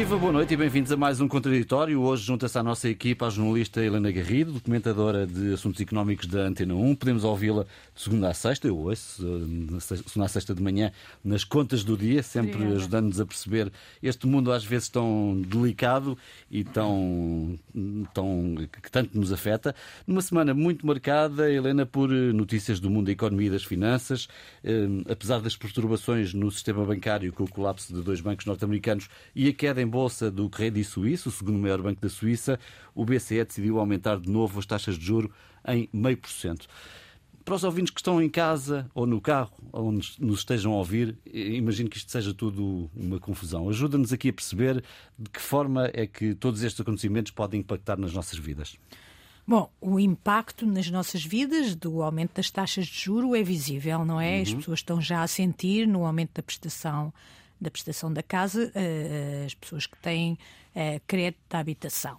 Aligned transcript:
Viva, 0.00 0.16
boa 0.16 0.32
noite 0.32 0.54
e 0.54 0.56
bem-vindos 0.56 0.90
a 0.90 0.96
mais 0.96 1.20
um 1.20 1.28
Contraditório. 1.28 2.00
Hoje 2.00 2.24
junta-se 2.24 2.56
à 2.56 2.62
nossa 2.62 2.88
equipa 2.88 3.26
a 3.26 3.30
jornalista 3.30 3.84
Helena 3.84 4.10
Garrido, 4.10 4.52
documentadora 4.52 5.26
de 5.26 5.52
assuntos 5.52 5.78
económicos 5.78 6.26
da 6.26 6.40
Antena 6.40 6.74
1. 6.74 6.94
Podemos 6.94 7.22
ouvi-la 7.22 7.64
de 7.94 8.00
segunda 8.00 8.30
a 8.30 8.32
sexta, 8.32 8.66
eu 8.66 8.78
ouço, 8.78 9.22
de 9.22 9.78
segunda 9.78 10.24
a 10.24 10.28
sexta 10.28 10.54
de 10.54 10.62
manhã, 10.62 10.90
nas 11.22 11.44
contas 11.44 11.84
do 11.84 11.98
dia, 11.98 12.22
sempre 12.22 12.64
ajudando-nos 12.64 13.20
a 13.20 13.26
perceber 13.26 13.70
este 14.02 14.26
mundo 14.26 14.50
às 14.50 14.64
vezes 14.64 14.88
tão 14.88 15.38
delicado 15.46 16.16
e 16.50 16.64
tão, 16.64 17.58
tão 18.14 18.54
que 18.82 18.90
tanto 18.90 19.18
nos 19.18 19.30
afeta. 19.30 19.74
Numa 20.06 20.22
semana 20.22 20.54
muito 20.54 20.86
marcada, 20.86 21.52
Helena, 21.52 21.84
por 21.84 22.08
notícias 22.08 22.80
do 22.80 22.88
mundo 22.88 23.04
da 23.04 23.12
economia 23.12 23.48
e 23.48 23.50
das 23.50 23.64
finanças, 23.64 24.28
eh, 24.64 24.86
apesar 25.10 25.42
das 25.42 25.58
perturbações 25.58 26.32
no 26.32 26.50
sistema 26.50 26.86
bancário 26.86 27.30
com 27.34 27.44
o 27.44 27.50
colapso 27.50 27.92
de 27.92 28.00
dois 28.00 28.22
bancos 28.22 28.46
norte-americanos 28.46 29.06
e 29.36 29.46
a 29.46 29.52
queda 29.52 29.82
em 29.82 29.89
bolsa 29.90 30.30
do 30.30 30.48
Credit 30.48 30.84
Suisse, 30.84 31.28
o 31.28 31.30
segundo 31.30 31.58
maior 31.58 31.82
banco 31.82 32.00
da 32.00 32.08
Suíça, 32.08 32.58
o 32.94 33.04
BCE 33.04 33.44
decidiu 33.44 33.78
aumentar 33.78 34.18
de 34.18 34.30
novo 34.30 34.58
as 34.58 34.64
taxas 34.64 34.96
de 34.96 35.04
juro 35.04 35.30
em 35.66 35.88
meio 35.92 36.16
por 36.16 36.30
cento. 36.30 36.66
Para 37.44 37.54
os 37.54 37.64
ouvintes 37.64 37.90
que 37.90 38.00
estão 38.00 38.22
em 38.22 38.28
casa 38.28 38.88
ou 38.94 39.06
no 39.06 39.20
carro, 39.20 39.52
onde 39.72 40.12
nos 40.18 40.38
estejam 40.40 40.72
a 40.72 40.76
ouvir, 40.76 41.18
imagino 41.26 41.90
que 41.90 41.96
isto 41.96 42.10
seja 42.10 42.32
tudo 42.32 42.90
uma 42.94 43.18
confusão. 43.18 43.68
Ajuda-nos 43.68 44.12
aqui 44.12 44.28
a 44.28 44.32
perceber 44.32 44.84
de 45.18 45.30
que 45.30 45.40
forma 45.40 45.90
é 45.92 46.06
que 46.06 46.34
todos 46.34 46.62
estes 46.62 46.80
acontecimentos 46.80 47.32
podem 47.32 47.60
impactar 47.60 47.98
nas 47.98 48.12
nossas 48.12 48.38
vidas. 48.38 48.76
Bom, 49.46 49.68
o 49.80 49.98
impacto 49.98 50.64
nas 50.64 50.88
nossas 50.90 51.24
vidas 51.24 51.74
do 51.74 52.02
aumento 52.02 52.34
das 52.36 52.50
taxas 52.50 52.86
de 52.86 52.96
juro 52.96 53.34
é 53.34 53.42
visível, 53.42 54.04
não 54.04 54.20
é? 54.20 54.36
Uhum. 54.36 54.42
As 54.42 54.54
pessoas 54.54 54.78
estão 54.78 55.00
já 55.00 55.22
a 55.22 55.26
sentir 55.26 55.88
no 55.88 56.06
aumento 56.06 56.34
da 56.34 56.42
prestação 56.42 57.12
da 57.60 57.70
prestação 57.70 58.12
da 58.12 58.22
casa 58.22 58.70
eh, 58.74 59.44
as 59.46 59.54
pessoas 59.54 59.86
que 59.86 59.96
têm 59.98 60.38
eh, 60.74 61.00
crédito 61.06 61.40
de 61.48 61.56
habitação. 61.56 62.18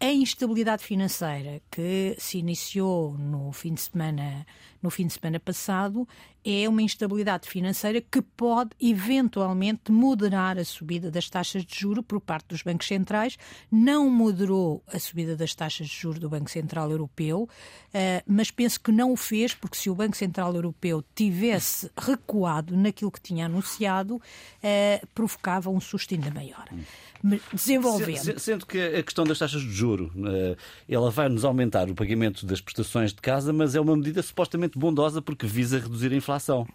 A 0.00 0.12
instabilidade 0.12 0.84
financeira 0.84 1.62
que 1.70 2.14
se 2.18 2.38
iniciou 2.38 3.16
no 3.16 3.52
fim 3.52 3.74
de 3.74 3.80
semana, 3.80 4.46
no 4.84 4.90
fim 4.90 5.06
de 5.06 5.14
semana 5.14 5.40
passado 5.40 6.06
é 6.44 6.68
uma 6.68 6.82
instabilidade 6.82 7.48
financeira 7.48 8.02
que 8.02 8.20
pode 8.20 8.72
eventualmente 8.78 9.90
moderar 9.90 10.58
a 10.58 10.64
subida 10.64 11.10
das 11.10 11.30
taxas 11.30 11.64
de 11.64 11.74
juro 11.74 12.02
por 12.02 12.20
parte 12.20 12.48
dos 12.48 12.62
bancos 12.62 12.86
centrais. 12.86 13.38
Não 13.72 14.10
moderou 14.10 14.82
a 14.92 14.98
subida 14.98 15.34
das 15.34 15.54
taxas 15.54 15.88
de 15.88 15.96
juro 15.96 16.20
do 16.20 16.28
Banco 16.28 16.50
Central 16.50 16.90
Europeu, 16.90 17.48
eh, 17.94 18.22
mas 18.26 18.50
penso 18.50 18.78
que 18.78 18.92
não 18.92 19.12
o 19.12 19.16
fez 19.16 19.54
porque 19.54 19.78
se 19.78 19.88
o 19.88 19.94
Banco 19.94 20.16
Central 20.16 20.54
Europeu 20.54 21.02
tivesse 21.14 21.90
recuado 21.96 22.76
naquilo 22.76 23.10
que 23.10 23.20
tinha 23.22 23.46
anunciado, 23.46 24.20
eh, 24.62 25.02
provocava 25.14 25.70
um 25.70 25.80
susto 25.80 26.12
ainda 26.12 26.30
maior. 26.30 26.68
Desenvolvendo. 27.54 28.38
Sendo 28.38 28.66
que 28.66 28.78
a 28.78 29.02
questão 29.02 29.24
das 29.24 29.38
taxas 29.38 29.62
de 29.62 29.72
juro, 29.72 30.12
eh, 30.26 30.56
ela 30.86 31.10
vai 31.10 31.30
nos 31.30 31.42
aumentar 31.42 31.88
o 31.88 31.94
pagamento 31.94 32.44
das 32.44 32.60
prestações 32.60 33.14
de 33.14 33.22
casa, 33.22 33.50
mas 33.50 33.74
é 33.74 33.80
uma 33.80 33.96
medida 33.96 34.22
supostamente 34.22 34.73
bondosa 34.78 35.22
porque 35.22 35.46
visa 35.46 35.78
reduzir 35.78 36.12
a 36.12 36.16
inflação. 36.16 36.66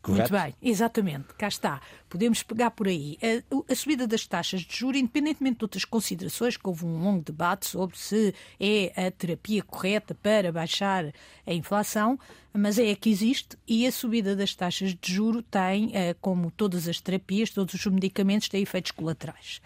Correto? 0.00 0.32
Muito 0.32 0.42
bem, 0.44 0.54
exatamente, 0.62 1.26
cá 1.36 1.48
está. 1.48 1.80
Podemos 2.08 2.42
pegar 2.42 2.70
por 2.70 2.86
aí. 2.86 3.18
A, 3.20 3.72
a, 3.72 3.74
subida 3.74 4.06
das 4.06 4.26
taxas 4.26 4.60
de 4.60 4.76
juros, 4.76 5.00
independentemente 5.00 5.58
de 5.58 5.64
outras 5.64 5.84
considerações, 5.84 6.56
que 6.56 6.66
houve 6.68 6.86
um 6.86 7.02
longo 7.02 7.22
debate 7.24 7.66
sobre 7.66 7.98
se 7.98 8.34
é 8.60 9.06
a 9.06 9.10
terapia 9.10 9.62
correta 9.62 10.14
para 10.14 10.52
baixar 10.52 11.12
a 11.44 11.52
inflação, 11.52 12.18
mas 12.52 12.78
é 12.78 12.92
a 12.92 12.96
que 12.96 13.10
existe 13.10 13.58
e 13.66 13.86
a 13.86 13.92
subida 13.92 14.36
das 14.36 14.54
taxas 14.54 14.94
de 14.94 15.12
juro 15.12 15.42
tem, 15.42 15.90
eh, 15.92 16.14
como 16.20 16.50
todas 16.50 16.86
as 16.86 17.00
terapias, 17.00 17.50
todos 17.50 17.74
os 17.74 17.86
medicamentos, 17.86 18.48
têm 18.48 18.62
efeitos 18.62 18.92
colaterais. 18.92 19.60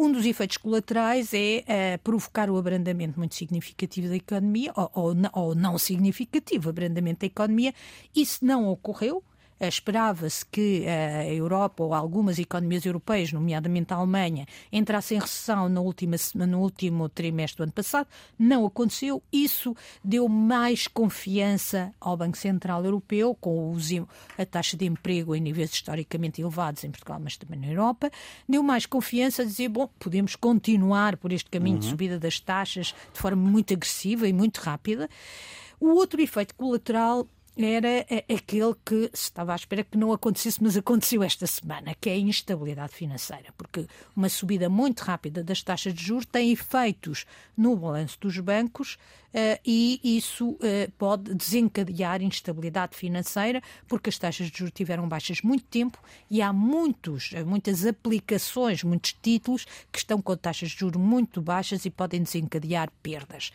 Um 0.00 0.12
dos 0.12 0.24
efeitos 0.24 0.56
colaterais 0.58 1.34
é 1.34 1.64
uh, 1.96 1.98
provocar 2.04 2.48
o 2.48 2.56
abrandamento 2.56 3.18
muito 3.18 3.34
significativo 3.34 4.06
da 4.06 4.14
economia, 4.14 4.72
ou, 4.76 4.88
ou, 4.94 5.14
ou 5.32 5.54
não 5.56 5.76
significativo 5.76 6.70
abrandamento 6.70 7.22
da 7.22 7.26
economia. 7.26 7.74
Isso 8.14 8.44
não 8.44 8.68
ocorreu. 8.68 9.24
Esperava-se 9.60 10.46
que 10.46 10.86
a 10.86 11.26
Europa 11.26 11.82
ou 11.82 11.92
algumas 11.92 12.38
economias 12.38 12.84
europeias, 12.84 13.32
nomeadamente 13.32 13.92
a 13.92 13.96
Alemanha, 13.96 14.46
entrassem 14.70 15.18
em 15.18 15.20
recessão 15.20 15.68
no, 15.68 15.82
última, 15.82 16.16
no 16.34 16.60
último 16.60 17.08
trimestre 17.08 17.58
do 17.58 17.62
ano 17.64 17.72
passado. 17.72 18.06
Não 18.38 18.64
aconteceu. 18.66 19.22
Isso 19.32 19.74
deu 20.02 20.28
mais 20.28 20.86
confiança 20.86 21.92
ao 22.00 22.16
Banco 22.16 22.38
Central 22.38 22.84
Europeu, 22.84 23.36
com 23.40 23.76
a 24.36 24.46
taxa 24.46 24.76
de 24.76 24.86
emprego 24.86 25.34
em 25.34 25.40
níveis 25.40 25.72
historicamente 25.72 26.40
elevados 26.40 26.84
em 26.84 26.90
Portugal, 26.90 27.20
mas 27.22 27.36
também 27.36 27.58
na 27.58 27.68
Europa. 27.68 28.10
Deu 28.48 28.62
mais 28.62 28.86
confiança 28.86 29.42
a 29.42 29.44
dizer, 29.44 29.68
bom, 29.68 29.88
podemos 29.98 30.36
continuar 30.36 31.16
por 31.16 31.32
este 31.32 31.50
caminho 31.50 31.76
uhum. 31.76 31.80
de 31.80 31.86
subida 31.86 32.18
das 32.18 32.38
taxas 32.38 32.94
de 33.12 33.18
forma 33.20 33.42
muito 33.42 33.72
agressiva 33.74 34.28
e 34.28 34.32
muito 34.32 34.58
rápida. 34.58 35.08
O 35.80 35.90
outro 35.90 36.20
efeito 36.20 36.54
colateral 36.54 37.26
era 37.66 38.06
aquele 38.32 38.74
que 38.84 39.10
se 39.12 39.24
estava 39.24 39.52
à 39.52 39.56
espera 39.56 39.82
que 39.82 39.98
não 39.98 40.12
acontecesse, 40.12 40.62
mas 40.62 40.76
aconteceu 40.76 41.22
esta 41.22 41.46
semana, 41.46 41.94
que 42.00 42.08
é 42.08 42.12
a 42.12 42.18
instabilidade 42.18 42.92
financeira, 42.94 43.52
porque 43.56 43.86
uma 44.14 44.28
subida 44.28 44.68
muito 44.68 45.00
rápida 45.00 45.42
das 45.42 45.62
taxas 45.62 45.92
de 45.92 46.04
juros 46.04 46.26
tem 46.26 46.52
efeitos 46.52 47.26
no 47.56 47.76
balanço 47.76 48.16
dos 48.20 48.38
bancos 48.38 48.94
uh, 48.94 49.60
e 49.64 50.00
isso 50.04 50.50
uh, 50.50 50.58
pode 50.96 51.34
desencadear 51.34 52.22
instabilidade 52.22 52.96
financeira, 52.96 53.60
porque 53.88 54.08
as 54.08 54.18
taxas 54.18 54.50
de 54.50 54.58
juros 54.58 54.72
tiveram 54.74 55.08
baixas 55.08 55.42
muito 55.42 55.64
tempo 55.64 55.98
e 56.30 56.40
há 56.40 56.52
muitos, 56.52 57.32
muitas 57.44 57.84
aplicações, 57.84 58.84
muitos 58.84 59.12
títulos 59.12 59.66
que 59.90 59.98
estão 59.98 60.22
com 60.22 60.36
taxas 60.36 60.70
de 60.70 60.78
juros 60.78 61.00
muito 61.00 61.42
baixas 61.42 61.84
e 61.84 61.90
podem 61.90 62.22
desencadear 62.22 62.90
perdas. 63.02 63.50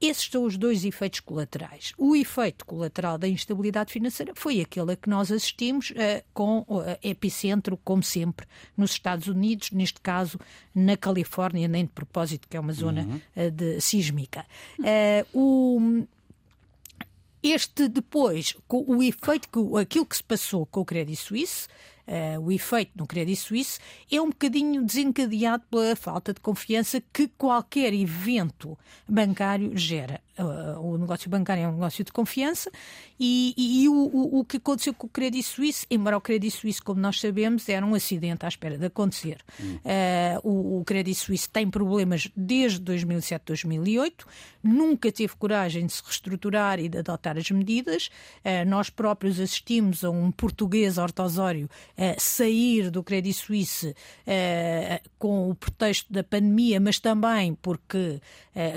Esses 0.00 0.28
são 0.30 0.44
os 0.44 0.56
dois 0.56 0.84
efeitos 0.84 1.20
colaterais. 1.20 1.92
O 1.98 2.14
efeito 2.14 2.64
colateral 2.64 3.18
da 3.18 3.26
instabilidade 3.26 3.92
financeira 3.92 4.32
foi 4.34 4.60
aquele 4.60 4.92
a 4.92 4.96
que 4.96 5.10
nós 5.10 5.32
assistimos 5.32 5.90
uh, 5.90 6.24
com 6.32 6.60
uh, 6.60 6.82
epicentro, 7.02 7.76
como 7.84 8.02
sempre, 8.02 8.46
nos 8.76 8.92
Estados 8.92 9.26
Unidos, 9.26 9.70
neste 9.72 10.00
caso 10.00 10.38
na 10.74 10.96
Califórnia, 10.96 11.66
nem 11.66 11.84
de 11.84 11.90
propósito, 11.90 12.46
que 12.48 12.56
é 12.56 12.60
uma 12.60 12.72
zona 12.72 13.02
uhum. 13.02 13.46
uh, 13.46 13.50
de 13.50 13.80
sísmica. 13.80 14.46
o, 15.34 16.04
este 17.42 17.88
depois, 17.88 18.56
o 18.68 19.02
efeito, 19.02 19.48
que, 19.48 19.80
aquilo 19.80 20.06
que 20.06 20.16
se 20.16 20.24
passou 20.24 20.66
com 20.66 20.80
o 20.80 20.84
Credit 20.84 21.16
Suisse, 21.16 21.68
uh, 22.08 22.40
o 22.40 22.50
efeito 22.50 22.92
no 22.96 23.06
Credit 23.06 23.36
Suisse 23.36 23.78
é 24.10 24.20
um 24.20 24.30
bocadinho 24.30 24.82
desencadeado 24.82 25.64
pela 25.70 25.94
falta 25.94 26.32
de 26.32 26.40
confiança 26.40 27.02
que 27.12 27.28
qualquer 27.28 27.92
evento 27.92 28.76
bancário 29.06 29.76
gera. 29.76 30.20
Uh, 30.38 30.80
o 30.80 30.96
negócio 30.96 31.28
bancário 31.28 31.64
é 31.64 31.68
um 31.68 31.72
negócio 31.72 32.04
de 32.04 32.12
confiança 32.12 32.70
e, 33.18 33.52
e, 33.56 33.82
e 33.82 33.88
o, 33.88 33.92
o, 33.92 34.38
o, 34.38 34.44
que 34.44 34.58
aconteceu 34.58 34.94
com 34.94 35.08
o 35.08 35.10
Credit 35.10 35.42
Suisse, 35.42 35.84
embora 35.90 36.16
o 36.16 36.20
Credit 36.20 36.54
Suisse, 36.54 36.80
como 36.80 37.00
nós 37.00 37.18
sabemos, 37.18 37.68
era 37.68 37.84
um 37.84 37.92
acidente 37.92 38.46
à 38.46 38.48
espera 38.48 38.78
de 38.78 38.86
acontecer. 38.86 39.38
Hum. 39.60 39.78
Uh, 40.44 40.48
o, 40.48 40.78
o 40.78 40.84
Credit 40.84 41.18
Suisse 41.18 41.48
tem 41.48 41.68
problemas 41.68 42.30
desde 42.36 42.78
2007, 42.78 43.42
2008, 43.46 44.26
nunca 44.62 45.10
teve 45.10 45.34
coragem 45.34 45.86
de 45.86 45.92
se 45.92 46.02
reestruturar 46.04 46.78
e 46.78 46.88
de 46.88 46.98
adotar 46.98 47.36
as 47.36 47.50
medidas. 47.50 48.08
Uh, 48.44 48.68
nós 48.68 48.90
próprios 48.90 49.40
assistimos 49.40 50.04
a 50.04 50.10
um 50.10 50.30
português 50.30 50.98
ortosório 50.98 51.68
sair 52.18 52.90
do 52.90 53.02
Credit 53.02 53.34
Suisse 53.34 53.94
com 55.18 55.50
o 55.50 55.54
pretexto 55.54 56.12
da 56.12 56.22
pandemia, 56.22 56.78
mas 56.78 56.98
também 57.00 57.54
porque 57.54 58.20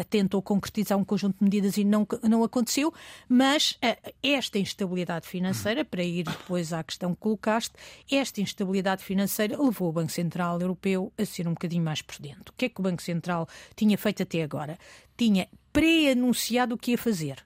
tentou 0.10 0.42
concretizar 0.42 0.98
um 0.98 1.04
conjunto 1.04 1.38
de 1.40 1.51
medidas 1.52 1.76
e 1.78 1.84
não, 1.84 2.08
não 2.24 2.44
aconteceu. 2.44 2.94
Mas 3.28 3.78
esta 4.24 4.58
instabilidade 4.58 5.28
financeira, 5.28 5.84
para 5.84 6.04
ir 6.04 6.24
depois 6.24 6.72
à 6.72 6.82
questão 6.82 7.14
que 7.14 7.20
colocaste, 7.20 7.74
esta 8.10 8.40
instabilidade 8.40 9.04
financeira 9.04 9.62
levou 9.62 9.90
o 9.90 9.92
Banco 9.92 10.12
Central 10.12 10.60
Europeu 10.62 11.12
a 11.18 11.26
ser 11.26 11.48
um 11.48 11.54
bocadinho 11.54 11.84
mais 11.84 12.02
prudente. 12.02 12.50
O 12.50 12.54
que 12.56 12.66
é 12.66 12.70
que 12.70 12.80
o 12.80 12.84
Banco 12.84 13.02
Central 13.02 13.48
tinha 13.76 13.98
feito 13.98 14.24
até 14.24 14.42
agora? 14.42 14.80
Tinha 15.18 15.50
pré-anunciado 15.74 16.76
o 16.76 16.78
que 16.78 16.92
ia 16.92 16.98
fazer. 16.98 17.44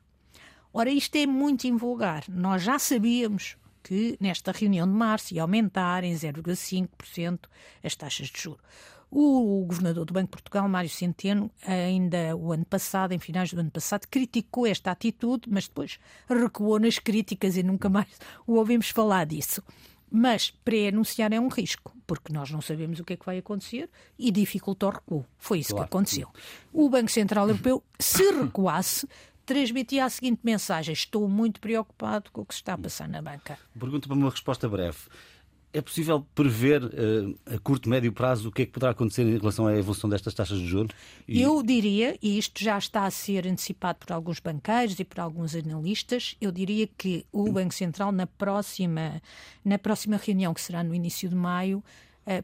Ora, 0.72 0.90
isto 0.90 1.16
é 1.16 1.26
muito 1.26 1.66
invulgar. 1.66 2.26
Nós 2.30 2.62
já 2.62 2.78
sabíamos 2.78 3.58
que 3.82 4.18
nesta 4.20 4.52
reunião 4.52 4.88
de 4.88 4.94
março 4.94 5.34
ia 5.34 5.42
aumentar 5.42 6.04
em 6.04 6.14
0,5% 6.14 7.40
as 7.84 7.96
taxas 7.96 8.28
de 8.28 8.42
juros. 8.42 8.62
O 9.12 9.66
governador 9.66 10.06
do 10.06 10.14
Banco 10.14 10.26
de 10.26 10.32
Portugal, 10.32 10.68
Mário 10.68 10.90
Centeno, 10.90 11.50
ainda 11.66 12.36
o 12.36 12.52
ano 12.52 12.66
passado, 12.66 13.14
em 13.14 13.20
finais 13.20 13.54
do 13.54 13.60
ano 13.60 13.72
passado, 13.72 14.08
criticou 14.08 14.68
esta 14.68 14.92
atitude, 14.92 15.50
mas 15.50 15.68
depois 15.68 16.00
recuou 16.28 16.80
nas 16.80 17.00
críticas 17.00 17.56
e 17.56 17.64
nunca 17.64 17.88
mais 17.88 18.08
o 18.46 18.56
ouvimos 18.56 18.90
falar 18.90 19.26
disso. 19.26 19.64
Mas 20.12 20.52
pré-anunciar 20.64 21.34
é 21.34 21.40
um 21.40 21.48
risco, 21.48 21.96
porque 22.06 22.32
nós 22.32 22.52
não 22.52 22.62
sabemos 22.62 23.00
o 23.00 23.04
que 23.04 23.14
é 23.14 23.18
que 23.18 23.26
vai 23.26 23.38
acontecer 23.38 23.90
e 24.18 24.32
dificulta 24.32 24.88
o 24.88 24.90
recuo. 24.90 25.26
Foi 25.38 25.60
isso 25.60 25.72
claro. 25.72 25.88
que 25.88 25.96
aconteceu. 25.96 26.30
O 26.72 26.90
Banco 26.90 27.12
Central 27.12 27.50
Europeu, 27.50 27.84
se 28.00 28.32
recuasse, 28.32 29.08
transmitia 29.46 30.06
a 30.06 30.10
seguinte 30.10 30.42
mensagem: 30.44 30.94
Estou 30.94 31.28
muito 31.28 31.60
preocupado 31.60 32.32
com 32.32 32.42
o 32.42 32.46
que 32.46 32.54
se 32.54 32.62
está 32.62 32.74
a 32.74 32.78
passar 32.78 33.08
na 33.08 33.22
banca. 33.22 33.58
Pergunto 33.78 34.08
para 34.08 34.18
uma 34.18 34.30
resposta 34.30 34.68
breve. 34.68 34.98
É 35.76 35.82
possível 35.82 36.26
prever 36.34 36.86
uh, 36.86 37.38
a 37.54 37.60
curto, 37.60 37.90
médio 37.90 38.14
prazo 38.14 38.48
o 38.48 38.52
que 38.52 38.62
é 38.62 38.66
que 38.66 38.72
poderá 38.72 38.94
acontecer 38.94 39.24
em 39.24 39.38
relação 39.38 39.68
à 39.68 39.76
evolução 39.76 40.10
destas 40.10 40.34
taxas 40.34 40.58
de 40.58 40.66
juros? 40.66 40.96
E... 41.28 41.42
Eu 41.42 41.62
diria, 41.62 42.18
e 42.22 42.38
isto 42.38 42.64
já 42.64 42.78
está 42.78 43.04
a 43.04 43.12
ser 43.12 43.46
antecipado 43.46 44.00
por 44.00 44.14
alguns 44.14 44.40
banqueiros 44.40 44.98
e 44.98 45.04
por 45.04 45.20
alguns 45.20 45.54
analistas, 45.54 46.38
eu 46.40 46.50
diria 46.50 46.88
que 46.88 47.26
o 47.30 47.52
Banco 47.52 47.74
Central, 47.74 48.14
na 48.14 48.26
próxima, 48.26 49.22
na 49.66 49.78
próxima 49.78 50.16
reunião, 50.16 50.54
que 50.54 50.62
será 50.62 50.82
no 50.82 50.96
início 50.96 51.28
de 51.28 51.36
maio, 51.36 51.84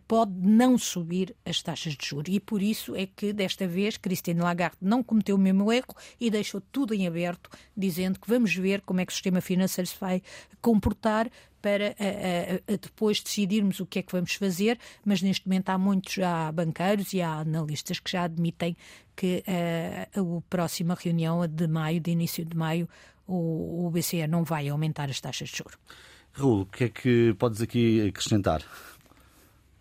pode 0.07 0.33
não 0.37 0.77
subir 0.77 1.35
as 1.45 1.61
taxas 1.61 1.93
de 1.95 2.05
juros. 2.07 2.33
E 2.33 2.39
por 2.39 2.61
isso 2.61 2.95
é 2.95 3.05
que, 3.05 3.33
desta 3.33 3.67
vez, 3.67 3.97
Christine 3.97 4.41
Lagarde 4.41 4.77
não 4.81 5.03
cometeu 5.03 5.35
o 5.35 5.39
mesmo 5.39 5.71
erro 5.71 5.95
e 6.19 6.29
deixou 6.29 6.61
tudo 6.71 6.93
em 6.93 7.07
aberto, 7.07 7.49
dizendo 7.75 8.19
que 8.19 8.29
vamos 8.29 8.55
ver 8.55 8.81
como 8.81 9.01
é 9.01 9.05
que 9.05 9.11
o 9.11 9.15
sistema 9.15 9.41
financeiro 9.41 9.89
se 9.89 9.99
vai 9.99 10.21
comportar 10.61 11.29
para 11.61 11.89
a, 11.89 12.71
a, 12.71 12.73
a 12.73 12.77
depois 12.77 13.21
decidirmos 13.21 13.79
o 13.79 13.85
que 13.85 13.99
é 13.99 14.01
que 14.01 14.11
vamos 14.11 14.33
fazer, 14.33 14.79
mas 15.05 15.21
neste 15.21 15.47
momento 15.47 15.69
há 15.69 15.77
muitos 15.77 16.13
já 16.13 16.51
banqueiros 16.51 17.13
e 17.13 17.21
há 17.21 17.39
analistas 17.39 17.99
que 17.99 18.11
já 18.11 18.23
admitem 18.23 18.75
que 19.15 19.43
a, 19.47 20.19
a 20.19 20.41
próxima 20.49 20.97
reunião 20.99 21.47
de 21.47 21.67
maio, 21.67 21.99
de 21.99 22.11
início 22.11 22.43
de 22.43 22.57
maio, 22.57 22.89
o, 23.27 23.85
o 23.85 23.91
BCE 23.91 24.27
não 24.27 24.43
vai 24.43 24.67
aumentar 24.67 25.09
as 25.09 25.21
taxas 25.21 25.49
de 25.49 25.57
juros. 25.57 25.77
Raul, 26.33 26.61
o 26.61 26.65
que 26.65 26.85
é 26.85 26.89
que 26.89 27.35
podes 27.37 27.61
aqui 27.61 28.07
acrescentar? 28.07 28.63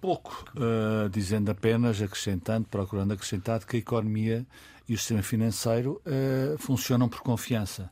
Pouco, 0.00 0.44
uh, 0.56 1.08
dizendo 1.10 1.50
apenas, 1.50 2.00
acrescentando, 2.00 2.66
procurando 2.68 3.12
acrescentar 3.12 3.64
que 3.64 3.76
a 3.76 3.78
economia 3.78 4.46
e 4.88 4.94
o 4.94 4.98
sistema 4.98 5.22
financeiro 5.22 6.00
uh, 6.06 6.58
funcionam 6.58 7.08
por 7.08 7.20
confiança. 7.20 7.90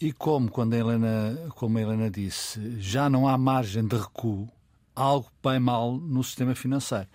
E 0.00 0.12
como, 0.12 0.50
quando 0.50 0.74
a 0.74 0.78
Helena, 0.78 1.38
como 1.50 1.78
a 1.78 1.80
Helena 1.80 2.10
disse, 2.10 2.80
já 2.80 3.08
não 3.08 3.28
há 3.28 3.36
margem 3.36 3.86
de 3.86 3.96
recuo, 3.96 4.48
algo 4.94 5.30
bem 5.42 5.58
mal 5.58 5.92
no 5.92 6.22
sistema 6.22 6.54
financeiro. 6.54 7.08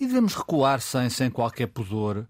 E 0.00 0.06
devemos 0.06 0.34
recuar 0.34 0.80
sem, 0.80 1.10
sem 1.10 1.30
qualquer 1.30 1.66
pudor 1.66 2.26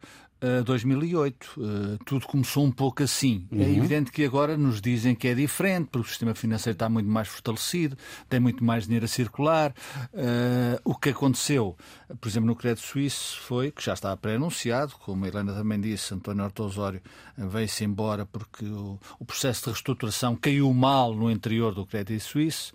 2008. 0.65 1.45
Uh, 1.57 1.95
eh, 1.95 1.99
tudo 2.05 2.27
começou 2.27 2.65
um 2.65 2.71
pouco 2.71 3.03
assim. 3.03 3.47
É 3.51 3.55
uhum. 3.55 3.63
É 3.63 3.71
evidente 3.71 4.13
que 4.13 4.25
agora 4.25 4.57
nos 4.57 4.81
dizem 4.81 5.15
que 5.15 5.29
é 5.29 5.35
diferente, 5.35 5.89
porque 5.91 6.07
o 6.07 6.09
sistema 6.09 6.35
financeiro 6.35 6.75
está 6.75 6.89
muito 6.89 7.09
mais 7.09 7.29
fortalecido, 7.29 7.97
tem 8.29 8.41
muito 8.41 8.63
mais 8.63 8.85
dinheiro 8.85 9.05
a 9.05 9.09
circular. 9.09 9.75
Uh, 10.13 10.81
o 10.85 10.95
que 10.95 11.11
aconteceu, 11.11 11.77
por 12.21 12.29
exemplo, 12.29 12.47
no 12.47 12.57
crédito 12.57 12.85
suíço 12.85 13.41
foi, 13.41 13.71
que 13.71 13.83
já 13.83 13.95
estava 13.95 14.17
pré-anunciado, 14.17 14.95
como 15.01 15.25
a 15.25 15.29
Helena 15.29 15.53
também 15.53 15.81
disse, 15.81 16.13
António 16.15 16.45
Horto 16.45 16.65
Osório 16.65 17.01
veio-se 17.37 17.85
embora 17.85 18.25
porque 18.27 18.65
o, 18.65 18.99
o, 19.19 19.25
processo 19.25 19.63
de 19.63 19.71
reestruturação 19.71 20.37
caiu 20.37 20.73
mal 20.73 21.15
no 21.15 21.31
interior 21.31 21.75
do 21.75 21.85
crédito 21.85 22.23
suíço. 22.23 22.73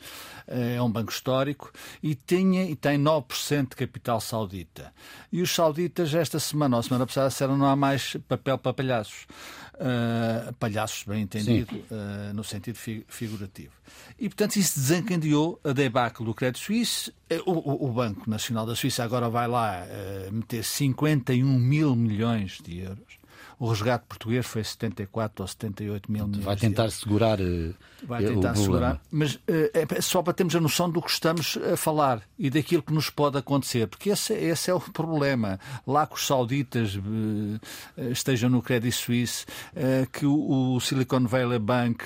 Uh, 0.48 0.76
é 0.76 0.82
um 0.82 0.92
banco 0.92 1.12
histórico 1.12 1.72
e, 2.02 2.16
tinha, 2.16 2.66
e 2.66 2.76
tem 2.76 2.98
9% 2.98 3.70
de 3.70 3.76
capital 3.76 4.20
saudita. 4.20 4.94
E 5.32 5.42
os 5.42 5.54
sauditas, 5.54 6.14
esta 6.14 6.40
semana 6.40 6.78
ou 6.78 6.84
semana 6.84 7.06
passada, 7.06 7.30
disseram 7.30 7.59
não 7.60 7.68
há 7.68 7.76
mais 7.76 8.18
papel 8.28 8.58
para 8.58 8.74
palhaços. 8.74 9.28
Uh, 9.76 10.52
palhaços, 10.56 11.04
bem 11.08 11.22
entendido, 11.22 11.74
uh, 11.74 12.34
no 12.34 12.44
sentido 12.44 12.76
fi 12.76 13.06
figurativo. 13.08 13.72
E, 14.20 14.28
portanto, 14.28 14.58
isso 14.58 14.78
desencadeou 14.78 15.58
a 15.64 15.72
debacle 15.72 16.26
do 16.26 16.34
Crédito 16.34 16.60
Suíço. 16.60 17.14
O, 17.46 17.52
o, 17.52 17.90
o, 17.90 17.94
Banco 17.94 18.30
Nacional 18.30 18.66
da 18.66 18.76
Suíça 18.76 19.06
agora 19.06 19.30
vai 19.30 19.48
lá 19.48 19.86
uh, 19.86 20.34
meter 20.34 20.66
51 20.66 21.46
mil 21.46 21.96
milhões 21.96 22.58
de 22.62 22.80
euros 22.80 23.19
o 23.60 23.68
resgate 23.68 24.06
português 24.08 24.46
foi 24.46 24.64
74 24.64 25.44
ou 25.44 25.48
78 25.48 26.10
mil 26.10 26.26
milhões. 26.28 26.46
Vai 26.46 26.56
tentar 26.56 26.90
segurar. 26.92 27.42
Uh, 27.42 27.76
Vai 28.02 28.24
tentar 28.24 28.56
segurar. 28.56 29.02
Mas 29.12 29.36
uh, 29.36 29.42
é 29.74 30.02
só 30.02 30.24
para 30.24 30.32
termos 30.32 30.56
a 30.56 30.62
noção 30.62 30.90
do 30.90 31.02
que 31.02 31.12
estamos 31.12 31.58
a 31.72 31.76
falar 31.76 32.22
e 32.38 32.50
daquilo 32.50 32.82
que 32.82 32.94
nos 32.94 33.10
pode 33.10 33.38
acontecer, 33.38 33.86
porque 33.88 34.12
esse, 34.12 34.34
esse 34.34 34.72
é 34.72 34.74
o 34.74 34.80
problema. 34.80 35.60
Lá 35.86 36.08
que 36.08 36.16
os 36.16 36.26
sauditas 36.26 36.96
uh, 36.96 37.60
estejam 38.10 38.50
no 38.50 38.62
Credit 38.62 38.96
Suisse, 38.96 39.46
que 40.14 40.26
o, 40.26 40.80
Silicon 40.80 41.26
Valley 41.26 41.60
Bank, 41.60 42.06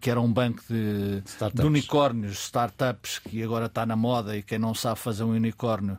que 0.00 0.10
era 0.10 0.20
um 0.20 0.32
banco 0.32 0.62
de, 0.68 1.22
de, 1.52 1.62
unicórnios, 1.62 2.44
startups, 2.44 3.18
que 3.18 3.42
agora 3.42 3.66
está 3.66 3.84
na 3.84 3.96
moda 3.96 4.36
e 4.36 4.42
quem 4.42 4.58
não 4.58 4.74
sabe 4.74 4.98
fazer 4.98 5.24
um 5.24 5.30
unicórnio 5.30 5.98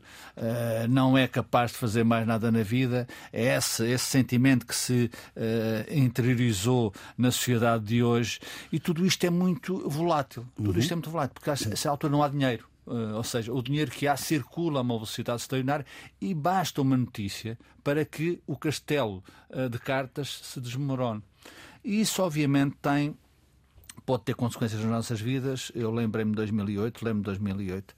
não 0.89 1.17
é 1.17 1.27
capaz 1.27 1.71
de 1.71 1.77
fazer 1.77 2.03
mais 2.03 2.25
nada 2.25 2.51
na 2.51 2.63
vida, 2.63 3.07
é 3.31 3.55
esse, 3.55 3.85
esse 3.85 4.05
sentimento 4.05 4.65
que 4.65 4.75
se 4.75 4.86
se 4.87 5.11
uh, 5.35 5.93
interiorizou 5.93 6.93
na 7.17 7.31
sociedade 7.31 7.85
de 7.85 8.03
hoje 8.03 8.39
e 8.71 8.79
tudo 8.79 9.05
isto 9.05 9.23
é 9.25 9.29
muito 9.29 9.87
volátil. 9.89 10.45
Tudo 10.55 10.71
uhum. 10.71 10.79
isto 10.79 10.91
é 10.91 10.95
muito 10.95 11.09
volátil, 11.09 11.33
porque 11.33 11.49
a 11.49 11.53
essa 11.53 11.89
altura 11.89 12.11
não 12.11 12.23
há 12.23 12.27
dinheiro. 12.27 12.67
Uh, 12.85 13.15
ou 13.15 13.23
seja, 13.23 13.53
o 13.53 13.61
dinheiro 13.61 13.91
que 13.91 14.07
há 14.07 14.15
circula 14.15 14.79
a 14.79 14.81
uma 14.81 14.93
velocidade 14.93 15.41
extraordinária 15.41 15.85
e 16.21 16.33
basta 16.33 16.81
uma 16.81 16.95
notícia 16.95 17.59
para 17.83 18.05
que 18.05 18.39
o 18.47 18.55
castelo 18.55 19.21
uh, 19.49 19.69
de 19.69 19.77
cartas 19.77 20.39
se 20.43 20.61
desmorone. 20.61 21.21
E 21.83 21.99
isso, 21.99 22.21
obviamente, 22.23 22.77
tem 22.81 23.15
pode 24.05 24.23
ter 24.23 24.35
consequências 24.35 24.81
nas 24.81 24.89
nossas 24.89 25.19
vidas. 25.19 25.69
Eu 25.75 25.91
lembrei-me 25.91 26.31
de 26.31 26.37
2008, 26.37 27.03
lembro-me 27.03 27.23
de 27.23 27.25
2008. 27.25 27.93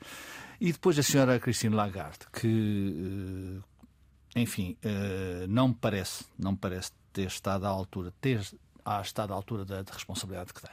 E 0.59 0.71
depois 0.71 0.97
a 0.97 1.03
senhora 1.03 1.39
Christine 1.39 1.75
Lagarde, 1.75 2.19
que 2.33 3.61
enfim, 4.35 4.77
uh, 4.83 5.47
não 5.47 5.69
me 5.69 5.75
parece, 5.75 6.25
não 6.37 6.55
parece 6.55 6.91
ter 7.11 7.27
estado 7.27 7.65
à 7.65 7.69
altura, 7.69 8.13
ter 8.21 8.41
a 8.85 9.01
estado 9.01 9.33
à 9.33 9.35
altura 9.35 9.63
da, 9.65 9.83
da, 9.83 9.93
responsabilidade 9.93 10.53
que 10.53 10.61
tem. 10.61 10.71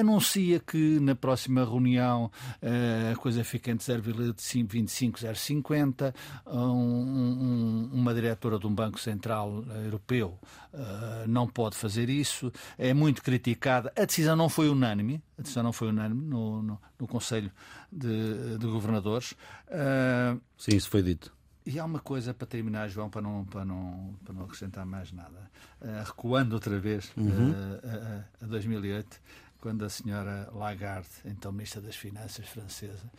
Anuncia 0.00 0.60
que 0.60 1.00
na 1.00 1.14
próxima 1.14 1.64
reunião 1.64 2.30
uh, 2.62 3.12
a 3.12 3.16
coisa 3.16 3.42
fica 3.42 3.70
entre 3.70 3.84
0,25 3.84 5.22
e 5.22 5.26
0,50. 5.26 6.14
Um, 6.46 6.60
um, 6.60 7.90
uma 7.92 8.14
diretora 8.14 8.58
de 8.58 8.66
um 8.66 8.74
Banco 8.74 9.00
Central 9.00 9.64
Europeu 9.84 10.38
uh, 10.72 11.26
não 11.26 11.48
pode 11.48 11.76
fazer 11.76 12.08
isso. 12.08 12.52
É 12.78 12.94
muito 12.94 13.22
criticada. 13.22 13.92
A 13.96 14.04
decisão 14.04 14.36
não 14.36 14.48
foi 14.48 14.68
unânime. 14.68 15.20
A 15.36 15.42
decisão 15.42 15.62
não 15.62 15.72
foi 15.72 15.88
unânime 15.88 16.24
no, 16.24 16.62
no, 16.62 16.80
no 16.98 17.06
Conselho 17.06 17.50
de, 17.90 18.58
de 18.58 18.66
Governadores. 18.66 19.32
Uh, 19.68 20.40
Sim, 20.56 20.76
isso 20.76 20.88
foi 20.88 21.02
dito. 21.02 21.35
E 21.66 21.80
há 21.80 21.84
uma 21.84 21.98
coisa 21.98 22.32
para 22.32 22.46
terminar, 22.46 22.88
João, 22.88 23.10
para 23.10 23.20
não, 23.20 23.44
para 23.44 23.64
não, 23.64 24.14
para 24.24 24.32
não 24.32 24.44
acrescentar 24.44 24.86
mais 24.86 25.10
nada. 25.10 25.50
Uh, 25.80 26.04
recuando 26.04 26.54
outra 26.54 26.78
vez 26.78 27.10
uhum. 27.16 27.50
uh, 27.50 28.24
a, 28.40 28.44
a 28.44 28.46
2008, 28.46 29.20
quando 29.60 29.84
a 29.84 29.88
senhora 29.88 30.48
Lagarde, 30.54 31.08
então 31.24 31.50
Ministra 31.50 31.80
das 31.80 31.96
Finanças 31.96 32.46
francesa, 32.46 33.10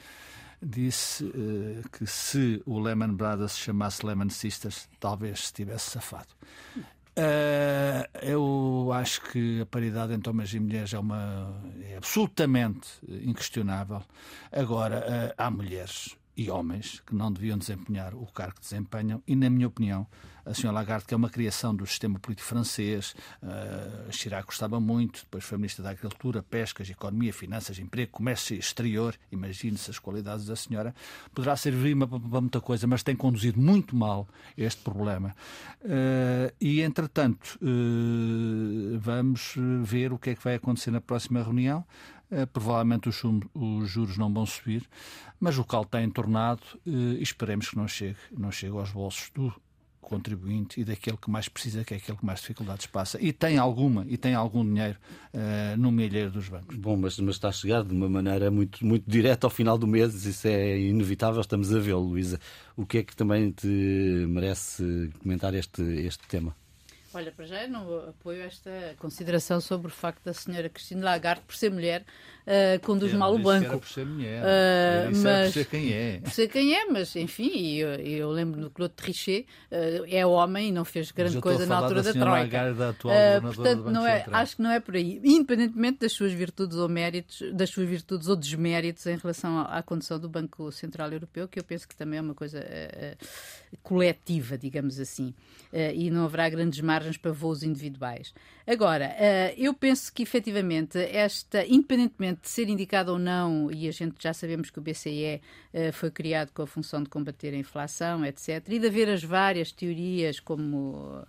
disse 0.61 1.25
uh, 1.25 1.89
que 1.89 2.07
se 2.07 2.61
o 2.65 2.79
Lehman 2.79 3.13
Brothers 3.13 3.51
se 3.51 3.59
chamasse 3.59 4.05
Lehman 4.05 4.29
Sisters, 4.29 4.87
talvez 4.99 5.47
se 5.47 5.53
tivesse 5.53 5.91
safado. 5.91 6.29
Uh, 6.77 8.05
eu 8.21 8.91
acho 8.93 9.21
que 9.23 9.61
a 9.61 9.65
paridade 9.65 10.13
entre 10.13 10.29
homens 10.29 10.53
e 10.53 10.59
mulheres 10.59 10.93
é, 10.93 10.99
uma, 10.99 11.51
é 11.81 11.97
absolutamente 11.97 12.87
inquestionável. 13.09 14.03
Agora, 14.51 14.99
uh, 14.99 15.33
há 15.37 15.49
mulheres 15.49 16.15
e 16.37 16.51
homens 16.51 17.01
que 17.05 17.15
não 17.15 17.31
deviam 17.31 17.57
desempenhar 17.57 18.13
o 18.13 18.27
cargo 18.27 18.55
que 18.55 18.61
desempenham, 18.61 19.23
e, 19.27 19.35
na 19.35 19.49
minha 19.49 19.67
opinião, 19.67 20.05
a 20.45 20.53
senhora 20.53 20.75
Lagarde, 20.75 21.05
que 21.05 21.13
é 21.13 21.17
uma 21.17 21.29
criação 21.29 21.75
do 21.75 21.85
sistema 21.85 22.17
político 22.19 22.47
francês, 22.47 23.13
uh, 23.43 24.11
Chirac 24.11 24.45
gostava 24.45 24.79
muito, 24.79 25.21
depois 25.23 25.43
foi 25.43 25.57
ministra 25.57 25.83
da 25.83 25.89
Agricultura, 25.89 26.41
Pescas, 26.41 26.89
Economia, 26.89 27.33
Finanças, 27.33 27.77
Emprego, 27.79 28.11
Comércio 28.11 28.57
Exterior, 28.57 29.15
imagine-se 29.31 29.91
as 29.91 29.99
qualidades 29.99 30.45
da 30.45 30.55
senhora, 30.55 30.95
poderá 31.33 31.55
servir 31.57 31.97
para, 31.97 32.41
muita 32.41 32.61
coisa, 32.61 32.87
mas 32.87 33.03
tem 33.03 33.15
conduzido 33.15 33.59
muito 33.59 33.95
mal 33.95 34.27
este 34.57 34.81
problema. 34.81 35.35
Uh, 35.81 36.53
e, 36.61 36.81
entretanto, 36.81 37.59
uh, 37.61 38.99
vamos 38.99 39.55
ver 39.83 40.13
o 40.13 40.17
que 40.17 40.29
é 40.29 40.35
que 40.35 40.43
vai 40.43 40.55
acontecer 40.55 40.91
na 40.91 41.01
próxima 41.01 41.43
reunião. 41.43 41.83
Uh, 42.29 42.45
provavelmente 42.47 43.07
os, 43.07 43.21
os, 43.53 43.89
juros 43.89 44.17
não 44.17 44.33
vão 44.33 44.45
subir, 44.45 44.83
mas 45.39 45.57
o 45.57 45.63
cal 45.63 45.83
está 45.83 46.01
entornado 46.01 46.61
uh, 46.85 46.89
e 46.89 47.23
esperemos 47.23 47.69
que 47.69 47.77
não 47.77 47.87
chegue, 47.87 48.17
não 48.37 48.51
chegue 48.51 48.75
aos 48.75 48.91
bolsos 48.91 49.29
do 49.33 49.53
contribuinte 50.07 50.79
e 50.79 50.85
daquele 50.85 51.17
que 51.17 51.29
mais 51.29 51.49
precisa, 51.49 51.83
que 51.83 51.93
é 51.93 51.97
aquele 51.97 52.17
que 52.17 52.25
mais 52.25 52.39
dificuldades 52.39 52.85
passa. 52.85 53.21
E 53.21 53.33
tem 53.33 53.57
alguma, 53.57 54.05
e 54.07 54.17
tem 54.17 54.33
algum 54.33 54.63
dinheiro 54.63 54.97
uh, 55.33 55.77
no 55.77 55.91
milheiro 55.91 56.31
dos 56.31 56.47
bancos. 56.47 56.77
Bom, 56.77 56.95
mas, 56.95 57.19
mas 57.19 57.35
está 57.35 57.49
a 57.49 57.51
chegar 57.51 57.83
de 57.83 57.93
uma 57.93 58.09
maneira 58.09 58.49
muito, 58.49 58.85
muito 58.85 59.09
direta 59.09 59.47
ao 59.47 59.51
final 59.51 59.77
do 59.77 59.85
mês, 59.85 60.25
isso 60.25 60.47
é 60.47 60.79
inevitável, 60.79 61.41
estamos 61.41 61.73
a 61.73 61.79
vê-lo, 61.79 62.01
Luísa. 62.01 62.39
O 62.75 62.85
que 62.85 62.99
é 62.99 63.03
que 63.03 63.15
também 63.15 63.51
te 63.51 63.67
merece 64.29 65.11
comentar 65.21 65.53
este, 65.53 65.81
este 65.81 66.25
tema? 66.27 66.55
Olha, 67.13 67.31
para 67.31 67.45
já 67.45 67.63
eu 67.63 67.69
não 67.69 68.09
apoio 68.09 68.41
esta 68.41 68.69
consideração 68.99 69.61
sobre 69.61 69.87
o 69.87 69.89
facto 69.89 70.23
da 70.25 70.33
senhora 70.33 70.67
Cristina 70.67 71.05
Lagarde, 71.05 71.41
por 71.47 71.55
ser 71.55 71.71
mulher, 71.71 72.03
uh, 72.45 72.79
conduz 72.85 73.13
mal 73.13 73.33
o 73.33 73.39
banco. 73.39 73.65
Era 73.65 73.77
por 73.77 73.87
ser 73.87 74.05
mulher. 74.05 74.43
Uh, 74.43 75.17
mas, 75.23 75.45
por 75.47 75.53
ser 75.53 75.65
quem 75.65 75.93
é. 75.93 76.19
Por 76.19 76.31
ser 76.31 76.47
quem 76.49 76.75
é, 76.75 76.85
mas 76.85 77.15
enfim, 77.15 77.75
eu, 77.75 77.89
eu 77.95 78.29
lembro 78.29 78.59
do 78.59 78.69
Claude 78.69 78.93
Trichet, 78.93 79.47
uh, 79.71 80.05
é 80.05 80.25
homem 80.25 80.69
e 80.69 80.71
não 80.73 80.83
fez 80.83 81.11
grande 81.11 81.39
coisa 81.39 81.65
na 81.65 81.77
altura 81.77 82.03
da, 82.03 82.11
da 82.11 82.19
Troika. 82.19 82.57
Lagarde, 82.57 82.77
da 82.77 82.89
atual 82.89 83.15
uh, 83.15 83.41
portanto, 83.41 83.89
não 83.89 84.05
é, 84.05 84.25
acho 84.29 84.57
que 84.57 84.61
não 84.61 84.71
é 84.71 84.79
por 84.81 84.95
aí. 84.95 85.21
Independentemente 85.23 85.99
das 85.99 86.11
suas 86.11 86.33
virtudes 86.33 86.77
ou 86.77 86.89
méritos, 86.89 87.41
das 87.53 87.69
suas 87.69 87.87
virtudes 87.87 88.27
ou 88.27 88.35
desméritos 88.35 89.05
em 89.05 89.15
relação 89.15 89.59
à, 89.59 89.77
à 89.77 89.81
condução 89.81 90.19
do 90.19 90.27
Banco 90.27 90.73
Central 90.73 91.09
Europeu, 91.13 91.47
que 91.47 91.57
eu 91.57 91.63
penso 91.63 91.87
que 91.87 91.95
também 91.95 92.19
é 92.19 92.21
uma 92.21 92.35
coisa 92.35 92.65
coletiva, 93.81 94.57
digamos 94.57 94.99
assim. 94.99 95.33
e 95.95 96.11
não 96.11 96.25
haverá 96.25 96.49
grandes 96.49 96.81
margens 96.81 96.96
margens 96.97 97.17
para 97.17 97.31
voos 97.31 97.61
individuais. 97.61 98.33
Agora, 98.65 99.07
uh, 99.07 99.53
eu 99.57 99.73
penso 99.73 100.11
que 100.11 100.23
efetivamente 100.23 100.97
esta, 100.97 101.65
independentemente 101.65 102.41
de 102.41 102.49
ser 102.49 102.67
indicado 102.67 103.11
ou 103.11 103.19
não, 103.19 103.71
e 103.71 103.87
a 103.87 103.91
gente 103.91 104.15
já 104.19 104.33
sabemos 104.33 104.69
que 104.69 104.79
o 104.79 104.81
BCE 104.81 105.41
eh, 105.73 105.91
foi 105.91 106.09
criado 106.09 106.51
com 106.51 106.63
a 106.63 106.67
função 106.67 107.03
de 107.03 107.09
combater 107.09 107.53
a 107.53 107.57
inflação, 107.57 108.25
etc., 108.25 108.63
e 108.67 108.79
de 108.79 108.87
haver 108.87 109.09
as 109.09 109.23
várias 109.23 109.71
teorias, 109.71 110.39
como 110.39 111.23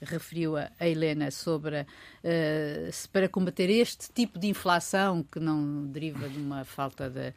referiu 0.00 0.56
a, 0.56 0.70
Helena 0.80 1.30
sobre 1.30 1.80
uh, 1.80 2.92
se 2.92 3.08
para 3.08 3.28
combater 3.28 3.70
este 3.70 4.12
tipo 4.12 4.38
de 4.38 4.46
inflação 4.48 5.22
que 5.22 5.40
não 5.40 5.86
deriva 5.86 6.28
de 6.28 6.38
uma 6.38 6.64
falta 6.64 7.08
de, 7.08 7.32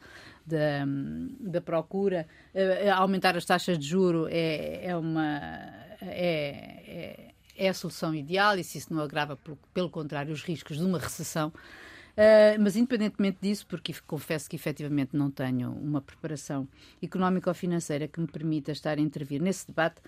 de, 0.46 1.50
de 1.50 1.60
procura, 1.62 2.26
uh, 2.54 2.92
aumentar 2.94 3.36
as 3.36 3.46
taxas 3.46 3.78
de 3.78 3.86
juro 3.86 4.28
é, 4.30 4.84
é 4.84 4.96
uma 4.96 5.80
é, 6.02 6.82
é, 6.86 7.30
é 7.60 7.68
a 7.68 7.74
solução 7.74 8.14
ideal 8.14 8.58
e 8.58 8.64
se 8.64 8.78
isso 8.78 8.92
não 8.92 9.02
agrava, 9.02 9.36
pelo, 9.36 9.58
pelo 9.74 9.90
contrário, 9.90 10.32
os 10.32 10.42
riscos 10.42 10.78
de 10.78 10.82
uma 10.82 10.98
recessão. 10.98 11.48
Uh, 11.48 12.58
mas 12.58 12.74
independentemente 12.74 13.38
disso, 13.40 13.66
porque 13.66 13.94
confesso 14.06 14.48
que 14.48 14.56
efetivamente 14.56 15.10
não 15.14 15.30
tenho 15.30 15.70
uma 15.70 16.00
preparação 16.00 16.66
económica 17.02 17.50
ou 17.50 17.54
financeira 17.54 18.08
que 18.08 18.18
me 18.18 18.26
permita 18.26 18.72
estar 18.72 18.98
a 18.98 19.00
intervir 19.00 19.40
nesse 19.42 19.66
debate, 19.66 20.00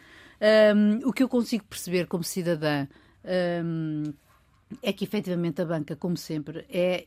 um, 0.75 1.09
o 1.09 1.13
que 1.13 1.23
eu 1.23 1.29
consigo 1.29 1.65
perceber 1.65 2.07
como 2.07 2.25
cidadã 2.25 2.89
um, 3.65 4.03
é 4.83 4.93
que 4.93 5.05
efetivamente 5.05 5.61
a 5.61 5.65
banca, 5.67 5.95
como 5.95 6.17
sempre, 6.17 6.67
é, 6.71 7.07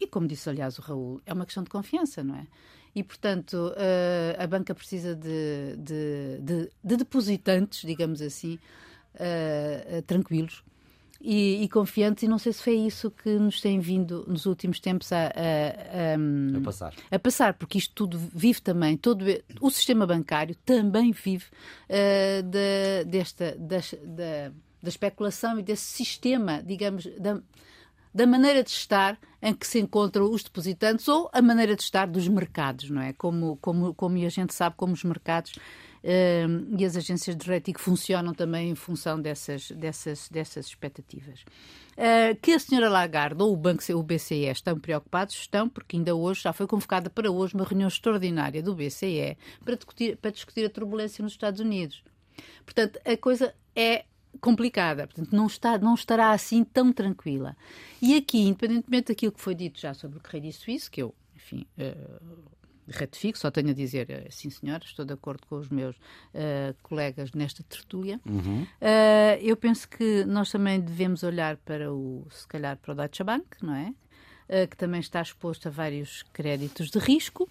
e 0.00 0.06
como 0.06 0.26
disse 0.26 0.48
aliás 0.48 0.78
o 0.78 0.82
Raul, 0.82 1.20
é 1.26 1.32
uma 1.32 1.44
questão 1.44 1.62
de 1.62 1.70
confiança, 1.70 2.22
não 2.22 2.36
é? 2.36 2.46
E, 2.94 3.02
portanto, 3.02 3.52
uh, 3.52 4.42
a 4.42 4.46
banca 4.46 4.74
precisa 4.74 5.14
de, 5.14 5.76
de, 5.76 6.40
de, 6.40 6.70
de 6.82 6.96
depositantes, 6.96 7.82
digamos 7.82 8.22
assim, 8.22 8.58
uh, 9.16 10.02
tranquilos 10.02 10.62
e, 11.20 11.62
e, 11.64 11.68
confiantes, 11.68 12.22
e 12.22 12.28
não 12.28 12.38
sei 12.38 12.52
se 12.52 12.62
foi 12.62 12.74
isso 12.74 13.10
que 13.10 13.30
nos 13.38 13.60
tem 13.60 13.80
vindo 13.80 14.24
nos 14.28 14.46
últimos 14.46 14.78
tempos 14.78 15.12
a, 15.12 15.26
a, 15.26 15.28
a, 15.28 16.58
a, 16.58 16.60
passar. 16.62 16.94
a 17.10 17.18
passar, 17.18 17.54
porque 17.54 17.78
isto 17.78 17.94
tudo 17.94 18.18
vive 18.18 18.60
também, 18.60 18.96
todo 18.96 19.24
o 19.60 19.70
sistema 19.70 20.06
bancário 20.06 20.54
também 20.64 21.12
vive 21.12 21.46
uh, 21.90 22.42
de, 22.42 23.04
desta, 23.06 23.56
da, 23.58 23.78
da, 24.04 24.52
da 24.82 24.88
especulação 24.88 25.58
e 25.58 25.62
desse 25.62 25.84
sistema, 25.84 26.62
digamos, 26.62 27.06
da, 27.18 27.40
da 28.14 28.26
maneira 28.26 28.62
de 28.62 28.70
estar 28.70 29.18
em 29.42 29.54
que 29.54 29.66
se 29.66 29.78
encontram 29.78 30.30
os 30.30 30.42
depositantes 30.42 31.08
ou 31.08 31.30
a 31.32 31.42
maneira 31.42 31.74
de 31.76 31.82
estar 31.82 32.06
dos 32.06 32.26
mercados, 32.28 32.88
não 32.88 33.02
é? 33.02 33.12
Como, 33.12 33.56
como, 33.56 33.94
como 33.94 34.16
a 34.16 34.28
gente 34.28 34.54
sabe, 34.54 34.76
como 34.76 34.92
os 34.92 35.04
mercados 35.04 35.52
e 36.02 36.84
as 36.84 36.96
agências 36.96 37.36
de 37.36 37.48
rating 37.48 37.74
funcionam 37.76 38.32
também 38.32 38.70
em 38.70 38.74
função 38.74 39.20
dessas, 39.20 39.70
dessas, 39.70 40.28
dessas 40.28 40.66
expectativas. 40.66 41.44
Uh, 41.96 42.38
que 42.42 42.52
a 42.52 42.58
senhora 42.58 42.90
Lagarde 42.90 43.42
ou 43.42 43.52
o 43.52 43.56
Banco 43.56 43.82
o 43.94 44.02
BCE 44.02 44.50
estão 44.50 44.78
preocupados? 44.78 45.34
Estão, 45.34 45.68
porque 45.68 45.96
ainda 45.96 46.14
hoje, 46.14 46.42
já 46.42 46.52
foi 46.52 46.66
convocada 46.66 47.08
para 47.08 47.30
hoje 47.30 47.54
uma 47.54 47.64
reunião 47.64 47.88
extraordinária 47.88 48.62
do 48.62 48.74
BCE 48.74 49.36
para 49.64 49.76
discutir, 49.76 50.16
para 50.18 50.30
discutir 50.30 50.66
a 50.66 50.70
turbulência 50.70 51.22
nos 51.22 51.32
Estados 51.32 51.58
Unidos. 51.58 52.04
Portanto, 52.64 53.00
a 53.04 53.16
coisa 53.16 53.54
é 53.74 54.04
complicada, 54.40 55.06
portanto, 55.06 55.34
não, 55.34 55.46
está, 55.46 55.78
não 55.78 55.94
estará 55.94 56.32
assim 56.32 56.62
tão 56.64 56.92
tranquila. 56.92 57.56
E 58.00 58.16
aqui, 58.16 58.40
independentemente 58.40 59.08
daquilo 59.08 59.32
que 59.32 59.40
foi 59.40 59.54
dito 59.54 59.80
já 59.80 59.94
sobre 59.94 60.18
o 60.18 60.22
Correio 60.22 60.52
Suíço, 60.52 60.90
que 60.90 61.02
eu, 61.02 61.14
enfim, 61.34 61.66
uh, 61.78 62.50
ratifico, 62.90 63.38
só 63.38 63.50
tenho 63.50 63.70
a 63.70 63.72
dizer, 63.72 64.10
eh, 64.10 64.26
sim 64.30 64.50
senhor, 64.50 64.80
estou 64.84 65.04
de 65.04 65.12
acordo 65.12 65.46
com 65.46 65.56
os 65.56 65.68
meus 65.68 65.96
uh, 65.96 66.74
colegas 66.82 67.32
nesta 67.32 67.62
tertúlia. 67.62 68.20
Uhum. 68.24 68.62
Uh, 68.62 69.40
eu 69.40 69.56
penso 69.56 69.88
que 69.88 70.24
nós 70.24 70.50
também 70.50 70.80
devemos 70.80 71.22
olhar 71.22 71.56
para 71.58 71.92
o, 71.92 72.26
se 72.30 72.46
calhar, 72.46 72.76
para 72.76 72.92
o 72.92 72.94
Deutsche 72.94 73.24
Bank, 73.24 73.46
não 73.62 73.74
é? 73.74 73.92
Uh, 74.48 74.68
que 74.68 74.76
também 74.76 75.00
está 75.00 75.20
exposto 75.20 75.68
a 75.68 75.70
vários 75.70 76.22
créditos 76.32 76.90
de 76.90 76.98
risco. 76.98 77.48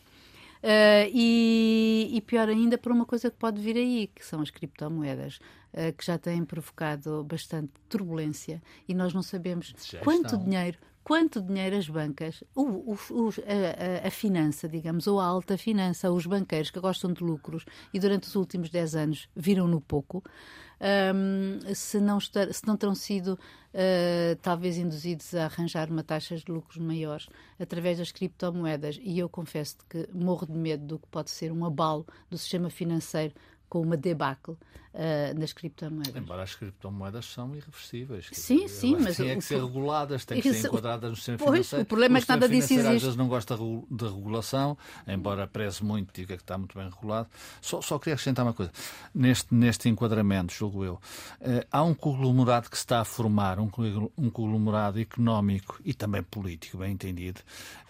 E, 1.13 2.09
e, 2.11 2.21
pior 2.21 2.49
ainda, 2.49 2.75
para 2.75 2.91
uma 2.91 3.05
coisa 3.05 3.29
que 3.29 3.37
pode 3.37 3.61
vir 3.61 3.77
aí, 3.77 4.07
que 4.07 4.25
são 4.25 4.41
as 4.41 4.49
criptomoedas, 4.49 5.37
que 5.95 6.03
já 6.03 6.17
têm 6.17 6.43
provocado 6.43 7.23
bastante 7.23 7.71
turbulência 7.87 8.59
e 8.87 8.95
nós 8.95 9.13
não 9.13 9.21
sabemos 9.21 9.75
quanto 10.03 10.35
dinheiro, 10.39 10.79
quanto 11.05 11.39
dinheiro 11.39 11.77
as 11.77 11.87
bancas, 11.87 12.43
o, 12.55 12.95
a, 13.45 14.07
a, 14.07 14.09
finança, 14.09 14.67
digamos, 14.67 15.05
ou 15.05 15.19
a 15.19 15.25
alta 15.25 15.55
finança, 15.55 16.11
os 16.11 16.25
banqueiros 16.25 16.71
que 16.71 16.79
gostam 16.79 17.13
de 17.13 17.23
lucros 17.23 17.63
e 17.93 17.99
durante 17.99 18.23
os 18.23 18.35
últimos 18.35 18.71
10 18.71 18.95
anos 18.95 19.29
viram-no 19.35 19.79
pouco, 19.79 20.23
um, 21.13 21.59
se, 21.75 21.99
não 21.99 22.17
estar, 22.17 22.51
se 22.51 22.65
não 22.65 22.75
terão 22.75 22.95
sido 22.95 23.33
uh, 23.71 24.35
talvez 24.41 24.79
induzidos 24.79 25.35
a 25.35 25.45
arranjar 25.45 25.91
uma 25.91 26.03
taxa 26.03 26.37
de 26.37 26.51
lucros 26.51 26.77
maiores 26.77 27.29
através 27.59 27.99
das 27.99 28.11
criptomoedas. 28.11 28.99
E 28.99 29.19
eu 29.19 29.29
confesso 29.29 29.77
que 29.87 30.09
morro 30.11 30.47
de 30.47 30.57
medo 30.57 30.85
do 30.85 30.99
que 30.99 31.07
pode 31.07 31.29
ser 31.29 31.51
um 31.51 31.63
abalo 31.63 32.03
do 32.31 32.37
sistema 32.37 32.71
financeiro 32.71 33.35
com 33.69 33.79
uma 33.79 33.95
debacle 33.95 34.57
uh, 34.95 35.39
nas 35.39 35.53
criptomoedas. 35.53 36.15
Embora 36.15 36.43
as 36.43 36.55
criptomoedas 36.55 37.25
são 37.25 37.55
irreversíveis. 37.55 38.29
Sim, 38.31 38.65
dizer, 38.65 38.69
sim, 38.69 38.97
mas... 38.99 39.17
Têm 39.17 39.29
é 39.29 39.35
que 39.35 39.41
ser 39.41 39.63
reguladas, 39.63 40.25
têm 40.25 40.41
que 40.41 40.53
ser 40.53 40.67
enquadradas 40.67 41.09
no 41.09 41.15
sistema 41.15 41.37
pois, 41.37 41.49
financeiro. 41.49 41.83
o 41.83 41.85
problema 41.85 42.17
é 42.17 42.21
que 42.21 42.29
nada 42.29 42.49
disso 42.49 42.73
existe. 42.73 42.95
Às 42.95 43.01
vezes 43.01 43.15
não 43.15 43.27
gosta 43.27 43.55
de 43.55 44.05
regulação, 44.05 44.77
embora 45.07 45.45
preze 45.47 45.83
muito 45.83 46.13
diga 46.13 46.35
que 46.35 46.43
está 46.43 46.57
muito 46.57 46.77
bem 46.77 46.89
regulado. 46.89 47.27
Só, 47.61 47.81
só 47.81 47.99
queria 47.99 48.13
acrescentar 48.13 48.45
uma 48.45 48.53
coisa. 48.53 48.71
Neste, 49.13 49.53
neste 49.53 49.89
enquadramento, 49.89 50.53
julgo 50.53 50.83
eu, 50.83 50.93
uh, 50.93 51.65
há 51.71 51.83
um 51.83 51.93
conglomerado 51.93 52.69
que 52.69 52.77
se 52.77 52.83
está 52.83 53.01
a 53.01 53.05
formar, 53.05 53.59
um, 53.59 53.69
um 54.17 54.29
conglomerado 54.29 54.99
económico 54.99 55.79
e 55.83 55.93
também 55.93 56.23
político, 56.23 56.77
bem 56.77 56.93
entendido, 56.93 57.41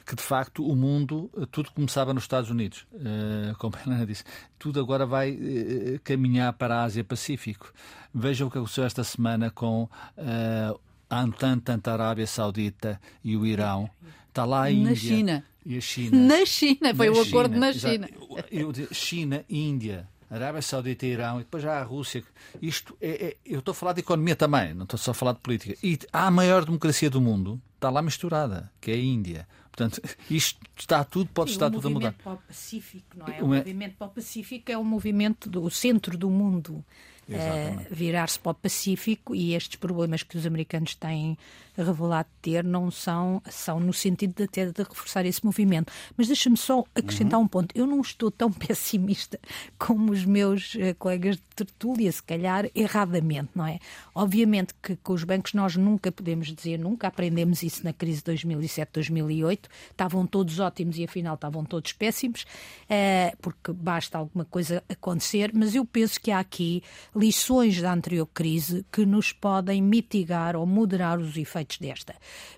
que 0.05 0.15
de 0.15 0.21
facto 0.21 0.65
o 0.65 0.75
mundo, 0.75 1.31
tudo 1.51 1.71
começava 1.71 2.13
nos 2.13 2.23
Estados 2.23 2.51
Unidos, 2.51 2.85
uh, 2.93 3.57
como 3.57 3.75
a 3.75 3.81
Helena 3.81 4.05
disse, 4.05 4.23
tudo 4.59 4.79
agora 4.79 5.05
vai 5.05 5.31
uh, 5.31 5.99
caminhar 6.03 6.53
para 6.53 6.83
a 6.83 6.83
Ásia-Pacífico. 6.95 7.73
Vejam 8.13 8.47
o 8.47 8.51
que 8.51 8.57
aconteceu 8.57 8.83
esta 8.83 9.03
semana 9.03 9.49
com 9.49 9.83
uh, 9.83 10.79
a 11.09 11.23
Entente, 11.23 11.89
a 11.89 11.93
Arábia 11.93 12.27
Saudita 12.27 12.99
e 13.23 13.35
o 13.35 13.45
Irão. 13.45 13.89
Está 14.29 14.45
lá 14.45 14.63
a 14.63 14.71
Índia. 14.71 14.89
Na 14.89 14.95
China. 14.95 15.45
E 15.65 15.77
a 15.77 15.81
China. 15.81 16.17
Na 16.27 16.45
China, 16.45 16.95
foi 16.95 17.09
na 17.09 17.17
o 17.17 17.21
acordo 17.21 17.53
China, 17.53 17.67
na 17.67 17.73
China. 17.73 18.09
Eu, 18.51 18.71
eu, 18.71 18.93
China, 18.93 19.45
Índia. 19.49 20.07
Arábia 20.29 20.61
Saudita 20.61 21.05
e 21.05 21.11
Irão, 21.11 21.39
e 21.39 21.43
depois 21.43 21.63
já 21.63 21.79
a 21.79 21.83
Rússia. 21.83 22.23
Isto 22.61 22.97
é, 22.99 23.09
é, 23.09 23.37
eu 23.45 23.59
estou 23.59 23.71
a 23.71 23.75
falar 23.75 23.93
de 23.93 23.99
economia 24.01 24.35
também, 24.35 24.73
não 24.73 24.83
estou 24.83 24.97
só 24.97 25.11
a 25.11 25.13
falar 25.13 25.33
de 25.33 25.39
política. 25.39 25.75
E 25.83 25.99
a 26.11 26.31
maior 26.31 26.65
democracia 26.65 27.09
do 27.09 27.21
mundo 27.21 27.61
está 27.75 27.89
lá 27.89 28.01
misturada, 28.01 28.71
que 28.81 28.91
é 28.91 28.95
a 28.95 28.97
Índia. 28.97 29.47
Portanto, 29.75 30.01
isto 30.31 30.59
está 30.77 31.03
tudo, 31.03 31.29
pode 31.33 31.49
Sim, 31.49 31.55
estar 31.55 31.69
tudo 31.69 31.87
a 31.87 31.91
mudar. 31.91 32.07
O 32.07 32.11
movimento 32.11 32.23
para 32.23 32.33
o 32.33 32.37
Pacífico, 32.37 33.17
não 33.17 33.27
é? 33.27 33.41
O, 33.41 33.45
o 33.45 33.47
movimento 33.49 33.95
para 33.97 34.07
o 34.07 34.09
Pacífico 34.09 34.71
é 34.71 34.77
o 34.77 34.83
movimento 34.83 35.49
do 35.49 35.69
centro 35.69 36.17
do 36.17 36.29
mundo. 36.29 36.83
Uh, 37.27 37.85
virar-se 37.89 38.37
para 38.37 38.51
o 38.51 38.55
Pacífico 38.55 39.33
e 39.33 39.55
estes 39.55 39.77
problemas 39.77 40.21
que 40.21 40.37
os 40.37 40.45
americanos 40.45 40.93
têm 40.93 41.35
revelado 41.83 42.29
ter 42.41 42.63
não 42.63 42.89
são, 42.89 43.41
são 43.49 43.79
no 43.79 43.93
sentido 43.93 44.33
de 44.35 44.43
até 44.43 44.65
de 44.65 44.83
reforçar 44.83 45.25
esse 45.25 45.43
movimento. 45.43 45.91
Mas 46.15 46.27
deixa-me 46.27 46.57
só 46.57 46.83
acrescentar 46.95 47.39
uhum. 47.39 47.45
um 47.45 47.47
ponto. 47.47 47.75
Eu 47.75 47.85
não 47.85 47.99
estou 48.01 48.31
tão 48.31 48.51
pessimista 48.53 49.39
como 49.77 50.11
os 50.11 50.23
meus 50.23 50.75
uh, 50.75 50.95
colegas 50.97 51.35
de 51.35 51.43
tertúlia, 51.55 52.11
se 52.11 52.23
calhar 52.23 52.69
erradamente, 52.73 53.49
não 53.55 53.65
é? 53.65 53.79
Obviamente 54.13 54.73
que 54.81 54.95
com 54.97 55.13
os 55.13 55.23
bancos 55.23 55.53
nós 55.53 55.75
nunca 55.75 56.11
podemos 56.11 56.53
dizer, 56.53 56.77
nunca 56.77 57.07
aprendemos 57.07 57.63
isso 57.63 57.83
na 57.83 57.93
crise 57.93 58.21
de 58.23 58.31
2007-2008, 58.33 59.59
estavam 59.91 60.25
todos 60.27 60.59
ótimos 60.59 60.97
e 60.97 61.03
afinal 61.03 61.35
estavam 61.35 61.65
todos 61.65 61.91
péssimos, 61.93 62.43
uh, 62.43 63.35
porque 63.41 63.73
basta 63.73 64.17
alguma 64.17 64.45
coisa 64.45 64.83
acontecer, 64.87 65.51
mas 65.53 65.75
eu 65.75 65.85
penso 65.85 66.19
que 66.19 66.31
há 66.31 66.39
aqui 66.39 66.83
lições 67.15 67.81
da 67.81 67.93
anterior 67.93 68.27
crise 68.27 68.85
que 68.91 69.05
nos 69.05 69.31
podem 69.31 69.81
mitigar 69.81 70.55
ou 70.55 70.65
moderar 70.65 71.17
os 71.19 71.37
efeitos 71.37 71.77
desta. 71.77 72.13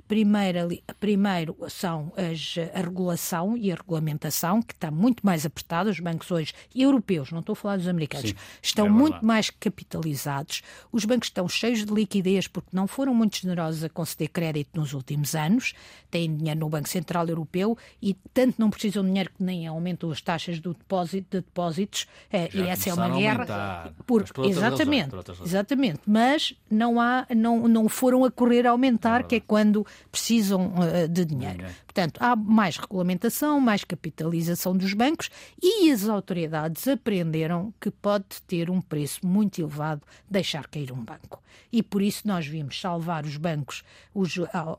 Primeira, 0.07 0.67
primeiro 0.99 1.55
são 1.69 2.11
as, 2.17 2.55
a 2.73 2.81
regulação 2.81 3.55
e 3.57 3.71
a 3.71 3.75
regulamentação, 3.75 4.61
que 4.61 4.73
está 4.73 4.89
muito 4.89 5.25
mais 5.25 5.45
apertada. 5.45 5.89
Os 5.89 5.99
bancos 5.99 6.31
hoje, 6.31 6.53
europeus, 6.73 7.31
não 7.31 7.41
estou 7.41 7.53
a 7.53 7.55
falar 7.55 7.77
dos 7.77 7.87
americanos, 7.87 8.29
Sim, 8.29 8.35
estão 8.61 8.87
é 8.87 8.89
muito 8.89 9.23
mais 9.25 9.49
capitalizados. 9.49 10.63
Os 10.91 11.05
bancos 11.05 11.27
estão 11.27 11.47
cheios 11.47 11.85
de 11.85 11.93
liquidez 11.93 12.47
porque 12.47 12.69
não 12.71 12.87
foram 12.87 13.13
muito 13.13 13.37
generosos 13.37 13.83
a 13.83 13.89
conceder 13.89 14.29
crédito 14.29 14.79
nos 14.79 14.93
últimos 14.93 15.35
anos. 15.35 15.73
Têm 16.09 16.35
dinheiro 16.35 16.61
no 16.61 16.69
Banco 16.69 16.87
Central 16.87 17.27
Europeu 17.27 17.77
e 18.01 18.15
tanto 18.33 18.55
não 18.59 18.69
precisam 18.69 19.03
de 19.03 19.09
dinheiro 19.09 19.29
que 19.37 19.43
nem 19.43 19.67
aumentam 19.67 20.09
as 20.09 20.21
taxas 20.21 20.59
do 20.59 20.73
depósito, 20.73 21.37
de 21.37 21.43
depósitos. 21.43 22.07
É, 22.31 22.49
e 22.53 22.61
essa 22.61 22.89
é 22.89 22.93
uma 22.93 23.09
guerra. 23.09 23.93
Por, 24.05 24.23
exatamente, 24.49 25.15
razões, 25.15 25.41
exatamente. 25.41 25.99
Mas 26.05 26.53
não, 26.69 26.99
há, 26.99 27.25
não, 27.35 27.67
não 27.67 27.89
foram 27.89 28.25
a 28.25 28.31
correr 28.31 28.65
a 28.67 28.71
aumentar, 28.71 29.23
que 29.23 29.35
é 29.35 29.39
quando 29.39 29.85
precisam 30.11 30.73
uh, 30.75 31.07
de 31.07 31.25
dinheiro. 31.25 31.65
Portanto, 31.97 32.19
há 32.21 32.35
mais 32.35 32.77
regulamentação, 32.77 33.59
mais 33.59 33.83
capitalização 33.83 34.77
dos 34.77 34.93
bancos 34.93 35.31
e 35.59 35.89
as 35.89 36.07
autoridades 36.07 36.87
aprenderam 36.87 37.73
que 37.81 37.89
pode 37.89 38.39
ter 38.45 38.69
um 38.69 38.79
preço 38.79 39.25
muito 39.25 39.59
elevado 39.59 40.03
deixar 40.29 40.67
cair 40.67 40.91
um 40.91 41.03
banco. 41.03 41.41
E 41.71 41.81
por 41.81 42.03
isso 42.03 42.27
nós 42.27 42.45
vimos 42.45 42.79
salvar 42.79 43.25
os 43.25 43.35
bancos, 43.37 43.83
os, 44.13 44.35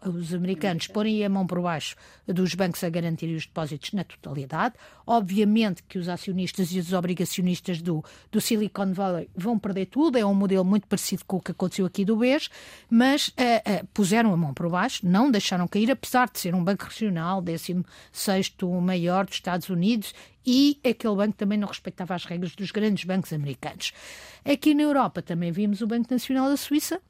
os 0.06 0.32
americanos 0.32 0.86
porem 0.86 1.24
a 1.24 1.28
mão 1.28 1.44
por 1.44 1.60
baixo 1.60 1.96
dos 2.24 2.54
bancos 2.54 2.84
a 2.84 2.88
garantir 2.88 3.34
os 3.34 3.46
depósitos 3.46 3.92
na 3.92 4.04
totalidade. 4.04 4.76
Obviamente 5.04 5.82
que 5.88 5.98
os 5.98 6.08
acionistas 6.08 6.70
e 6.72 6.78
os 6.78 6.92
obrigacionistas 6.92 7.82
do, 7.82 8.04
do 8.30 8.40
Silicon 8.40 8.92
Valley 8.92 9.28
vão 9.34 9.58
perder 9.58 9.86
tudo, 9.86 10.18
é 10.18 10.24
um 10.24 10.34
modelo 10.34 10.64
muito 10.64 10.86
parecido 10.86 11.24
com 11.26 11.38
o 11.38 11.40
que 11.40 11.50
aconteceu 11.50 11.84
aqui 11.84 12.04
do 12.04 12.16
BES, 12.16 12.48
mas 12.88 13.28
uh, 13.28 13.32
uh, 13.32 13.86
puseram 13.92 14.32
a 14.32 14.36
mão 14.36 14.54
por 14.54 14.68
baixo, 14.70 15.06
não 15.06 15.30
deixaram 15.30 15.66
cair, 15.66 15.90
apesar 15.90 16.30
de 16.30 16.38
ser 16.38 16.54
um 16.54 16.62
banco 16.62 16.86
regional, 17.08 17.42
16 17.42 18.54
maior 18.82 19.24
dos 19.24 19.34
Estados 19.34 19.68
Unidos, 19.68 20.14
e 20.46 20.78
aquele 20.84 21.16
banco 21.16 21.34
também 21.36 21.58
não 21.58 21.68
respeitava 21.68 22.14
as 22.14 22.24
regras 22.24 22.54
dos 22.54 22.70
grandes 22.70 23.04
bancos 23.04 23.32
americanos. 23.32 23.92
Aqui 24.44 24.74
na 24.74 24.82
Europa 24.82 25.22
também 25.22 25.50
vimos 25.50 25.80
o 25.80 25.86
Banco 25.86 26.06
Nacional 26.10 26.48
da 26.48 26.56
Suíça 26.56 27.00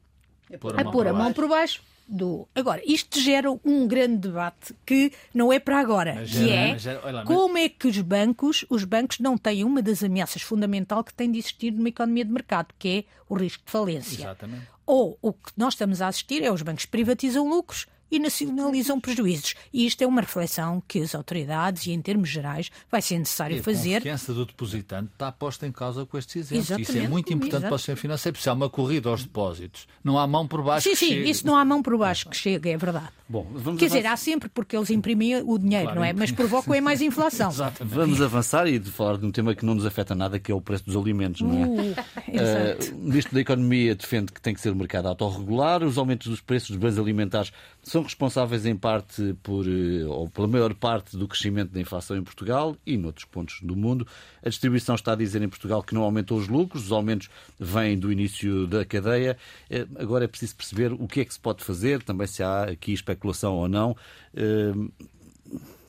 a 0.53 0.57
pôr 0.57 0.79
a, 0.79 0.83
mão, 0.83 0.91
pôr 0.91 1.07
a 1.07 1.13
mão 1.13 1.33
por 1.33 1.47
baixo 1.47 1.81
do. 2.07 2.47
Agora, 2.55 2.81
isto 2.85 3.19
gera 3.19 3.49
um 3.63 3.87
grande 3.87 4.17
debate 4.17 4.73
que 4.85 5.11
não 5.33 5.53
é 5.53 5.59
para 5.59 5.79
agora, 5.79 6.15
mas 6.15 6.31
que 6.31 6.49
é 6.49 6.77
gera, 6.77 7.23
como 7.23 7.57
é 7.57 7.69
que 7.69 7.87
os 7.87 7.99
bancos, 8.01 8.65
os 8.69 8.83
bancos 8.83 9.19
não 9.19 9.37
têm 9.37 9.63
uma 9.63 9.81
das 9.81 10.03
ameaças 10.03 10.41
fundamental 10.41 11.03
que 11.03 11.13
tem 11.13 11.31
de 11.31 11.37
existir 11.37 11.71
numa 11.71 11.89
economia 11.89 12.25
de 12.25 12.31
mercado, 12.31 12.73
que 12.79 12.89
é 12.89 13.03
o 13.29 13.35
risco 13.35 13.63
de 13.63 13.71
falência. 13.71 14.23
Exatamente. 14.23 14.67
Ou 14.85 15.19
o 15.21 15.31
que 15.31 15.51
nós 15.55 15.75
estamos 15.75 16.01
a 16.01 16.07
assistir 16.07 16.43
é 16.43 16.51
os 16.51 16.63
bancos 16.63 16.87
privatizam 16.87 17.47
lucros 17.47 17.85
e 18.11 18.19
nacionalizam 18.19 18.99
prejuízos. 18.99 19.55
E 19.73 19.85
isto 19.85 20.01
é 20.01 20.07
uma 20.07 20.21
reflexão 20.21 20.81
que 20.87 21.01
as 21.01 21.13
autoridades 21.13 21.85
e, 21.85 21.91
em 21.91 22.01
termos 22.01 22.29
gerais, 22.29 22.71
vai 22.89 23.01
ser 23.01 23.17
necessário 23.17 23.57
e 23.57 23.59
a 23.59 23.63
fazer. 23.63 23.95
A 23.95 23.99
confiança 23.99 24.33
do 24.33 24.45
depositante 24.45 25.11
está 25.13 25.31
posta 25.31 25.67
em 25.67 25.71
causa 25.71 26.05
com 26.05 26.17
estes 26.17 26.35
exemplos. 26.35 26.65
Exatamente. 26.65 26.89
Isso 26.89 27.05
é 27.05 27.07
muito 27.07 27.33
importante 27.33 27.61
Exato. 27.61 27.67
para 27.67 27.75
o 27.75 27.79
sistema 27.79 27.97
financeiro. 27.97 28.37
Se 28.37 28.49
há 28.49 28.53
uma 28.53 28.69
corrida 28.69 29.09
aos 29.09 29.23
depósitos, 29.23 29.87
não 30.03 30.17
há 30.17 30.25
mão 30.25 30.47
por 30.47 30.63
baixo 30.63 30.83
sim, 30.83 30.91
que 30.91 30.95
sim, 30.95 31.09
Sim, 31.09 31.29
isso 31.29 31.45
não 31.45 31.55
há 31.55 31.65
mão 31.65 31.81
por 31.81 31.97
baixo 31.97 32.29
que 32.29 32.35
chega, 32.35 32.69
é 32.69 32.77
verdade. 32.77 33.18
Bom, 33.29 33.45
Quer 33.77 33.85
dizer, 33.85 34.07
há 34.07 34.17
sempre 34.17 34.49
porque 34.49 34.75
eles 34.75 34.89
imprimem 34.89 35.35
o 35.43 35.59
dinheiro, 35.59 35.83
claro, 35.83 35.99
não 35.99 36.03
é? 36.03 36.13
Mas 36.13 36.31
provocam 36.31 36.73
é 36.73 36.81
mais 36.81 36.99
inflação. 36.99 37.51
Exatamente. 37.53 37.93
Vamos 37.93 38.21
avançar 38.23 38.65
e 38.65 38.79
de 38.79 38.89
falar 38.89 39.17
de 39.17 39.25
um 39.27 39.31
tema 39.31 39.53
que 39.53 39.63
não 39.63 39.75
nos 39.75 39.85
afeta 39.85 40.15
nada, 40.15 40.39
que 40.39 40.51
é 40.51 40.55
o 40.55 40.59
preço 40.59 40.83
dos 40.83 40.95
alimentos, 40.95 41.41
não 41.41 41.53
é? 41.53 41.67
Uh, 41.67 41.91
uh, 41.91 42.95
o 42.95 43.03
Ministro 43.03 43.35
da 43.35 43.41
Economia 43.41 43.93
defende 43.93 44.31
que 44.31 44.41
tem 44.41 44.55
que 44.55 44.59
ser 44.59 44.71
o 44.71 44.75
mercado 44.75 45.07
autorregular. 45.07 45.83
Os 45.83 45.99
aumentos 45.99 46.25
dos 46.25 46.41
preços 46.41 46.71
dos 46.71 46.77
bens 46.77 46.97
alimentares 46.97 47.51
são 47.83 48.01
responsáveis 48.01 48.65
em 48.65 48.75
parte 48.75 49.35
por, 49.43 49.65
eh, 49.67 50.05
ou 50.05 50.27
pela 50.29 50.47
maior 50.47 50.73
parte 50.73 51.15
do 51.15 51.27
crescimento 51.27 51.71
da 51.71 51.79
inflação 51.79 52.17
em 52.17 52.23
Portugal 52.23 52.75
e 52.85 52.97
noutros 52.97 53.25
pontos 53.25 53.59
do 53.61 53.75
mundo. 53.75 54.07
A 54.43 54.49
distribuição 54.49 54.95
está 54.95 55.13
a 55.13 55.15
dizer 55.15 55.41
em 55.41 55.49
Portugal 55.49 55.83
que 55.83 55.93
não 55.93 56.01
aumentou 56.01 56.37
os 56.37 56.47
lucros, 56.47 56.85
os 56.85 56.91
aumentos 56.91 57.29
vêm 57.59 57.97
do 57.97 58.11
início 58.11 58.67
da 58.67 58.83
cadeia. 58.83 59.37
Eh, 59.69 59.87
agora 59.97 60.25
é 60.25 60.27
preciso 60.27 60.55
perceber 60.55 60.93
o 60.93 61.07
que 61.07 61.21
é 61.21 61.25
que 61.25 61.33
se 61.33 61.39
pode 61.39 61.63
fazer, 61.63 62.01
também 62.03 62.27
se 62.27 62.41
há 62.41 62.63
aqui 62.63 62.91
especulação 63.19 63.55
ou 63.55 63.67
não. 63.67 63.95
Eh, 64.33 64.73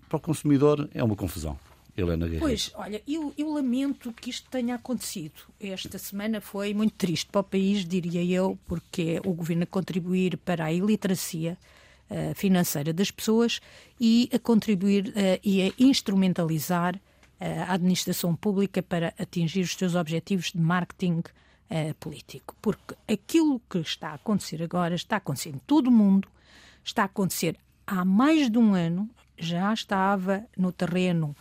para 0.09 0.17
o 0.17 0.21
consumidor 0.21 0.89
é 0.93 1.03
uma 1.03 1.15
confusão. 1.15 1.57
Helena 1.97 2.27
Guerreiro. 2.27 2.47
Pois, 2.47 2.71
olha, 2.75 3.03
eu, 3.07 3.35
eu, 3.37 3.53
lamento 3.53 4.13
que 4.13 4.31
isto 4.31 4.49
tenha 4.49 4.77
acontecido. 4.77 5.43
Esta 5.61 5.99
semana 5.99 6.41
foi 6.41 6.73
muito 6.73 6.95
triste 6.95 7.27
para 7.31 7.41
o 7.41 7.45
país, 7.45 7.85
diria 7.85 8.25
eu, 8.25 8.59
porque 8.67 9.21
o 9.25 9.35
governo 9.35 9.65
a 9.65 9.67
contribuir 9.67 10.39
para 10.39 10.65
a 10.65 10.73
iliteracia 10.73 11.59
uh, 12.09 12.35
financeira 12.35 12.93
das 12.93 13.11
pessoas 13.11 13.61
e 14.01 14.31
a 14.33 14.39
contribuir 14.39 15.09
uh, 15.09 15.41
e 15.45 15.63
a 15.63 15.73
instrumentalizar 15.79 16.97
uh, 16.97 17.01
a 17.69 17.75
administração 17.75 18.35
pública 18.35 18.83
para 18.83 19.13
atingir 19.19 19.63
os 19.63 19.75
seus 19.75 19.95
objetivos 19.95 20.53
de 20.53 20.61
marketing 20.61 21.23
político. 22.01 22.57
Porque 22.61 22.97
aquilo 23.07 23.61
que 23.71 23.79
está 23.79 24.09
a 24.09 24.15
acontecer 24.15 24.61
agora 24.61 24.97
está 24.97 25.15
a 25.15 25.19
acontecer 25.19 25.51
em 25.51 25.59
todo 25.69 25.87
o 25.87 25.91
mundo, 25.93 26.27
está 26.91 27.03
a 27.03 27.07
acontecer. 27.07 27.57
Há 27.87 28.05
mais 28.05 28.51
de 28.51 28.59
um 28.59 28.75
ano, 28.75 29.09
já 29.39 29.73
estava 29.73 30.45
no 30.57 30.73
terreno 30.73 31.35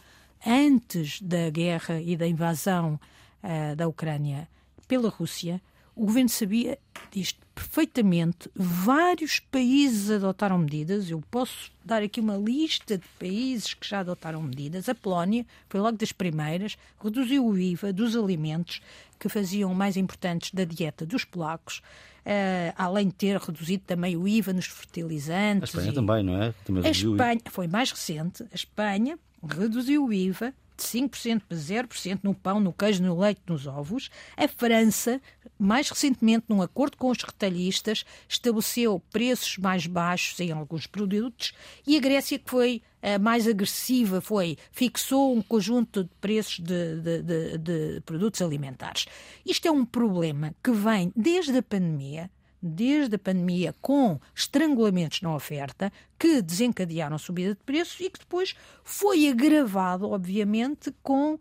antes 0.46 1.22
da 1.22 1.50
guerra 1.50 2.00
e 2.00 2.16
da 2.16 2.28
invasão 2.28 3.00
uh, 3.44 3.76
da 3.76 3.88
Ucrânia 3.88 4.48
pela 4.88 5.10
Rússia, 5.10 5.62
o 5.96 6.06
governo 6.06 6.30
sabia 6.30 6.78
disto 7.12 7.40
perfeitamente. 7.54 8.50
Vários 8.56 9.40
países 9.40 10.10
adotaram 10.10 10.58
medidas. 10.58 11.10
Eu 11.10 11.22
posso 11.30 11.72
dar 11.84 12.02
aqui 12.02 12.20
uma 12.20 12.38
lista 12.38 12.98
de 12.98 13.06
países 13.20 13.74
que 13.74 13.88
já 13.88 14.00
adotaram 14.00 14.42
medidas. 14.42 14.88
A 14.88 14.96
Polónia 14.96 15.46
foi 15.68 15.80
logo 15.80 15.98
das 15.98 16.12
primeiras, 16.12 16.78
reduziu 17.04 17.46
o 17.46 17.58
IVA 17.58 17.92
dos 17.92 18.16
alimentos 18.16 18.82
que 19.20 19.28
faziam 19.28 19.74
mais 19.74 19.98
importantes 19.98 20.52
da 20.54 20.64
dieta 20.64 21.06
dos 21.06 21.26
polacos. 21.26 21.82
Uh, 22.20 22.72
além 22.78 23.08
de 23.08 23.16
ter 23.16 23.38
reduzido 23.38 23.84
também 23.88 24.16
o 24.16 24.28
IVA 24.28 24.54
nos 24.54 24.66
fertilizantes. 24.66 25.76
A 25.76 25.80
Espanha 25.80 25.92
e... 25.92 25.94
também, 25.94 26.24
não 26.24 26.42
é? 26.42 26.54
Também 26.64 26.86
a 26.86 26.90
Espanha 26.90 27.42
foi 27.50 27.68
mais 27.68 27.92
recente. 27.92 28.44
A 28.44 28.56
Espanha 28.56 29.18
reduziu 29.44 30.06
o 30.06 30.14
IVA 30.14 30.54
de 30.80 30.86
5% 30.86 31.42
para 31.48 31.58
0% 31.58 32.20
no 32.24 32.34
pão, 32.34 32.60
no 32.60 32.74
queijo, 32.74 33.04
no 33.04 33.20
leite, 33.20 33.42
nos 33.48 33.68
ovos. 33.68 34.10
A 34.36 34.48
França, 34.48 35.22
mais 35.58 35.90
recentemente, 35.90 36.46
num 36.50 36.62
acordo 36.62 36.98
com 36.98 37.10
os 37.10 37.22
retalhistas, 37.22 38.06
estabeleceu 38.28 39.02
preços 39.12 39.58
mais 39.58 39.86
baixos 39.86 40.40
em 40.40 40.52
alguns 40.52 40.88
produtos 40.88 41.54
e 41.86 41.98
a 41.98 42.00
Grécia, 42.00 42.40
que 42.40 42.50
foi 42.50 42.82
a 43.02 43.18
mais 43.18 43.48
agressiva, 43.48 44.20
foi 44.20 44.58
fixou 44.72 45.36
um 45.36 45.42
conjunto 45.42 46.04
de 46.04 46.10
preços 46.20 46.60
de, 46.60 47.02
de, 47.02 47.22
de, 47.22 47.58
de 47.58 48.02
produtos 48.02 48.42
alimentares. 48.42 49.06
Isto 49.46 49.68
é 49.68 49.72
um 49.72 49.86
problema 49.86 50.54
que 50.64 50.72
vem 50.72 51.12
desde 51.16 51.58
a 51.58 51.64
pandemia 51.64 52.30
desde 52.62 53.16
a 53.16 53.20
pandemia 53.20 53.74
com 53.82 54.20
estrangulamentos 54.36 55.22
na 55.22 55.34
oferta 55.34 55.92
que 56.18 56.42
desencadearam 56.42 57.16
a 57.16 57.20
subida 57.20 57.56
de 57.56 57.64
preços 57.64 58.00
e 58.02 58.10
que 58.10 58.20
depois 58.20 58.56
foi 58.84 59.30
agravado, 59.30 60.10
obviamente, 60.10 60.94
com, 61.02 61.36
uh, 61.36 61.40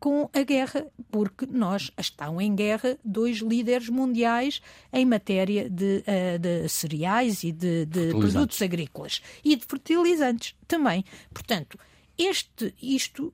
com 0.00 0.28
a 0.32 0.42
guerra, 0.42 0.86
porque 1.10 1.46
nós 1.46 1.90
estão 1.96 2.40
em 2.40 2.54
guerra 2.54 2.98
dois 3.04 3.38
líderes 3.38 3.88
mundiais 3.88 4.60
em 4.92 5.06
matéria 5.06 5.70
de, 5.70 6.02
uh, 6.06 6.38
de 6.38 6.68
cereais 6.68 7.44
e 7.44 7.52
de, 7.52 7.86
de 7.86 8.10
produtos 8.10 8.60
agrícolas 8.60 9.22
e 9.44 9.54
de 9.54 9.64
fertilizantes 9.64 10.56
também. 10.66 11.04
Portanto, 11.32 11.78
este, 12.18 12.74
isto 12.82 13.32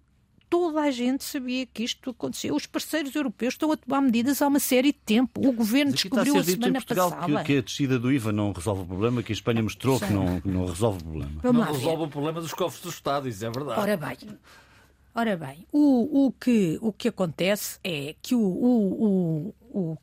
toda 0.54 0.82
a 0.82 0.90
gente 0.92 1.24
sabia 1.24 1.66
que 1.66 1.82
isto 1.82 2.10
aconteceu. 2.10 2.54
Os 2.54 2.64
parceiros 2.64 3.12
europeus 3.16 3.54
estão 3.54 3.72
a 3.72 3.76
tomar 3.76 4.00
medidas 4.00 4.40
há 4.40 4.46
uma 4.46 4.60
série 4.60 4.92
de 4.92 4.98
tempo. 5.04 5.44
O 5.44 5.52
governo 5.52 5.92
descobriu 5.92 6.38
a, 6.38 6.44
semana 6.44 6.80
passada. 6.80 7.38
Que, 7.38 7.44
que 7.44 7.58
a 7.58 7.60
descida 7.60 7.98
do 7.98 8.12
IVA 8.12 8.30
não 8.30 8.52
resolve 8.52 8.82
o 8.82 8.86
problema, 8.86 9.20
que 9.20 9.32
a 9.32 9.34
Espanha 9.34 9.62
mostrou 9.62 9.98
Sim. 9.98 10.06
que 10.06 10.12
não, 10.12 10.42
não 10.44 10.66
resolve 10.66 11.00
o 11.00 11.04
problema. 11.04 11.40
Vamos 11.42 11.66
não 11.66 11.72
resolve 11.72 12.02
o 12.04 12.08
problema 12.08 12.40
dos 12.40 12.54
cofres 12.54 12.82
do 12.82 12.90
Estado, 12.90 13.28
isso 13.28 13.44
é 13.44 13.50
verdade. 13.50 13.80
Ora 13.80 13.96
bem. 13.96 14.16
Ora 15.16 15.36
bem, 15.36 15.66
o, 15.72 16.26
o, 16.26 16.32
que, 16.32 16.78
o 16.80 16.92
que 16.92 17.06
acontece 17.08 17.78
é 17.84 18.16
que 18.20 18.34
o, 18.34 18.40
o, 18.40 19.54
o, 19.72 19.98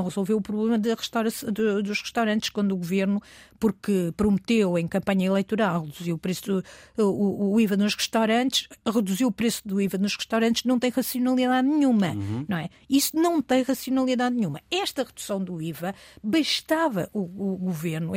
não, 0.00 0.04
resolveu 0.04 0.38
o 0.38 0.40
problema 0.40 0.78
restaura, 0.96 1.30
de, 1.30 1.82
dos 1.82 2.00
restaurantes 2.00 2.48
quando 2.48 2.72
o 2.72 2.76
governo, 2.76 3.22
porque 3.58 4.12
prometeu 4.16 4.78
em 4.78 4.88
campanha 4.88 5.26
eleitoral 5.26 5.84
reduzir 5.84 6.12
o 6.12 6.18
preço 6.18 6.62
do, 6.96 7.04
o, 7.04 7.52
o, 7.52 7.60
IVA 7.60 7.76
nos 7.76 7.94
restaurantes, 7.94 8.68
reduziu 8.86 9.28
o 9.28 9.32
preço 9.32 9.62
do 9.66 9.80
IVA 9.80 9.98
nos 9.98 10.16
restaurantes, 10.16 10.64
não 10.64 10.78
tem 10.78 10.90
racionalidade 10.90 11.68
nenhuma, 11.68 12.08
uhum. 12.08 12.46
não 12.48 12.56
é? 12.56 12.70
Isso 12.88 13.14
não 13.14 13.42
tem 13.42 13.62
racionalidade 13.62 14.34
nenhuma. 14.34 14.60
Esta 14.70 15.04
redução 15.04 15.42
do 15.42 15.60
IVA 15.60 15.94
bastava 16.22 17.08
o, 17.12 17.20
o 17.20 17.56
governo 17.56 18.12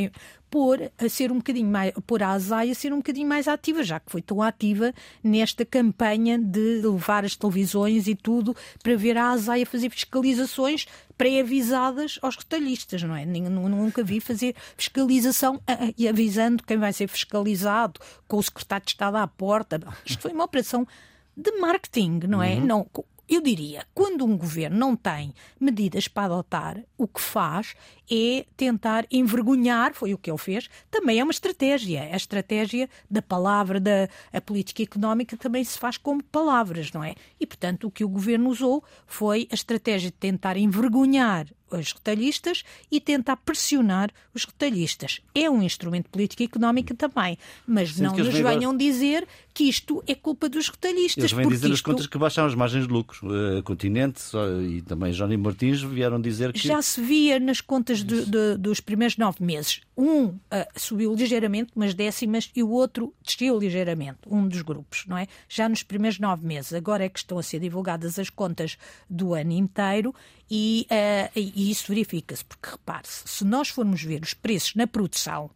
pôr 0.54 0.92
a 1.00 1.10
ser 1.10 1.32
um 1.32 1.38
bocadinho 1.38 1.68
mais, 1.68 1.92
pôr 2.06 2.22
a 2.22 2.30
ASAI 2.30 2.70
a 2.70 2.76
ser 2.76 2.94
um 2.94 2.98
bocadinho 2.98 3.28
mais 3.28 3.48
ativa, 3.48 3.82
já 3.82 4.00
que 4.00 4.12
foi 4.12 4.22
tão 4.22 4.40
ativa 4.40 4.94
nesta 5.24 5.66
campanha 5.66 6.38
de 6.38 6.82
levar 6.84 7.26
as 7.26 7.36
televisões 7.36 8.08
e 8.08 8.14
tudo 8.14 8.56
para 8.84 8.96
ver 8.96 9.18
a 9.18 9.32
ASAI 9.32 9.64
a 9.64 9.66
fazer 9.66 9.90
fiscalizações 9.90 10.44
fiscalizações 10.44 10.86
pré-avisadas 11.18 12.20
aos 12.22 12.36
retalhistas, 12.36 13.04
não 13.04 13.16
é? 13.16 13.26
Nunca 13.26 14.04
vi 14.04 14.20
fazer 14.20 14.56
fiscalização 14.78 15.62
e 15.98 16.08
avisando 16.08 16.64
quem 16.64 16.78
vai 16.78 16.92
ser 16.92 17.08
fiscalizado, 17.08 18.00
com 18.28 18.38
o 18.38 18.44
secretário 18.44 18.86
de 18.86 18.92
Estado 18.92 19.18
à 19.18 19.28
porta. 19.28 19.80
Isto 20.06 20.22
foi 20.22 20.32
uma 20.32 20.44
operação 20.44 20.88
de 21.36 21.52
marketing, 21.60 22.22
não 22.28 22.42
é? 22.42 22.56
Uhum. 22.56 22.66
Não, 22.66 22.88
eu 23.36 23.42
diria, 23.42 23.86
quando 23.94 24.26
um 24.26 24.38
governo 24.38 24.78
não 24.78 24.96
tem 24.96 25.34
medidas 25.60 26.08
para 26.08 26.26
adotar, 26.26 26.84
o 26.98 27.08
que 27.08 27.22
faz 27.22 27.76
é 28.12 28.46
tentar 28.56 29.06
envergonhar, 29.12 29.94
foi 29.94 30.14
o 30.14 30.18
que 30.18 30.30
ele 30.30 30.38
fez, 30.38 30.70
também 30.92 31.20
é 31.20 31.24
uma 31.24 31.32
estratégia. 31.32 32.10
A 32.12 32.16
estratégia 32.16 32.90
da 33.10 33.22
palavra, 33.22 33.80
da 33.80 34.10
a 34.32 34.42
política 34.42 34.84
económica 34.84 35.38
também 35.38 35.64
se 35.64 35.78
faz 35.80 35.98
com 35.98 36.20
palavras, 36.20 36.92
não 36.92 37.04
é? 37.04 37.16
E, 37.40 37.46
portanto, 37.46 37.88
o 37.88 37.92
que 37.92 38.04
o 38.04 38.10
governo 38.10 38.50
usou 38.50 38.84
foi 39.06 39.48
a 39.52 39.56
estratégia 39.56 40.10
de 40.12 40.18
tentar 40.18 40.58
envergonhar 40.58 41.48
os 41.80 41.92
retalhistas 41.92 42.64
e 42.92 43.00
tentar 43.00 43.38
pressionar 43.38 44.12
os 44.34 44.46
retalhistas. 44.46 45.22
É 45.34 45.50
um 45.50 45.62
instrumento 45.62 46.10
político 46.10 46.42
e 46.44 46.46
económico 46.46 46.94
também, 46.94 47.38
mas 47.68 47.98
não 47.98 48.16
nos 48.16 48.34
venham 48.34 48.76
dizer 48.76 49.28
que 49.54 49.66
isto 49.66 50.04
é 50.08 50.16
culpa 50.16 50.50
dos 50.50 50.68
retalhistas. 50.70 51.24
Eles 51.24 51.32
vêm 51.32 51.48
dizer 51.48 51.68
isto... 51.68 51.74
as 51.74 51.82
contas 51.82 52.08
que 52.08 52.18
baixaram 52.18 52.48
as 52.48 52.56
margens 52.56 52.88
de 52.88 52.94
lucro. 52.94 53.20
Uh, 53.28 53.62
Continente 53.64 54.22
e 54.68 54.82
também 54.82 55.12
Johnny 55.12 55.38
Martins 55.38 55.82
vieram 55.82 56.20
dizer 56.20 56.52
que. 56.52 56.68
Já 56.68 56.82
se 56.82 57.02
via 57.02 57.40
nas 57.40 57.62
contas 57.62 58.04
de, 58.04 58.26
de, 58.26 58.58
dos 58.58 58.80
primeiros 58.80 59.18
nove 59.18 59.44
meses. 59.44 59.82
Um 59.96 60.26
uh, 60.26 60.40
subiu 60.76 61.14
ligeiramente, 61.14 61.72
umas 61.76 61.94
décimas, 61.94 62.50
e 62.56 62.64
o 62.64 62.70
outro 62.70 63.14
desceu 63.24 63.60
ligeiramente, 63.60 64.20
um 64.28 64.48
dos 64.48 64.62
grupos, 64.62 65.06
não 65.08 65.18
é? 65.18 65.28
Já 65.48 65.70
nos 65.70 65.84
primeiros 65.84 66.20
nove 66.20 66.46
meses. 66.46 66.74
Agora 66.74 67.06
é 67.06 67.10
que 67.10 67.20
estão 67.20 67.38
a 67.38 67.44
ser 67.44 67.60
divulgadas 67.60 68.18
as 68.18 68.30
contas 68.30 68.78
do 69.10 69.34
ano 69.34 69.52
inteiro 69.52 70.14
e, 70.50 70.88
uh, 70.90 71.32
e 71.36 71.70
isso 71.70 71.88
verifica-se, 71.88 72.44
porque 72.44 72.72
repare-se, 72.72 73.24
se 73.28 73.46
nós 73.46 73.70
formos 73.70 74.02
ver 74.02 74.24
os 74.24 74.34
preços 74.34 74.74
na 74.76 74.88
produção, 74.88 75.52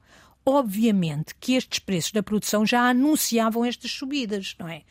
obviamente 0.46 1.36
que 1.40 1.54
estes 1.54 1.80
preços 1.80 2.12
da 2.12 2.24
produção 2.24 2.66
já 2.66 2.90
anunciavam 2.90 3.66
estas 3.66 3.92
subidas, 3.92 4.56
não 4.60 4.68
é? 4.68 4.84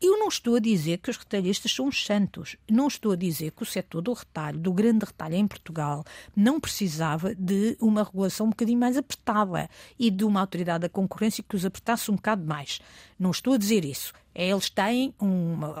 Eu 0.00 0.16
não 0.16 0.28
estou 0.28 0.54
a 0.54 0.60
dizer 0.60 0.98
que 0.98 1.10
os 1.10 1.16
retalhistas 1.16 1.72
são 1.72 1.88
os 1.88 2.04
santos. 2.04 2.56
Não 2.70 2.86
estou 2.86 3.12
a 3.12 3.16
dizer 3.16 3.50
que 3.50 3.64
o 3.64 3.66
setor 3.66 4.00
do 4.00 4.12
retalho, 4.12 4.56
do 4.56 4.72
grande 4.72 5.04
retalho 5.04 5.34
em 5.34 5.46
Portugal, 5.46 6.04
não 6.36 6.60
precisava 6.60 7.34
de 7.34 7.76
uma 7.80 8.04
regulação 8.04 8.46
um 8.46 8.50
bocadinho 8.50 8.78
mais 8.78 8.96
apertada 8.96 9.68
e 9.98 10.08
de 10.08 10.24
uma 10.24 10.40
autoridade 10.40 10.82
da 10.82 10.88
concorrência 10.88 11.42
que 11.46 11.56
os 11.56 11.64
apertasse 11.64 12.12
um 12.12 12.14
bocado 12.14 12.46
mais. 12.46 12.80
Não 13.18 13.32
estou 13.32 13.54
a 13.54 13.58
dizer 13.58 13.84
isso. 13.84 14.12
É, 14.32 14.50
eles 14.50 14.70
têm 14.70 15.12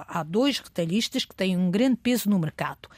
há 0.08 0.24
dois 0.24 0.58
retalhistas 0.58 1.24
que 1.24 1.34
têm 1.34 1.56
um 1.56 1.70
grande 1.70 1.96
peso 1.96 2.28
no 2.28 2.40
mercado. 2.40 2.88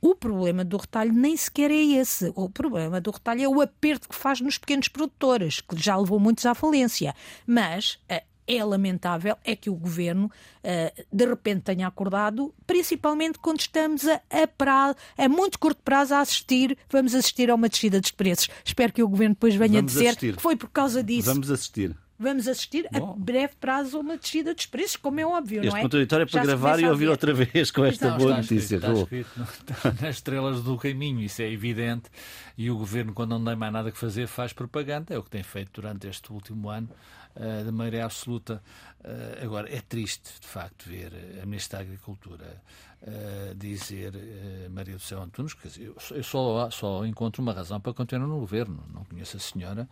O 0.00 0.16
problema 0.16 0.64
do 0.64 0.76
retalho 0.76 1.12
nem 1.12 1.36
sequer 1.36 1.70
é 1.70 1.74
esse. 1.74 2.32
O 2.34 2.50
problema 2.50 3.00
do 3.00 3.12
retalho 3.12 3.42
é 3.42 3.48
o 3.48 3.60
aperto 3.60 4.08
que 4.08 4.14
faz 4.14 4.40
nos 4.40 4.58
pequenos 4.58 4.88
produtores, 4.88 5.60
que 5.60 5.76
já 5.76 5.96
levou 5.96 6.18
muitos 6.18 6.44
à 6.44 6.54
falência. 6.54 7.14
Mas 7.46 7.98
eh, 8.08 8.24
é 8.46 8.64
lamentável 8.64 9.36
é 9.44 9.56
que 9.56 9.68
o 9.68 9.74
governo 9.74 10.26
uh, 10.26 11.04
de 11.12 11.26
repente 11.26 11.62
tenha 11.62 11.86
acordado, 11.86 12.54
principalmente 12.66 13.38
quando 13.38 13.60
estamos 13.60 14.06
a, 14.06 14.20
a, 14.30 14.46
prazo, 14.46 14.96
a 15.18 15.28
muito 15.28 15.58
curto 15.58 15.82
prazo 15.82 16.14
a 16.14 16.20
assistir, 16.20 16.76
vamos 16.90 17.14
assistir 17.14 17.50
a 17.50 17.54
uma 17.54 17.68
descida 17.68 18.00
dos 18.00 18.10
preços. 18.10 18.48
Espero 18.64 18.92
que 18.92 19.02
o 19.02 19.08
governo 19.08 19.34
depois 19.34 19.54
venha 19.54 19.80
vamos 19.80 19.92
dizer 19.92 20.08
assistir. 20.08 20.36
que 20.36 20.42
foi 20.42 20.56
por 20.56 20.70
causa 20.70 21.02
disso. 21.02 21.28
Vamos 21.28 21.50
assistir. 21.50 21.94
Vamos 22.18 22.48
assistir 22.48 22.88
Bom. 22.90 23.12
a 23.12 23.14
breve 23.14 23.52
prazo 23.60 23.98
a 23.98 24.00
uma 24.00 24.16
descida 24.16 24.54
dos 24.54 24.64
preços, 24.64 24.96
como 24.96 25.20
é 25.20 25.26
óbvio, 25.26 25.60
este 25.60 25.70
não 25.70 25.76
é? 25.76 25.82
contraditório 25.82 26.22
é 26.22 26.26
para 26.26 26.40
Já 26.40 26.46
gravar 26.46 26.80
e 26.80 26.86
ouvir 26.86 27.08
outra 27.08 27.34
vez 27.34 27.70
com 27.70 27.84
esta 27.84 28.10
não, 28.10 28.16
boa 28.16 28.36
notícia. 28.38 28.76
Escrito, 28.76 28.86
está 28.86 29.02
escrito, 29.02 29.42
está 29.70 29.92
nas 30.00 30.16
estrelas 30.16 30.62
do 30.62 30.78
caminho, 30.78 31.20
isso 31.20 31.42
é 31.42 31.50
evidente. 31.50 32.08
E 32.56 32.70
o 32.70 32.78
governo, 32.78 33.12
quando 33.12 33.38
não 33.38 33.44
tem 33.44 33.54
mais 33.54 33.70
nada 33.70 33.92
que 33.92 33.98
fazer, 33.98 34.26
faz 34.26 34.54
propaganda. 34.54 35.14
É 35.14 35.18
o 35.18 35.22
que 35.22 35.28
tem 35.28 35.42
feito 35.42 35.82
durante 35.82 36.08
este 36.08 36.32
último 36.32 36.70
ano 36.70 36.88
de 37.64 37.70
maneira 37.70 38.04
absoluta. 38.04 38.62
Uh, 39.04 39.44
agora, 39.44 39.72
é 39.72 39.80
triste, 39.80 40.40
de 40.40 40.46
facto, 40.46 40.88
ver 40.88 41.12
a 41.40 41.46
Ministra 41.46 41.78
da 41.78 41.84
Agricultura 41.84 42.62
uh, 43.02 43.54
dizer, 43.54 44.12
Maria 44.70 44.94
do 44.94 45.00
Céu 45.00 45.22
Antunes, 45.22 45.54
que 45.54 45.68
eu, 45.80 46.22
só, 46.24 46.70
só 46.70 47.06
encontro 47.06 47.40
uma 47.42 47.52
razão 47.52 47.80
para 47.80 47.92
continuar 47.92 48.26
no 48.26 48.40
governo. 48.40 48.82
Não 48.92 49.04
conheço 49.04 49.36
a 49.36 49.40
senhora, 49.40 49.88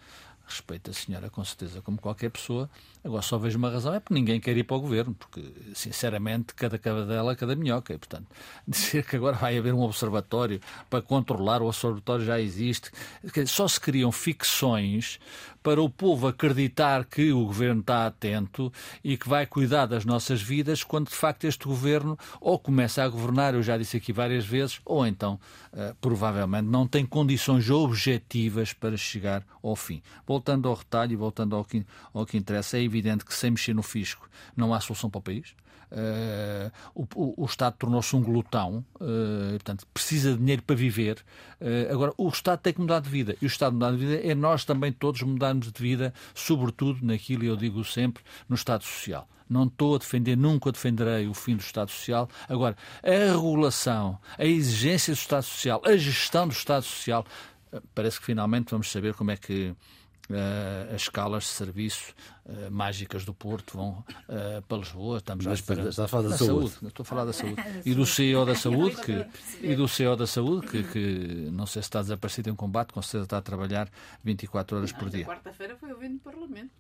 respeito 0.47 0.91
a 0.91 0.95
senhora 0.95 1.31
com 1.31 1.45
certeza 1.45 1.81
como 1.81 1.99
qualquer 1.99 2.31
pessoa. 2.31 2.69
Agora 3.03 3.23
só 3.23 3.39
vejo 3.39 3.59
uma 3.59 3.71
razão, 3.71 3.95
é 3.95 4.01
porque 4.01 4.15
ninguém 4.15 4.41
quer 4.41 4.57
ir 4.57 4.65
para 4.65 4.77
o 4.77 4.81
governo, 4.81 5.15
porque 5.15 5.43
sinceramente 5.75 6.55
cada 6.55 6.79
cadela, 6.79 7.35
cada 7.35 7.57
minhoca. 7.57 7.93
E, 7.95 7.99
portanto, 7.99 8.27
dizer 8.67 9.05
que 9.05 9.17
agora 9.17 9.37
vai 9.37 9.57
haver 9.57 9.75
um 9.75 9.81
observatório 9.81 10.61
para 10.89 11.03
controlar, 11.03 11.63
o 11.63 11.67
observatório 11.67 12.25
já 12.25 12.41
existe. 12.41 12.91
Só 13.47 13.67
se 13.67 13.81
criam 13.81 14.13
ficções 14.13 15.19
para 15.63 15.83
o 15.83 15.89
povo 15.89 16.29
acreditar 16.29 17.05
que 17.07 17.33
o 17.33 17.47
governo 17.47 17.81
está 17.81 18.07
atento 18.07 18.73
e 19.03 19.17
que 19.17 19.29
vai 19.29 19.47
cuidar 19.47 19.87
das 19.87 20.05
nossas 20.05 20.41
vidas, 20.41 20.83
quando 20.83 21.09
de 21.09 21.15
facto 21.15 21.45
este 21.45 21.67
governo 21.67 22.19
ou 22.41 22.59
começa 22.59 23.03
a 23.03 23.09
governar, 23.09 23.55
eu 23.55 23.63
já 23.63 23.77
disse 23.77 23.97
aqui 23.97 24.13
várias 24.13 24.45
vezes, 24.45 24.81
ou 24.85 25.07
então 25.07 25.39
uh, 25.73 25.95
provavelmente 26.01 26.67
não 26.67 26.87
tem 26.87 27.05
condições 27.05 27.71
objetivas 27.71 28.73
para 28.73 28.97
chegar 28.97 29.45
ao 29.63 29.77
fim. 29.77 30.03
Voltando 30.27 30.69
ao 30.69 30.75
retalho 30.75 31.13
e 31.13 31.17
voltando 31.17 31.57
ao 31.57 31.65
que, 31.65 31.85
ao 32.13 32.27
que 32.27 32.37
interessa, 32.37 32.79
é 32.79 32.83
evidente 32.83 33.25
que 33.25 33.35
sem 33.35 33.51
mexer 33.51 33.75
no 33.75 33.83
fisco 33.83 34.29
não 34.57 34.75
há 34.75 34.81
solução 34.81 35.11
para 35.11 35.19
o 35.19 35.23
país. 35.23 35.55
Uh, 35.95 36.73
o, 37.15 37.43
o, 37.43 37.47
Estado 37.47 37.77
tornou-se 37.79 38.17
um 38.17 38.21
glutão, 38.21 38.85
uh, 38.97 39.51
portanto, 39.53 39.87
precisa 39.95 40.33
de 40.33 40.39
dinheiro 40.39 40.63
para 40.63 40.75
viver. 40.75 41.19
Uh, 41.61 41.93
agora, 41.93 42.13
o 42.19 42.29
Estado 42.29 42.59
tem 42.59 42.73
que 42.73 42.81
mudar 42.81 42.99
de 42.99 43.09
vida. 43.09 43.37
E 43.41 43.45
o 43.45 43.47
Estado 43.47 43.75
mudar 43.75 43.93
de 43.93 43.99
vida 43.99 44.21
é 44.27 44.35
nós 44.35 44.65
também 44.65 44.93
todos 44.93 45.23
mudarmos 45.23 45.71
de 45.71 45.81
vida, 45.81 46.13
sobretudo 46.35 46.99
naquilo, 47.07 47.45
eu 47.45 47.57
digo 47.57 47.85
sempre, 47.85 48.25
no 48.49 48.57
Estado 48.57 48.83
Social. 48.83 49.29
Não 49.49 49.65
estou 49.67 49.95
a 49.95 49.99
defender, 49.99 50.37
nunca 50.37 50.73
defenderei 50.73 51.29
o 51.29 51.35
fim 51.35 51.55
do 51.55 51.61
Estado 51.61 51.91
Social. 51.91 52.29
Agora, 52.49 52.77
a 53.01 53.33
regulação, 53.33 54.19
a 54.37 54.45
exigência 54.45 55.15
do 55.15 55.19
Estado 55.19 55.45
Social, 55.45 55.83
a 55.85 55.97
gestão 55.97 56.49
do 56.49 56.55
Estado 56.55 56.83
Social, 56.83 57.25
parece 57.95 58.19
que 58.19 58.27
finalmente 58.27 58.71
vamos 58.71 58.91
saber 58.91 59.15
como 59.15 59.31
é 59.31 59.37
que 59.37 59.77
as 60.95 61.03
escalas 61.03 61.45
de 61.45 61.51
serviço 61.51 62.15
uh, 62.47 62.71
mágicas 62.71 63.25
do 63.25 63.35
Porto 63.35 63.77
vão 63.77 64.05
uh, 64.29 64.63
para 64.67 64.79
Lisboa. 64.79 65.19
Estamos 65.19 65.45
Mas, 65.45 65.71
a, 65.71 65.89
está 65.89 66.05
a 66.05 66.09
falar 66.09 66.23
da, 66.23 66.29
da 66.31 66.39
saúde. 66.39 66.71
saúde. 66.71 66.87
Estou 66.89 67.03
a 67.03 67.07
falar 67.07 67.25
da 67.25 67.33
saúde. 67.35 67.63
E 67.85 67.95
do 67.95 68.07
CEO 68.07 68.47
da 68.47 68.55
saúde, 68.55 68.97
que, 69.03 69.27
e 69.61 69.75
do 69.75 69.87
CEO 69.87 70.17
da 70.17 70.27
saúde, 70.27 70.67
que, 70.67 70.83
que 70.85 71.51
não 71.53 71.67
sei 71.67 71.83
se 71.83 71.89
está 71.89 72.01
desaparecido 72.01 72.51
em 72.51 72.55
combate, 72.55 72.93
com 72.93 73.03
certeza 73.03 73.25
está 73.25 73.39
a 73.39 73.43
trabalhar 73.43 73.89
24 74.23 74.79
horas 74.79 74.93
por 74.93 75.11
dia. 75.11 75.25
Quarta-feira 75.25 75.77
foi 75.77 75.93
ouvido 75.93 76.15
no 76.15 76.21
Parlamento. 76.21 76.71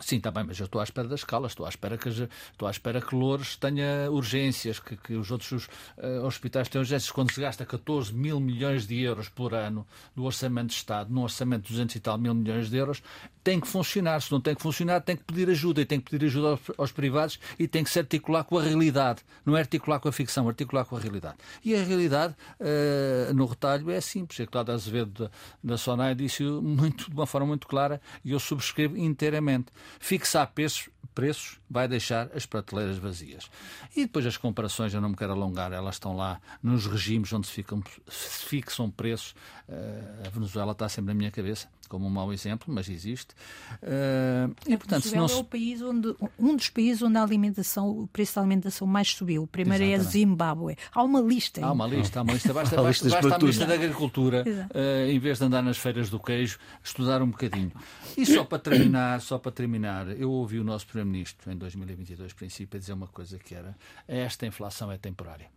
Sim, 0.00 0.16
está 0.18 0.30
bem, 0.30 0.44
mas 0.44 0.58
eu 0.58 0.66
estou 0.66 0.80
à 0.80 0.84
espera 0.84 1.08
das 1.08 1.20
escalas, 1.20 1.52
estou 1.52 1.64
à 1.64 1.68
espera 1.68 1.96
que, 1.96 2.08
estou 2.08 2.68
à 2.68 2.70
espera 2.70 3.00
que 3.00 3.14
Loures 3.14 3.56
tenha 3.56 4.10
urgências, 4.10 4.78
que, 4.78 4.96
que 4.96 5.14
os 5.14 5.30
outros 5.30 5.68
uh, 5.96 6.24
hospitais 6.24 6.68
tenham 6.68 6.82
urgências. 6.82 7.10
Quando 7.10 7.32
se 7.32 7.40
gasta 7.40 7.64
14 7.64 8.12
mil 8.12 8.38
milhões 8.38 8.86
de 8.86 9.00
euros 9.00 9.28
por 9.28 9.54
ano 9.54 9.86
no 10.14 10.24
Orçamento 10.24 10.68
de 10.68 10.74
Estado, 10.74 11.12
num 11.12 11.22
orçamento 11.22 11.62
de 11.64 11.72
200 11.72 11.96
e 11.96 12.00
tal 12.00 12.18
mil 12.18 12.34
milhões 12.34 12.68
de 12.68 12.76
euros, 12.76 13.02
tem 13.42 13.58
que 13.58 13.66
funcionar. 13.66 14.20
Se 14.20 14.30
não 14.30 14.40
tem 14.40 14.54
que 14.54 14.62
funcionar, 14.62 15.00
tem 15.00 15.16
que 15.16 15.24
pedir 15.24 15.48
ajuda, 15.48 15.80
e 15.80 15.86
tem 15.86 15.98
que 15.98 16.10
pedir 16.10 16.26
ajuda 16.26 16.48
aos, 16.48 16.60
aos 16.76 16.92
privados 16.92 17.38
e 17.58 17.66
tem 17.66 17.82
que 17.82 17.90
se 17.90 17.98
articular 17.98 18.44
com 18.44 18.58
a 18.58 18.62
realidade. 18.62 19.22
Não 19.46 19.56
é 19.56 19.60
articular 19.60 19.98
com 19.98 20.08
a 20.08 20.12
ficção, 20.12 20.44
é 20.44 20.48
articular 20.48 20.84
com 20.84 20.96
a 20.96 21.00
realidade. 21.00 21.36
E 21.64 21.74
a 21.74 21.82
realidade, 21.82 22.34
uh, 22.60 23.32
no 23.32 23.46
retalho, 23.46 23.90
é 23.90 24.00
simples. 24.00 24.40
É 24.40 24.46
Cláudio 24.46 24.74
Azevedo 24.74 25.24
da, 25.24 25.30
da 25.62 25.78
Sonai 25.78 26.14
disse 26.14 26.42
muito, 26.42 27.08
de 27.08 27.16
uma 27.16 27.26
forma 27.26 27.46
muito 27.46 27.66
clara 27.66 28.00
e 28.24 28.32
eu 28.32 28.40
subscrevo 28.40 28.96
inteiramente 28.96 29.72
Fixar 30.00 30.46
preços, 30.52 30.88
preços 31.14 31.58
vai 31.68 31.88
deixar 31.88 32.28
as 32.34 32.46
prateleiras 32.46 32.98
vazias. 32.98 33.50
E 33.94 34.02
depois 34.02 34.26
as 34.26 34.36
comparações, 34.36 34.94
eu 34.94 35.00
não 35.00 35.10
me 35.10 35.16
quero 35.16 35.32
alongar, 35.32 35.72
elas 35.72 35.96
estão 35.96 36.16
lá 36.16 36.40
nos 36.62 36.86
regimes 36.86 37.32
onde 37.32 37.46
se, 37.46 37.52
ficam, 37.52 37.82
se 38.08 38.46
fixam 38.46 38.90
preços. 38.90 39.34
Uh, 39.68 40.26
a 40.26 40.30
Venezuela 40.30 40.72
está 40.72 40.88
sempre 40.88 41.08
na 41.08 41.14
minha 41.14 41.30
cabeça 41.30 41.68
como 41.88 42.06
um 42.06 42.10
mau 42.10 42.32
exemplo, 42.32 42.72
mas 42.72 42.88
existe. 42.88 43.34
Uh, 43.82 44.54
e, 44.66 44.76
portanto, 44.76 45.08
se 45.08 45.16
não... 45.16 45.26
é 45.26 45.34
o 45.34 45.44
país 45.44 45.80
onde, 45.82 46.14
um 46.38 46.56
dos 46.56 46.68
países 46.68 47.02
onde 47.02 47.16
a 47.16 47.22
alimentação, 47.22 47.88
o 47.88 48.06
preço 48.06 48.36
da 48.36 48.42
alimentação 48.42 48.86
mais 48.86 49.08
subiu. 49.08 49.44
O 49.44 49.46
primeiro 49.46 49.84
Exatamente. 49.84 50.08
é 50.08 50.10
Zimbábue. 50.10 50.76
Há 50.92 51.02
uma 51.02 51.20
lista. 51.20 51.64
Há 51.64 51.72
uma 51.72 51.86
lista, 51.86 52.20
há 52.20 52.22
uma 52.22 52.32
lista. 52.32 52.52
Basta, 52.52 52.82
basta, 52.82 53.08
basta 53.08 53.34
a 53.34 53.38
lista 53.38 53.66
da 53.66 53.74
agricultura, 53.74 54.44
uh, 54.44 55.10
em 55.10 55.18
vez 55.18 55.38
de 55.38 55.44
andar 55.44 55.62
nas 55.62 55.78
feiras 55.78 56.10
do 56.10 56.18
queijo, 56.18 56.58
estudar 56.82 57.22
um 57.22 57.30
bocadinho. 57.30 57.72
E 58.16 58.26
só 58.26 58.44
para 58.44 58.58
terminar, 58.58 59.20
só 59.20 59.38
para 59.38 59.52
terminar, 59.52 60.08
eu 60.18 60.30
ouvi 60.30 60.58
o 60.58 60.64
nosso 60.64 60.86
Primeiro-Ministro 60.96 61.52
em 61.52 61.58
2022, 61.58 62.32
princípio, 62.32 62.78
a 62.78 62.80
dizer 62.80 62.94
uma 62.94 63.06
coisa 63.06 63.38
que 63.38 63.54
era 63.54 63.76
esta 64.08 64.46
inflação 64.46 64.90
é 64.90 64.96
temporária. 64.96 65.50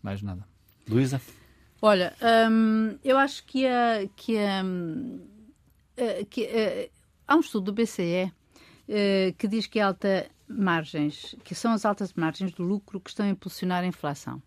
Mais 0.00 0.22
nada. 0.22 0.46
Luísa? 0.88 1.20
Olha, 1.80 2.14
hum, 2.48 2.96
eu 3.02 3.18
acho 3.18 3.44
que, 3.44 3.66
a, 3.66 4.08
que, 4.14 4.38
a, 4.38 4.62
eh, 5.96 6.24
que 6.30 6.44
eh, 6.44 6.90
há 7.26 7.34
um 7.34 7.40
estudo 7.40 7.72
do 7.72 7.82
BCE 7.82 8.32
eh, 8.88 9.34
que 9.36 9.48
diz 9.48 9.66
que 9.66 9.80
alta 9.80 10.30
margens, 10.46 11.34
que 11.42 11.54
são 11.54 11.72
as 11.72 11.84
altas 11.84 12.12
margens 12.14 12.52
do 12.52 12.62
lucro 12.62 13.00
que 13.00 13.10
estão 13.10 13.26
a 13.26 13.30
impulsionar 13.30 13.82
a 13.82 13.86
inflação. 13.86 14.40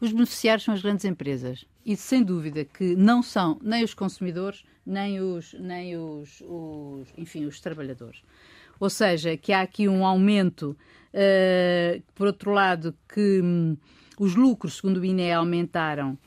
Os 0.00 0.12
beneficiários 0.12 0.64
são 0.64 0.74
as 0.74 0.82
grandes 0.82 1.04
empresas 1.04 1.64
e 1.84 1.96
sem 1.96 2.22
dúvida 2.22 2.64
que 2.64 2.94
não 2.94 3.22
são 3.22 3.58
nem 3.62 3.82
os 3.82 3.94
consumidores 3.94 4.62
nem 4.88 5.20
os, 5.20 5.52
nem 5.52 5.96
os, 5.96 6.42
os 6.46 7.08
enfim, 7.16 7.44
os 7.44 7.60
trabalhadores. 7.60 8.22
Ou 8.80 8.88
seja, 8.88 9.36
que 9.36 9.52
há 9.52 9.60
aqui 9.60 9.86
um 9.86 10.06
aumento, 10.06 10.76
uh, 11.12 12.02
por 12.14 12.26
outro 12.26 12.52
lado, 12.52 12.94
que 13.12 13.40
um, 13.42 13.76
os 14.18 14.34
lucros, 14.34 14.76
segundo 14.76 14.98
o 14.98 15.04
INE, 15.04 15.30
aumentaram 15.32 16.18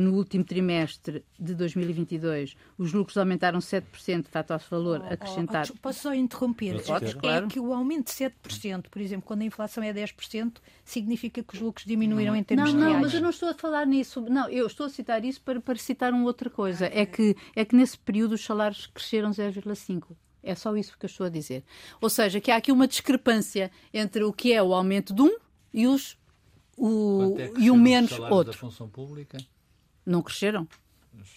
no 0.00 0.14
último 0.14 0.44
trimestre 0.44 1.24
de 1.38 1.54
2022, 1.54 2.56
os 2.76 2.92
lucros 2.92 3.16
aumentaram 3.16 3.58
7% 3.60 4.26
face 4.26 4.52
ao 4.52 4.58
valor 4.58 5.00
oh, 5.02 5.12
acrescentado. 5.12 5.70
Oh, 5.70 5.76
oh, 5.76 5.80
posso 5.80 6.00
só 6.00 6.14
interromper? 6.14 6.82
Podes, 6.82 7.14
é 7.14 7.18
claro. 7.18 7.48
que 7.48 7.60
o 7.60 7.72
aumento 7.72 8.06
de 8.06 8.12
7%, 8.12 8.86
por 8.90 9.00
exemplo, 9.00 9.26
quando 9.26 9.42
a 9.42 9.44
inflação 9.44 9.82
é 9.82 9.92
10%, 9.92 10.56
significa 10.84 11.42
que 11.42 11.54
os 11.54 11.60
lucros 11.60 11.86
diminuíram 11.86 12.34
em 12.34 12.42
termos 12.42 12.72
não, 12.72 12.80
reais. 12.80 12.94
Não, 12.94 13.00
mas 13.00 13.14
eu 13.14 13.20
não 13.20 13.30
estou 13.30 13.48
a 13.48 13.54
falar 13.54 13.86
nisso. 13.86 14.20
Não, 14.22 14.48
eu 14.48 14.66
estou 14.66 14.86
a 14.86 14.88
citar 14.88 15.24
isso 15.24 15.40
para, 15.40 15.60
para 15.60 15.76
citar 15.76 16.12
uma 16.12 16.24
outra 16.24 16.50
coisa. 16.50 16.86
É 16.92 17.06
que, 17.06 17.36
é 17.54 17.64
que 17.64 17.76
nesse 17.76 17.98
período 17.98 18.32
os 18.32 18.44
salários 18.44 18.86
cresceram 18.86 19.30
0,5%. 19.30 20.16
É 20.42 20.54
só 20.54 20.74
isso 20.74 20.96
que 20.98 21.04
eu 21.04 21.08
estou 21.08 21.26
a 21.26 21.28
dizer. 21.28 21.62
Ou 22.00 22.08
seja, 22.08 22.40
que 22.40 22.50
há 22.50 22.56
aqui 22.56 22.72
uma 22.72 22.88
discrepância 22.88 23.70
entre 23.92 24.24
o 24.24 24.32
que 24.32 24.52
é 24.52 24.62
o 24.62 24.72
aumento 24.72 25.12
de 25.12 25.22
um 25.22 25.36
e 25.72 25.86
os 25.86 26.18
o, 26.76 27.36
é 27.38 27.52
e 27.58 27.70
o 27.70 27.76
menos 27.76 28.18
outro. 28.18 28.52
Da 28.52 28.58
função 28.58 28.88
pública? 28.88 29.36
Não 30.04 30.22
cresceram. 30.22 30.66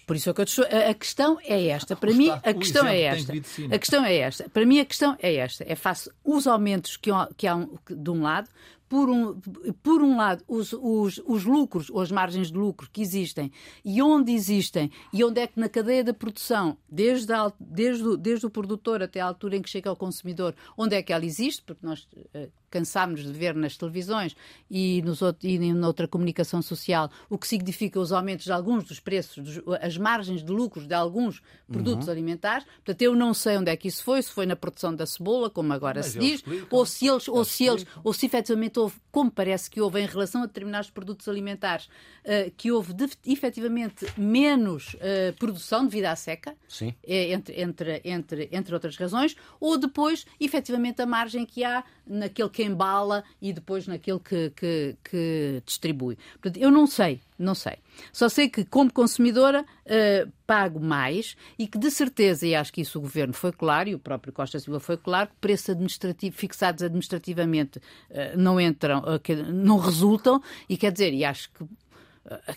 Por 0.06 0.16
isso 0.16 0.30
é 0.30 0.34
que 0.34 0.42
eu 0.42 0.46
estou... 0.46 0.66
a, 0.66 0.94
questão 0.94 1.38
é 1.44 1.68
esta. 1.68 1.96
Para 1.96 2.14
mim, 2.14 2.30
a 2.30 2.54
questão 2.54 2.88
é 2.88 3.02
esta. 3.02 3.34
A 3.72 3.80
questão 3.80 4.06
é 4.06 4.16
esta. 4.16 4.50
Para 4.50 4.66
mim, 4.66 4.80
a 4.80 4.86
questão 4.86 5.18
é 5.22 5.36
esta. 5.36 5.64
É 5.68 5.76
face 5.76 6.12
os 6.24 6.48
aumentos 6.48 6.98
que, 6.98 7.10
que 7.38 7.48
há 7.48 7.56
de 7.90 8.10
um 8.10 8.22
lado, 8.22 8.50
por 8.88 9.10
um, 9.10 9.40
por 9.82 10.02
um 10.02 10.18
lado, 10.18 10.44
os, 10.48 10.74
os, 10.74 11.22
os 11.26 11.44
lucros, 11.46 11.90
ou 11.90 12.02
as 12.02 12.12
margens 12.12 12.52
de 12.52 12.58
lucro 12.58 12.90
que 12.92 13.02
existem 13.02 13.52
e 13.84 14.02
onde 14.02 14.32
existem, 14.32 14.92
e 15.12 15.24
onde 15.24 15.42
é 15.42 15.48
que 15.48 15.60
na 15.60 15.68
cadeia 15.70 16.04
da 16.04 16.14
produção, 16.14 16.78
desde, 16.90 17.34
a, 17.34 17.52
desde, 17.60 18.04
o, 18.04 18.18
desde 18.18 18.46
o 18.46 18.50
produtor 18.50 19.02
até 19.02 19.20
a 19.20 19.26
altura 19.26 19.58
em 19.58 19.62
que 19.62 19.70
chega 19.70 19.90
ao 19.90 19.96
consumidor, 19.96 20.56
onde 20.78 20.96
é 20.96 21.02
que 21.02 21.12
ela 21.12 21.26
existe, 21.26 21.62
porque 21.64 21.86
nós 21.86 22.08
uh, 22.36 22.52
cansámos 22.74 23.24
de 23.24 23.32
ver 23.32 23.54
nas 23.54 23.78
televisões 23.78 24.36
e, 24.68 25.04
nos 25.04 25.22
outro, 25.22 25.48
e 25.48 25.72
noutra 25.72 26.08
comunicação 26.08 26.60
social 26.60 27.08
o 27.30 27.38
que 27.38 27.48
significa 27.48 28.00
os 28.00 28.12
aumentos 28.12 28.46
de 28.46 28.52
alguns 28.52 28.84
dos 28.86 29.00
preços, 29.00 29.44
dos, 29.44 29.62
as 29.80 29.96
margens 29.96 30.44
de 30.44 30.52
lucros 30.52 30.88
de 30.88 30.96
alguns 30.96 31.40
produtos 31.68 32.08
uhum. 32.08 32.14
alimentares. 32.14 32.66
Portanto, 32.66 33.02
eu 33.04 33.16
não 33.16 33.32
sei 33.32 33.58
onde 33.58 33.70
é 33.70 33.78
que 33.78 33.88
isso 33.88 34.04
foi, 34.04 34.24
se 34.24 34.32
foi 34.32 34.48
na 34.48 34.56
produção 34.56 34.96
da 34.96 35.06
cebola, 35.06 35.52
como 35.52 35.72
agora 35.72 36.00
Mas 36.00 36.08
se 36.08 36.20
diz, 36.20 36.36
explicam. 36.36 36.68
ou 36.72 36.84
se 36.84 37.08
eles, 37.08 37.28
ou 37.28 37.46
se 37.46 37.64
eles, 37.66 37.86
ou 38.04 38.12
se 38.12 38.26
efetivamente 38.26 38.80
houve, 38.84 38.96
como 39.12 39.32
parece 39.32 39.70
que 39.70 39.82
houve 39.82 40.02
em 40.02 40.06
relação 40.06 40.44
a 40.44 40.46
determinados 40.46 40.90
produtos 40.90 41.28
alimentares, 41.28 41.86
uh, 41.86 42.52
que 42.56 42.72
houve 42.72 42.94
de, 42.94 43.10
efetivamente 43.26 44.06
menos 44.18 44.94
uh, 44.96 45.34
produção 45.40 45.86
devido 45.86 46.06
à 46.06 46.16
seca, 46.16 46.56
Sim. 46.68 46.94
entre, 47.06 47.62
entre, 47.62 48.02
entre, 48.04 48.50
entre 48.52 48.74
outras 48.74 48.96
razões, 48.96 49.36
ou 49.60 49.78
depois, 49.78 50.26
efetivamente, 50.40 51.02
a 51.02 51.06
margem 51.06 51.46
que 51.46 51.64
há 51.64 51.84
naquele 52.06 52.50
que 52.50 52.64
embala 52.64 53.24
e 53.42 53.54
depois 53.54 53.88
naquele 53.88 54.20
que, 54.20 54.52
que, 54.52 54.96
que 55.04 55.64
distribui. 55.66 56.18
Eu 56.60 56.72
não 56.72 56.86
sei, 56.86 57.22
não 57.38 57.56
sei. 57.56 57.78
Só 58.12 58.30
sei 58.30 58.50
que, 58.50 58.66
como 58.66 58.92
consumidora, 58.92 59.64
uh, 59.64 60.32
pago 60.46 60.80
mais 60.80 61.36
e 61.58 61.68
que, 61.68 61.78
de 61.78 61.90
certeza, 61.90 62.46
e 62.46 62.56
acho 62.56 62.72
que 62.72 62.82
isso 62.82 62.98
o 62.98 63.02
Governo 63.02 63.34
foi 63.34 63.52
claro, 63.52 63.90
e 63.90 63.96
o 63.96 64.00
próprio 64.00 64.34
Costa 64.34 64.60
Silva 64.60 64.80
foi 64.80 64.98
claro, 64.98 65.30
que 65.30 65.36
preços 65.40 65.70
administrativos, 65.70 66.40
fixados 66.40 66.84
administrativamente 66.84 67.80
uh, 67.80 68.38
não 68.38 68.60
entram, 68.60 69.02
que, 69.22 69.36
não 69.36 69.78
resultam, 69.78 70.42
e 70.68 70.78
quer 70.78 70.92
dizer, 70.92 71.14
e 71.14 71.24
acho 71.26 71.52
que 71.52 71.64
eh, 71.64 71.68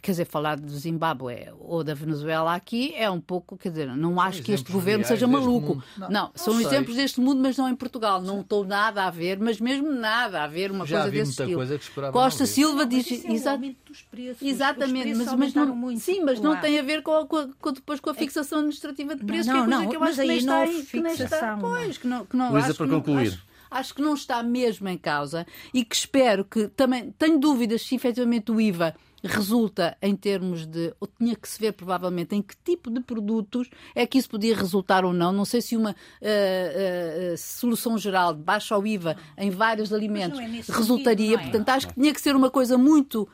quer 0.00 0.12
dizer, 0.12 0.26
falar 0.26 0.56
do 0.56 0.70
Zimbábue 0.70 1.48
ou 1.58 1.82
da 1.82 1.92
Venezuela 1.92 2.54
aqui 2.54 2.94
é 2.94 3.10
um 3.10 3.20
pouco, 3.20 3.56
quer 3.56 3.70
dizer, 3.70 3.88
não 3.96 4.20
acho 4.20 4.40
que 4.42 4.52
este 4.52 4.70
governo 4.70 5.04
seja 5.04 5.26
maluco. 5.26 5.82
Não, 5.98 6.08
não, 6.08 6.30
são 6.36 6.54
sei. 6.54 6.66
exemplos 6.66 6.96
deste 6.96 7.20
mundo, 7.20 7.40
mas 7.40 7.56
não 7.56 7.68
em 7.68 7.74
Portugal. 7.74 8.22
Não 8.22 8.42
estou 8.42 8.64
nada 8.64 9.04
a 9.04 9.10
ver, 9.10 9.40
mas 9.40 9.60
mesmo 9.60 9.92
nada 9.92 10.44
a 10.44 10.46
ver 10.46 10.70
uma 10.70 10.86
Já 10.86 11.02
coisa 11.02 11.10
desse 11.10 11.30
estilo. 11.30 11.54
Coisa 11.54 11.78
que 11.78 12.12
Costa 12.12 12.46
Silva 12.46 12.86
diz. 12.86 13.10
É 13.10 13.32
exa... 13.32 13.56
dos 13.56 14.02
preços. 14.02 14.46
Exatamente, 14.46 15.14
preços 15.14 15.26
mas, 15.26 15.34
mas 15.34 15.54
não, 15.54 15.74
muito, 15.74 16.00
sim, 16.00 16.22
mas 16.22 16.40
não 16.40 16.56
tem 16.60 16.78
a 16.78 16.82
ver 16.82 17.02
com, 17.02 17.26
com, 17.26 17.52
com, 17.60 17.72
depois 17.72 17.98
com 17.98 18.10
a 18.10 18.14
fixação 18.14 18.58
administrativa 18.58 19.16
de 19.16 19.24
preços, 19.24 19.46
não, 19.46 19.54
que 19.54 19.58
é 19.58 19.64
coisa 19.66 19.82
não, 19.82 19.90
que 19.90 19.96
eu 19.96 20.04
acho 20.04 20.20
que 20.20 20.26
nem 20.26 20.38
está, 20.38 20.58
aí, 20.58 20.82
que 20.84 21.00
nem 21.00 21.12
está. 21.12 21.58
Pois, 21.60 21.98
que 21.98 22.06
não, 22.06 22.24
que 22.24 22.36
não, 22.36 22.52
Luísa, 22.52 22.74
para 22.74 22.88
concluir. 22.88 23.42
Acho 23.68 23.94
que 23.96 24.00
não 24.00 24.14
está 24.14 24.42
mesmo 24.44 24.88
em 24.88 24.96
causa 24.96 25.44
e 25.74 25.84
que 25.84 25.94
espero 25.96 26.44
que 26.44 26.68
também 26.68 27.12
tenho 27.18 27.38
dúvidas 27.38 27.82
se 27.82 27.96
efetivamente 27.96 28.52
o 28.52 28.60
IVA 28.60 28.94
resulta 29.24 29.96
em 30.00 30.14
termos 30.14 30.66
de. 30.66 30.92
ou 31.00 31.08
tinha 31.08 31.34
que 31.34 31.48
se 31.48 31.58
ver 31.58 31.72
provavelmente 31.72 32.34
em 32.34 32.42
que 32.42 32.54
tipo 32.64 32.90
de 32.90 33.00
produtos 33.00 33.68
é 33.94 34.06
que 34.06 34.18
isso 34.18 34.28
podia 34.28 34.54
resultar 34.54 35.04
ou 35.04 35.12
não. 35.12 35.32
Não 35.32 35.44
sei 35.44 35.60
se 35.60 35.76
uma 35.76 35.90
uh, 35.90 35.94
uh, 35.94 37.38
solução 37.38 37.96
geral 37.98 38.34
de 38.34 38.42
baixo 38.42 38.74
ao 38.74 38.86
IVA 38.86 39.16
em 39.36 39.50
vários 39.50 39.92
alimentos 39.92 40.38
é 40.38 40.72
resultaria. 40.72 41.38
Sentido, 41.38 41.40
é? 41.40 41.50
Portanto, 41.50 41.68
acho 41.70 41.88
que 41.88 41.94
tinha 41.94 42.12
que 42.12 42.20
ser 42.20 42.36
uma 42.36 42.50
coisa 42.50 42.76
muito. 42.76 43.28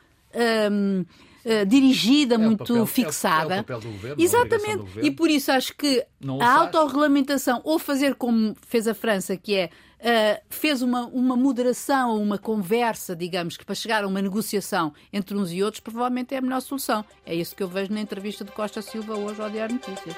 Um, 0.71 1.05
Uh, 1.45 1.65
dirigida, 1.65 2.35
é 2.35 2.37
muito 2.37 2.59
papel, 2.59 2.85
fixada. 2.85 3.55
É 3.55 3.59
o, 3.69 3.73
é 3.73 3.75
o 3.75 3.81
governo, 3.81 4.23
Exatamente. 4.23 4.85
E 5.01 5.11
por 5.11 5.29
isso 5.29 5.51
acho 5.51 5.75
que 5.75 6.01
a 6.39 6.53
autorregulamentação, 6.59 7.59
ou 7.65 7.77
fazer 7.77 8.15
como 8.15 8.55
fez 8.65 8.87
a 8.87 8.93
França, 8.93 9.35
que 9.35 9.53
é 9.53 9.69
uh, 10.03 10.41
fez 10.49 10.81
uma, 10.81 11.05
uma 11.07 11.35
moderação, 11.35 12.21
uma 12.21 12.37
conversa, 12.37 13.15
digamos, 13.15 13.57
que 13.57 13.65
para 13.65 13.73
chegar 13.73 14.03
a 14.03 14.07
uma 14.07 14.21
negociação 14.21 14.93
entre 15.11 15.35
uns 15.35 15.51
e 15.51 15.63
outros, 15.63 15.79
provavelmente 15.79 16.35
é 16.35 16.37
a 16.37 16.41
melhor 16.41 16.61
solução. 16.61 17.03
É 17.25 17.33
isso 17.33 17.55
que 17.55 17.63
eu 17.63 17.67
vejo 17.67 17.91
na 17.93 18.01
entrevista 18.01 18.43
de 18.43 18.51
Costa 18.51 18.81
Silva 18.81 19.15
hoje 19.17 19.41
ao 19.41 19.49
Diário 19.49 19.75
Notícias. 19.75 20.15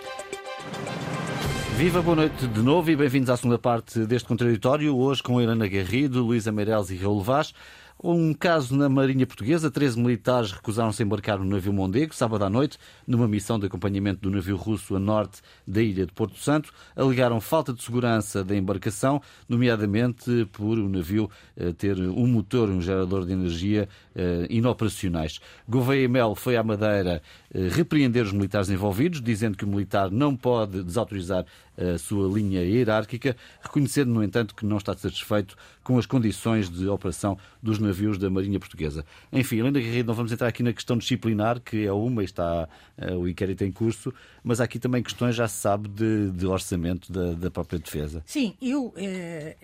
Viva, 1.78 2.02
boa 2.02 2.16
noite 2.16 2.48
de 2.48 2.62
novo 2.62 2.90
e 2.90 2.96
bem-vindos 2.96 3.30
à 3.30 3.36
segunda 3.36 3.60
parte 3.60 4.00
deste 4.06 4.28
contraditório. 4.28 4.96
Hoje 4.96 5.22
com 5.22 5.42
Helena 5.42 5.68
Garrido, 5.68 6.24
Luísa 6.24 6.50
Meireles 6.50 6.90
e 6.90 6.96
Raul 6.96 7.22
Vaz. 7.22 7.54
Um 8.04 8.34
caso 8.34 8.76
na 8.76 8.90
Marinha 8.90 9.26
Portuguesa. 9.26 9.72
13 9.72 9.98
militares 9.98 10.52
recusaram-se 10.52 11.02
a 11.02 11.06
embarcar 11.06 11.40
no 11.40 11.46
navio 11.46 11.72
Mondego, 11.72 12.14
sábado 12.14 12.44
à 12.44 12.50
noite, 12.50 12.78
numa 13.08 13.28
missão 13.28 13.58
de 13.58 13.68
acompanhamento 13.68 14.20
do 14.22 14.30
navio 14.30 14.58
russo 14.58 14.96
a 14.98 15.00
norte 15.00 15.42
da 15.66 15.82
ilha 15.82 16.06
de 16.06 16.12
Porto 16.12 16.38
Santo. 16.38 16.74
Alegaram 16.94 17.40
falta 17.40 17.72
de 17.72 17.82
segurança 17.82 18.44
da 18.44 18.56
embarcação, 18.56 19.22
nomeadamente 19.48 20.46
por 20.52 20.78
o 20.78 20.90
navio 20.90 21.30
eh, 21.56 21.72
ter 21.72 21.98
um 21.98 22.28
motor, 22.28 22.70
um 22.70 22.82
gerador 22.82 23.26
de 23.26 23.32
energia 23.32 23.88
eh, 24.14 24.46
inoperacionais. 24.50 25.40
Gouveia 25.68 26.10
Mel 26.10 26.36
foi 26.36 26.58
à 26.58 26.64
Madeira 26.64 27.22
eh, 27.54 27.70
repreender 27.72 28.26
os 28.26 28.34
militares 28.34 28.70
envolvidos, 28.70 29.22
dizendo 29.22 29.58
que 29.58 29.64
o 29.64 29.68
militar 29.68 30.12
não 30.12 30.36
pode 30.36 30.84
desautorizar 30.84 31.46
a 31.78 31.98
sua 31.98 32.32
linha 32.32 32.62
hierárquica, 32.62 33.36
reconhecendo, 33.62 34.10
no 34.14 34.24
entanto, 34.24 34.56
que 34.56 34.66
não 34.66 34.78
está 34.78 34.96
satisfeito 34.96 35.56
com 35.84 35.98
as 35.98 36.06
condições 36.06 36.70
de 36.70 36.88
operação 36.88 37.38
dos 37.62 37.80
navios 37.80 38.18
da 38.18 38.30
Marinha 38.30 38.60
Portuguesa. 38.60 39.06
Enfim, 39.32 39.58
Helena 39.58 39.80
Guerreiro, 39.80 40.08
não 40.08 40.14
vamos 40.14 40.32
entrar 40.32 40.48
aqui 40.48 40.64
na 40.64 40.74
questão 40.74 40.98
disciplinar, 40.98 41.60
que 41.60 41.86
é 41.86 41.92
uma 41.92 42.22
e 42.22 42.26
está 42.26 42.68
uh, 42.98 43.16
o 43.16 43.28
inquérito 43.28 43.64
em 43.64 43.72
curso, 43.72 44.14
mas 44.44 44.62
há 44.62 44.64
aqui 44.64 44.80
também 44.80 45.04
questões, 45.04 45.36
já 45.36 45.48
se 45.48 45.58
sabe, 45.58 45.88
de, 45.90 46.32
de 46.32 46.46
orçamento 46.46 47.12
da, 47.12 47.34
da, 47.34 47.52
própria 47.52 47.80
defesa. 47.80 48.24
Sim, 48.26 48.56
eu. 48.62 48.94
Eh, 48.98 49.56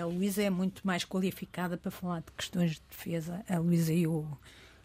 a 0.00 0.04
Luísa 0.06 0.42
é 0.42 0.50
muito 0.50 0.86
mais 0.86 1.04
qualificada 1.04 1.76
para 1.76 1.90
falar 1.90 2.20
de 2.20 2.30
questões 2.36 2.72
de 2.72 2.82
defesa. 2.88 3.42
A 3.48 3.58
Luísa 3.58 3.92
e 3.92 4.06
o. 4.06 4.26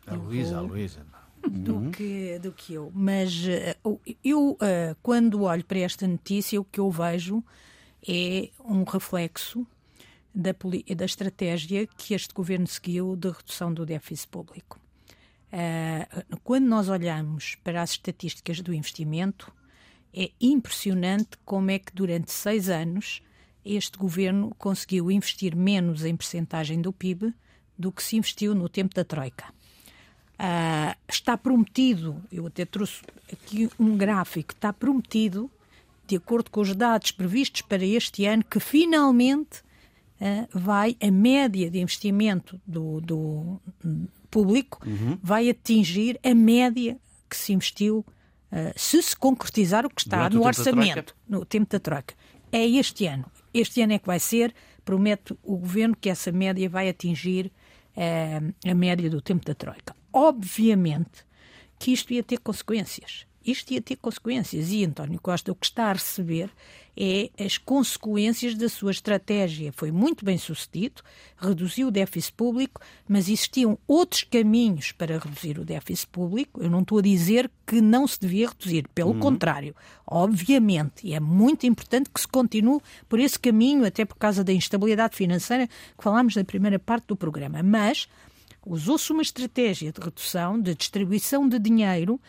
A 0.08 0.16
Luísa, 0.16 0.58
a 0.58 0.62
Luísa 0.62 1.06
do, 1.50 1.76
uhum. 1.76 1.92
que, 1.92 2.40
do 2.40 2.52
que 2.52 2.74
eu. 2.74 2.92
Mas 2.94 3.34
uh, 3.84 4.00
eu, 4.24 4.52
uh, 4.52 4.96
quando 5.02 5.44
olho 5.44 5.66
para 5.66 5.80
esta 5.80 6.08
notícia, 6.08 6.60
o 6.60 6.66
que 6.66 6.80
eu 6.80 6.90
vejo 6.90 7.44
é 8.08 8.50
um 8.64 8.84
reflexo 8.84 9.66
da, 10.34 10.52
da 10.96 11.06
estratégia 11.06 11.88
que 11.88 12.14
este 12.14 12.34
governo 12.34 12.68
seguiu 12.68 13.16
de 13.16 13.30
redução 13.30 13.74
do 13.74 13.86
déficit 13.86 14.28
público. 14.30 14.80
Uh, 15.48 16.38
quando 16.44 16.66
nós 16.66 16.90
olhamos 16.90 17.56
para 17.64 17.82
as 17.82 17.92
estatísticas 17.92 18.62
do 18.62 18.74
investimento, 18.74 19.52
é 20.14 20.32
impressionante 20.40 21.38
como 21.46 21.72
é 21.72 21.80
que 21.80 21.94
durante 21.94 22.32
seis 22.32 22.70
anos 22.70 23.22
este 23.64 23.98
governo 23.98 24.54
conseguiu 24.58 25.12
investir 25.12 25.56
menos 25.56 26.06
em 26.06 26.16
percentagem 26.16 26.82
do 26.82 26.94
PIB 26.94 27.34
do 27.78 27.92
que 27.92 28.02
se 28.02 28.16
investiu 28.16 28.56
no 28.56 28.70
tempo 28.70 28.96
da 28.96 29.04
Troika. 29.04 29.54
Uh, 30.40 30.96
está 31.10 31.36
prometido, 31.36 32.22
eu 32.32 32.46
até 32.46 32.64
trouxe 32.64 33.02
aqui 33.32 33.68
um 33.80 33.98
gráfico, 33.98 34.54
está 34.54 34.72
prometido, 34.72 35.50
de 36.06 36.16
acordo 36.16 36.52
com 36.52 36.62
os 36.62 36.76
dados 36.76 37.10
previstos 37.10 37.64
para 37.64 37.84
este 37.84 38.26
ano, 38.26 38.44
que 38.44 38.60
finalmente 38.60 39.62
uh, 40.22 40.48
vai 40.54 40.96
a 41.02 41.10
média 41.10 41.72
de 41.72 41.80
investimento 41.80 42.62
do, 42.68 43.02
do 43.02 43.60
público 44.30 44.80
uhum. 44.86 45.18
vai 45.24 45.50
atingir 45.50 46.20
a 46.24 46.36
média 46.36 47.00
que 47.28 47.36
se 47.36 47.52
investiu 47.52 48.06
uh, 48.52 48.74
se 48.76 49.02
se 49.02 49.16
concretizar 49.16 49.88
o 49.88 49.90
que 49.90 50.02
está 50.02 50.30
Durante 50.30 50.36
no 50.36 50.46
orçamento, 50.46 51.16
no 51.28 51.46
tempo 51.46 51.72
da 51.72 51.80
troca. 51.80 52.14
É 52.52 52.64
este 52.64 53.08
ano. 53.08 53.26
Este 53.52 53.82
ano 53.82 53.94
é 53.94 53.98
que 53.98 54.06
vai 54.06 54.20
ser, 54.20 54.54
promete 54.86 55.36
o 55.42 55.58
governo 55.58 55.98
que 56.00 56.10
essa 56.10 56.32
média 56.32 56.70
vai 56.70 56.88
atingir 56.88 57.52
a 58.64 58.76
média 58.76 59.10
do 59.10 59.20
tempo 59.20 59.44
da 59.44 59.56
troika. 59.56 59.97
Obviamente 60.12 61.26
que 61.80 61.92
isto 61.92 62.14
ia 62.14 62.24
ter 62.24 62.40
consequências 62.40 63.28
isto 63.48 63.72
ia 63.72 63.82
ter 63.82 63.96
consequências. 63.96 64.72
E 64.72 64.84
António 64.84 65.20
Costa 65.22 65.52
o 65.52 65.56
que 65.56 65.66
está 65.66 65.86
a 65.86 65.94
receber 65.94 66.50
é 67.00 67.30
as 67.40 67.58
consequências 67.58 68.56
da 68.56 68.68
sua 68.68 68.92
estratégia. 68.92 69.72
Foi 69.72 69.92
muito 69.92 70.26
bem 70.26 70.38
sucedido, 70.38 71.02
reduziu 71.38 71.88
o 71.88 71.92
déficit 71.92 72.34
público, 72.34 72.82
mas 73.08 73.30
existiam 73.30 73.78
outros 73.88 74.24
caminhos 74.24 74.92
para 74.92 75.18
reduzir 75.18 75.60
o 75.60 75.66
déficit 75.66 76.08
público. 76.08 76.62
Eu 76.62 76.70
não 76.70 76.82
estou 76.82 76.98
a 76.98 77.02
dizer 77.02 77.50
que 77.66 77.80
não 77.80 78.08
se 78.08 78.20
devia 78.20 78.50
reduzir, 78.50 78.88
pelo 78.94 79.12
uhum. 79.12 79.20
contrário, 79.20 79.76
obviamente, 80.06 81.08
e 81.08 81.14
é 81.14 81.20
muito 81.20 81.66
importante 81.66 82.10
que 82.10 82.20
se 82.20 82.28
continue 82.28 82.82
por 83.08 83.20
esse 83.20 83.40
caminho, 83.40 83.86
até 83.86 84.04
por 84.04 84.16
causa 84.16 84.44
da 84.44 84.52
instabilidade 84.52 85.16
financeira 85.16 85.68
que 85.68 86.04
falámos 86.04 86.36
na 86.36 86.44
primeira 86.44 86.80
parte 86.80 87.08
do 87.08 87.16
programa. 87.16 87.62
Mas 87.62 88.10
usou-se 88.70 89.12
uma 89.12 89.22
estratégia 89.22 89.92
de 89.92 90.00
redução, 90.00 90.60
de 90.60 90.76
distribuição 90.76 91.48
de 91.48 91.58
dinheiro 91.60 92.20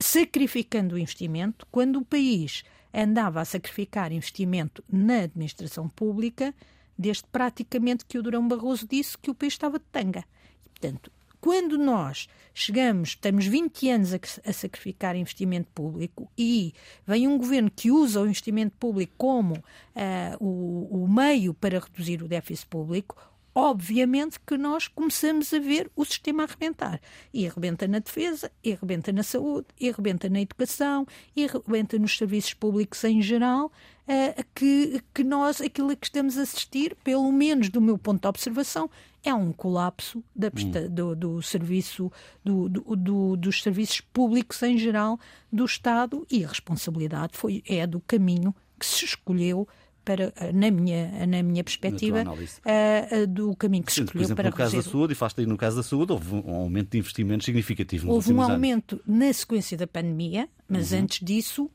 sacrificando 0.00 0.94
o 0.94 0.98
investimento, 0.98 1.66
quando 1.70 1.98
o 1.98 2.04
país 2.04 2.64
andava 2.92 3.40
a 3.40 3.44
sacrificar 3.44 4.12
investimento 4.12 4.82
na 4.90 5.20
administração 5.20 5.88
pública, 5.88 6.54
desde 6.98 7.24
praticamente 7.30 8.04
que 8.04 8.18
o 8.18 8.22
Durão 8.22 8.48
Barroso 8.48 8.86
disse 8.88 9.16
que 9.16 9.30
o 9.30 9.34
país 9.34 9.52
estava 9.52 9.78
de 9.78 9.84
tanga. 9.92 10.24
Portanto, 10.64 11.12
quando 11.40 11.78
nós 11.78 12.28
chegamos, 12.52 13.10
estamos 13.10 13.46
20 13.46 13.90
anos 13.90 14.14
a, 14.14 14.18
a, 14.44 14.52
sacrificar 14.52 15.16
investimento 15.16 15.68
público 15.74 16.30
e 16.36 16.74
vem 17.06 17.26
um 17.26 17.38
governo 17.38 17.70
que 17.70 17.90
usa 17.90 18.20
o 18.20 18.26
investimento 18.26 18.76
público 18.78 19.14
como 19.16 19.54
uh, 19.54 19.62
o, 20.38 21.04
o 21.04 21.08
meio 21.08 21.54
para 21.54 21.78
reduzir 21.78 22.22
o 22.22 22.28
déficit 22.28 22.66
público, 22.66 23.16
obviamente 23.54 24.38
que 24.40 24.56
nós 24.56 24.88
começamos 24.88 25.52
a 25.52 25.58
ver 25.58 25.90
o 25.96 26.04
sistema 26.04 26.44
arrebentar. 26.44 27.00
E 27.32 27.46
arrebenta 27.46 27.86
na 27.88 27.98
defesa, 27.98 28.50
e 28.62 28.72
arrebenta 28.72 29.12
na 29.12 29.22
saúde, 29.22 29.66
e 29.78 29.88
arrebenta 29.88 30.28
na 30.28 30.40
educação, 30.40 31.06
e 31.34 31.44
arrebenta 31.44 31.98
nos 31.98 32.16
serviços 32.16 32.54
públicos 32.54 33.02
em 33.04 33.20
geral, 33.20 33.66
uh, 33.66 34.44
que, 34.54 35.02
que 35.12 35.24
nós, 35.24 35.60
aquilo 35.60 35.90
a 35.90 35.96
que 35.96 36.06
estamos 36.06 36.38
a 36.38 36.42
assistir, 36.42 36.96
pelo 37.02 37.30
menos 37.32 37.68
do 37.68 37.80
meu 37.80 37.98
ponto 37.98 38.20
de 38.20 38.28
observação, 38.28 38.90
é 39.22 39.34
um 39.34 39.52
colapso 39.52 40.24
da, 40.34 40.48
hum. 40.48 40.88
do, 40.88 41.14
do, 41.14 41.42
serviço, 41.42 42.10
do, 42.44 42.68
do, 42.68 43.36
dos 43.36 43.62
serviços 43.62 44.00
públicos 44.00 44.62
em 44.62 44.78
geral 44.78 45.18
do 45.52 45.64
Estado 45.64 46.26
e 46.30 46.44
a 46.44 46.48
responsabilidade 46.48 47.36
foi, 47.36 47.62
é 47.66 47.86
do 47.86 48.00
caminho 48.00 48.54
que 48.78 48.86
se 48.86 49.04
escolheu 49.04 49.68
para, 50.10 50.32
na 50.52 50.70
minha, 50.70 51.26
na 51.26 51.42
minha 51.42 51.62
perspectiva, 51.62 52.24
uh, 52.24 53.26
do 53.28 53.54
caminho 53.54 53.84
que 53.84 53.92
se 53.92 54.02
escolheu 54.02 54.26
Sim, 54.26 54.34
por 54.34 54.42
exemplo, 54.42 54.42
para 54.42 54.50
no 54.50 54.56
caso 54.56 54.76
da 54.76 54.82
saúde, 54.82 55.12
e 55.12 55.16
faz 55.16 55.34
aí 55.38 55.46
no 55.46 55.56
caso 55.56 55.76
da 55.76 55.82
saúde, 55.82 56.12
houve 56.12 56.34
um 56.34 56.54
aumento 56.54 56.90
de 56.90 56.98
investimentos 56.98 57.44
significativo 57.44 58.10
Houve 58.10 58.32
um 58.32 58.42
aumento 58.42 59.00
anos. 59.06 59.20
na 59.20 59.32
sequência 59.32 59.76
da 59.76 59.86
pandemia, 59.86 60.48
mas 60.68 60.92
uhum. 60.92 61.00
antes 61.00 61.24
disso 61.24 61.70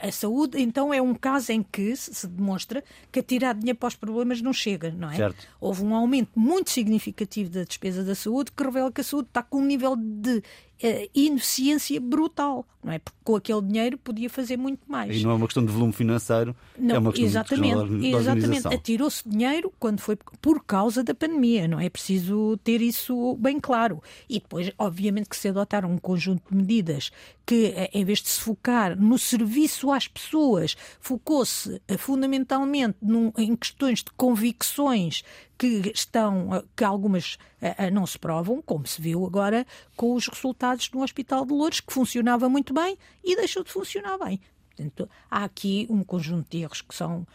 a 0.00 0.12
saúde, 0.12 0.60
então, 0.60 0.92
é 0.92 1.00
um 1.00 1.14
caso 1.14 1.50
em 1.50 1.62
que 1.62 1.96
se 1.96 2.26
demonstra 2.28 2.84
que 3.10 3.18
a 3.18 3.22
tirar 3.22 3.54
dinheiro 3.54 3.78
para 3.78 3.88
os 3.88 3.96
problemas 3.96 4.40
não 4.40 4.52
chega, 4.52 4.90
não 4.92 5.10
é? 5.10 5.16
Certo. 5.16 5.48
Houve 5.60 5.82
um 5.82 5.94
aumento 5.94 6.30
muito 6.36 6.70
significativo 6.70 7.50
da 7.50 7.64
despesa 7.64 8.04
da 8.04 8.14
saúde 8.14 8.52
que 8.52 8.62
revela 8.62 8.92
que 8.92 9.00
a 9.00 9.04
saúde 9.04 9.28
está 9.28 9.42
com 9.42 9.58
um 9.58 9.64
nível 9.64 9.96
de 9.96 10.42
uh, 10.82 11.10
ineficiência 11.14 12.00
brutal, 12.00 12.66
não 12.82 12.92
é? 12.92 12.98
Porque 12.98 13.18
com 13.24 13.36
aquele 13.36 13.62
dinheiro 13.62 13.98
podia 13.98 14.28
fazer 14.28 14.56
muito 14.56 14.80
mais. 14.86 15.16
E 15.16 15.22
não 15.22 15.30
é 15.30 15.34
uma 15.34 15.46
questão 15.46 15.64
de 15.64 15.72
volume 15.72 15.92
financeiro, 15.92 16.54
não, 16.78 16.96
é 16.96 16.98
uma 16.98 17.12
questão 17.12 17.26
exatamente, 17.26 17.98
de, 17.98 18.06
Exatamente, 18.14 18.68
atirou-se 18.68 19.28
dinheiro 19.28 19.72
quando 19.78 20.00
foi 20.00 20.16
por 20.40 20.62
causa 20.64 21.02
da 21.02 21.14
pandemia, 21.14 21.66
não 21.66 21.80
é? 21.80 21.88
preciso 21.88 22.58
ter 22.62 22.82
isso 22.82 23.36
bem 23.36 23.58
claro. 23.58 24.02
E 24.28 24.34
depois, 24.40 24.70
obviamente, 24.78 25.28
que 25.28 25.36
se 25.36 25.48
adotaram 25.48 25.90
um 25.90 25.98
conjunto 25.98 26.42
de 26.50 26.56
medidas 26.56 27.10
que, 27.46 27.66
eh, 27.76 27.90
em 27.92 28.04
vez 28.04 28.20
de 28.20 28.28
se 28.28 28.40
focar 28.40 28.98
no 28.98 29.18
serviço 29.18 29.90
às 29.92 30.08
pessoas, 30.08 30.76
focou-se 31.00 31.80
eh, 31.86 31.96
fundamentalmente 31.96 32.96
num, 33.02 33.32
em 33.36 33.54
questões 33.54 33.98
de 34.00 34.10
convicções 34.16 35.22
que 35.58 35.92
estão, 35.94 36.54
eh, 36.54 36.64
que 36.76 36.84
algumas 36.84 37.34
uh, 37.62 37.92
não 37.92 38.06
se 38.06 38.18
provam, 38.18 38.62
como 38.62 38.86
se 38.86 39.00
viu 39.00 39.24
agora 39.24 39.66
com 39.96 40.14
os 40.14 40.28
resultados 40.28 40.90
no 40.92 41.02
Hospital 41.02 41.46
de 41.46 41.52
Louros, 41.52 41.80
que 41.80 41.92
funcionava 41.92 42.48
muito 42.48 42.74
bem 42.74 42.98
e 43.22 43.36
deixou 43.36 43.62
de 43.62 43.70
funcionar 43.70 44.18
bem. 44.18 44.40
Portanto, 44.68 45.08
há 45.30 45.44
aqui 45.44 45.86
um 45.88 46.02
conjunto 46.02 46.50
de 46.50 46.62
erros 46.62 46.82
que 46.82 46.94
são 46.94 47.26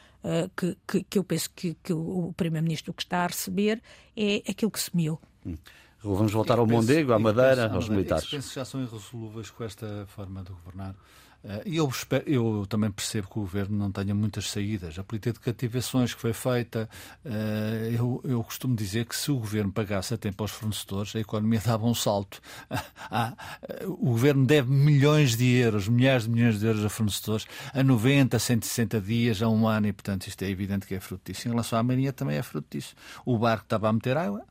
que, 0.58 0.78
que, 0.86 1.04
que, 1.04 1.18
eu 1.18 1.24
penso 1.24 1.50
que, 1.56 1.74
que 1.82 1.94
o 1.94 2.34
Primeiro-Ministro 2.36 2.94
que 2.94 3.02
está 3.02 3.24
a 3.24 3.28
receber 3.28 3.82
é 4.18 4.44
aquilo 4.50 4.70
que 4.70 4.80
semeou. 4.82 5.22
Hum. 5.46 5.56
Vamos 6.02 6.32
voltar 6.32 6.58
ao 6.60 6.66
Mondego, 6.66 7.12
à 7.12 7.20
Madeira, 7.20 7.72
aos 7.72 7.90
militares. 7.90 8.26
Penso 8.30 8.50
que 8.50 8.56
já 8.56 8.64
são 8.64 8.82
irresolúveis 8.82 9.50
com 9.50 9.64
esta 9.64 10.06
forma 10.08 10.44
de 10.44 10.52
governar. 10.52 10.96
Eh, 11.44 11.64
e 11.66 11.78
eu, 11.78 11.90
eu, 12.26 12.66
também 12.68 12.92
percebo 12.92 13.28
que 13.28 13.40
o 13.40 13.42
governo 13.42 13.78
não 13.78 13.92
tenha 13.92 14.14
muitas 14.14 14.50
saídas. 14.50 15.00
A 15.00 15.04
política 15.04 15.34
de 15.34 15.40
cativações 15.40 16.14
que 16.14 16.20
foi 16.20 16.34
feita, 16.34 16.90
eh, 17.24 17.96
eu, 17.98 18.22
eu 18.24 18.44
costumo 18.44 18.76
dizer 18.76 19.06
que 19.06 19.16
se 19.16 19.32
o 19.32 19.38
governo 19.38 19.72
pagasse 19.72 20.14
a 20.14 20.18
tempo 20.18 20.44
aos 20.44 20.52
fornecedores, 20.52 21.16
a 21.16 21.20
economia 21.20 21.62
dava 21.66 21.86
um 21.86 21.96
salto. 21.96 22.42
Ah, 23.12 23.34
o 23.86 24.12
governo 24.12 24.46
deve 24.46 24.72
milhões 24.72 25.36
de 25.36 25.46
euros, 25.56 25.88
milhares 25.88 26.26
de 26.26 26.30
milhões 26.30 26.60
de 26.60 26.66
euros 26.68 26.86
a 26.86 26.90
fornecedores, 26.90 27.48
a 27.74 27.82
90, 27.82 28.38
160 28.38 29.02
dias, 29.02 29.42
a 29.42 29.50
um 29.50 29.68
ano, 29.68 29.88
e 29.88 29.94
portanto 29.94 30.28
isto 30.28 30.44
é 30.44 30.50
evidente 30.50 30.86
que 30.86 30.94
é 30.94 31.00
fruto 31.00 31.32
disso. 31.32 31.48
Em 31.48 31.52
relação 31.52 31.80
à 31.80 31.84
Marinha 31.84 32.14
também 32.14 32.38
é 32.38 32.44
fruto 32.44 32.68
disso. 32.70 32.96
O 33.26 33.38
barco 33.38 33.64
estava 33.64 33.90
a 33.90 33.94
meter 33.94 34.16
água, 34.16 34.46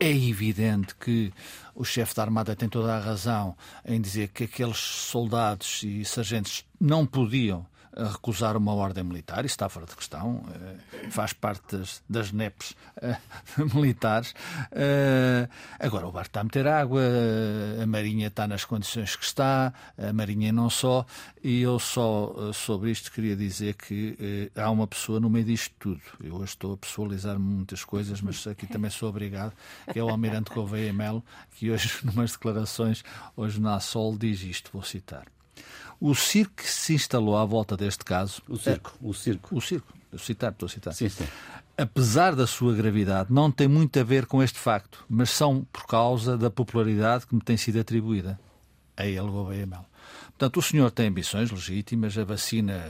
é 0.00 0.10
evidente 0.10 0.94
que 0.94 1.32
o 1.74 1.84
chefe 1.84 2.14
da 2.14 2.22
Armada 2.22 2.54
tem 2.54 2.68
toda 2.68 2.94
a 2.94 3.00
razão 3.00 3.56
em 3.84 4.00
dizer 4.00 4.28
que 4.28 4.44
aqueles 4.44 4.78
soldados 4.78 5.82
e 5.82 6.04
sargentos 6.04 6.64
não 6.80 7.04
podiam 7.04 7.66
recusar 7.96 8.56
uma 8.56 8.74
ordem 8.74 9.02
militar, 9.02 9.44
isso 9.44 9.54
está 9.54 9.68
fora 9.68 9.86
de 9.86 9.96
questão, 9.96 10.44
eh, 10.54 11.08
faz 11.10 11.32
parte 11.32 11.76
das, 11.76 12.02
das 12.08 12.32
NEPs 12.32 12.74
eh, 13.00 13.16
militares. 13.74 14.34
Eh, 14.72 15.48
agora, 15.78 16.06
o 16.06 16.12
barco 16.12 16.28
está 16.28 16.40
a 16.40 16.44
meter 16.44 16.66
água, 16.66 17.02
a 17.82 17.86
Marinha 17.86 18.28
está 18.28 18.46
nas 18.46 18.64
condições 18.64 19.16
que 19.16 19.24
está, 19.24 19.72
a 19.96 20.12
Marinha 20.12 20.52
não 20.52 20.70
só, 20.70 21.04
e 21.42 21.62
eu 21.62 21.78
só 21.78 22.52
sobre 22.52 22.90
isto 22.90 23.10
queria 23.10 23.36
dizer 23.36 23.74
que 23.74 24.50
há 24.54 24.70
uma 24.70 24.86
pessoa 24.86 25.18
no 25.20 25.30
meio 25.30 25.44
disto 25.44 25.74
tudo. 25.78 26.00
Eu 26.22 26.34
hoje 26.34 26.52
estou 26.52 26.74
a 26.74 26.76
pessoalizar 26.76 27.38
muitas 27.38 27.84
coisas, 27.84 28.20
mas 28.20 28.46
aqui 28.46 28.66
também 28.66 28.90
sou 28.90 29.08
obrigado, 29.08 29.52
que 29.92 29.98
é 29.98 30.02
o 30.02 30.08
Almirante 30.08 30.52
Gouveia 30.52 30.92
Melo, 30.92 31.22
que 31.52 31.70
hoje, 31.70 31.90
numas 32.04 32.32
declarações, 32.32 33.02
hoje 33.36 33.60
na 33.60 33.80
Sol, 33.80 34.16
diz 34.16 34.42
isto, 34.42 34.70
vou 34.72 34.82
citar. 34.82 35.26
O 36.00 36.14
circo 36.14 36.54
que 36.56 36.70
se 36.70 36.94
instalou 36.94 37.36
à 37.36 37.44
volta 37.44 37.76
deste 37.76 38.04
caso. 38.04 38.40
O 38.48 38.56
circo, 38.56 38.92
é, 39.02 39.06
o 39.06 39.12
circo. 39.12 39.56
O 39.56 39.60
circo, 39.60 39.92
estou 40.04 40.16
a 40.16 40.24
citar, 40.24 40.52
estou 40.52 40.66
a 40.66 40.70
citar. 40.70 40.94
Sim, 40.94 41.08
sim. 41.08 41.26
Apesar 41.76 42.34
da 42.34 42.46
sua 42.46 42.74
gravidade, 42.74 43.32
não 43.32 43.50
tem 43.50 43.68
muito 43.68 43.98
a 43.98 44.02
ver 44.02 44.26
com 44.26 44.42
este 44.42 44.58
facto, 44.58 45.04
mas 45.08 45.30
são 45.30 45.66
por 45.72 45.86
causa 45.86 46.36
da 46.36 46.50
popularidade 46.50 47.26
que 47.26 47.34
me 47.34 47.40
tem 47.40 47.56
sido 47.56 47.78
atribuída 47.78 48.38
a 48.96 49.06
ele, 49.06 49.20
Gouveia 49.20 49.66
Melo. 49.66 49.86
Portanto, 50.30 50.56
o 50.58 50.62
senhor 50.62 50.90
tem 50.90 51.08
ambições 51.08 51.50
legítimas, 51.50 52.16
a 52.18 52.24
vacina 52.24 52.84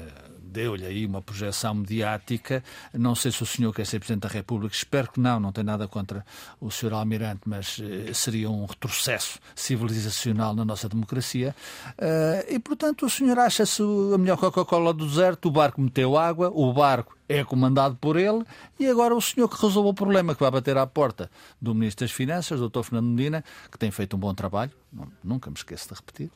deu-lhe 0.48 0.86
aí 0.86 1.06
uma 1.06 1.20
projeção 1.20 1.74
mediática. 1.74 2.62
Não 2.92 3.14
sei 3.14 3.30
se 3.30 3.42
o 3.42 3.46
senhor 3.46 3.72
quer 3.74 3.86
ser 3.86 3.98
Presidente 3.98 4.22
da 4.22 4.28
República, 4.28 4.74
espero 4.74 5.10
que 5.12 5.20
não, 5.20 5.38
não 5.38 5.52
tem 5.52 5.62
nada 5.62 5.86
contra 5.86 6.24
o 6.60 6.70
senhor 6.70 6.94
Almirante, 6.94 7.42
mas 7.46 7.80
eh, 7.80 8.12
seria 8.12 8.50
um 8.50 8.64
retrocesso 8.64 9.38
civilizacional 9.54 10.54
na 10.54 10.64
nossa 10.64 10.88
democracia. 10.88 11.54
Uh, 11.98 12.54
e, 12.54 12.58
portanto, 12.58 13.06
o 13.06 13.10
senhor 13.10 13.38
acha-se 13.38 13.82
a 14.14 14.18
melhor 14.18 14.36
Coca-Cola 14.36 14.92
do 14.92 15.06
deserto, 15.06 15.46
o 15.46 15.50
barco 15.50 15.80
meteu 15.80 16.16
água, 16.16 16.50
o 16.54 16.72
barco 16.72 17.17
é 17.28 17.44
comandado 17.44 17.96
por 17.96 18.16
ele 18.16 18.44
e 18.78 18.86
agora 18.86 19.14
o 19.14 19.20
senhor 19.20 19.48
que 19.48 19.60
resolve 19.60 19.90
o 19.90 19.94
problema, 19.94 20.34
que 20.34 20.40
vai 20.40 20.50
bater 20.50 20.76
à 20.76 20.86
porta 20.86 21.30
do 21.60 21.74
Ministro 21.74 22.06
das 22.06 22.12
Finanças, 22.12 22.60
Dr. 22.60 22.82
Fernando 22.82 23.06
Medina, 23.06 23.44
que 23.70 23.78
tem 23.78 23.90
feito 23.90 24.16
um 24.16 24.18
bom 24.18 24.32
trabalho, 24.34 24.72
nunca 25.22 25.50
me 25.50 25.56
esqueço 25.56 25.88
de 25.88 25.94
repetir, 25.94 26.30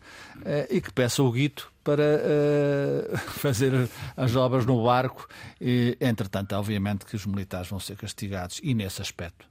eh, 0.44 0.68
e 0.70 0.80
que 0.80 0.92
peça 0.92 1.22
o 1.22 1.32
guito 1.32 1.72
para 1.82 2.02
uh, 2.02 3.18
fazer 3.38 3.88
as 4.16 4.36
obras 4.36 4.66
no 4.66 4.84
barco. 4.84 5.28
E, 5.60 5.96
entretanto, 6.00 6.54
obviamente 6.54 7.04
que 7.06 7.16
os 7.16 7.26
militares 7.26 7.68
vão 7.68 7.80
ser 7.80 7.96
castigados 7.96 8.60
e 8.62 8.74
nesse 8.74 9.00
aspecto, 9.02 9.46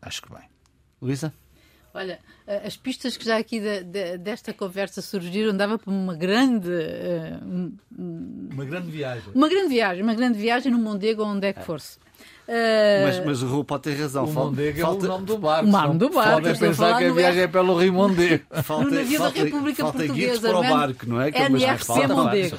acho 0.00 0.22
que 0.22 0.32
bem. 0.32 0.48
Luísa? 1.00 1.32
Olha, 1.96 2.18
as 2.64 2.76
pistas 2.76 3.16
que 3.16 3.24
já 3.24 3.38
aqui 3.38 3.58
de, 3.58 3.82
de, 3.82 4.18
desta 4.18 4.52
conversa 4.52 5.00
surgiram 5.00 5.56
dava 5.56 5.78
para 5.78 5.90
uma 5.90 6.14
grande. 6.14 6.68
Uh, 6.68 7.72
uma 8.52 8.64
grande 8.66 8.90
viagem. 8.90 9.32
Uma 9.34 9.48
grande 9.48 9.68
viagem, 9.68 10.02
uma 10.02 10.14
grande 10.14 10.38
viagem 10.38 10.70
no 10.70 10.78
Mondego 10.78 11.22
ou 11.22 11.28
onde 11.28 11.46
é 11.46 11.52
que 11.54 11.62
fosse. 11.62 11.98
Uh... 12.46 13.02
Mas, 13.02 13.24
mas 13.24 13.42
o 13.42 13.46
Rui 13.48 13.64
pode 13.64 13.84
ter 13.84 13.94
razão. 13.94 14.24
O 14.24 14.32
Mondego 14.32 14.78
falta... 14.78 15.06
é 15.06 15.08
o 15.08 15.12
nome 15.12 15.26
do 15.26 15.38
barco. 15.38 15.68
O 15.68 15.72
nome 15.72 15.98
do 15.98 16.10
barco. 16.10 16.32
Podem 16.42 16.56
pensar 16.56 16.98
que 16.98 17.04
a 17.04 17.12
viagem 17.12 17.42
é 17.42 17.48
pelo 17.48 17.78
Rio 17.78 17.92
Mondego. 17.92 18.44
Falta, 18.62 18.84
no 18.84 18.90
navio 18.90 19.18
da 19.18 19.28
República 19.28 19.82
falta 19.82 19.98
Portuguesa. 19.98 20.48
para 20.48 20.58
o 20.58 20.62
barco, 20.62 21.06
não 21.06 21.20
é? 21.20 21.32
Que 21.32 21.38
NRC 21.38 22.02
é 22.02 22.06
Mondego. 22.06 22.56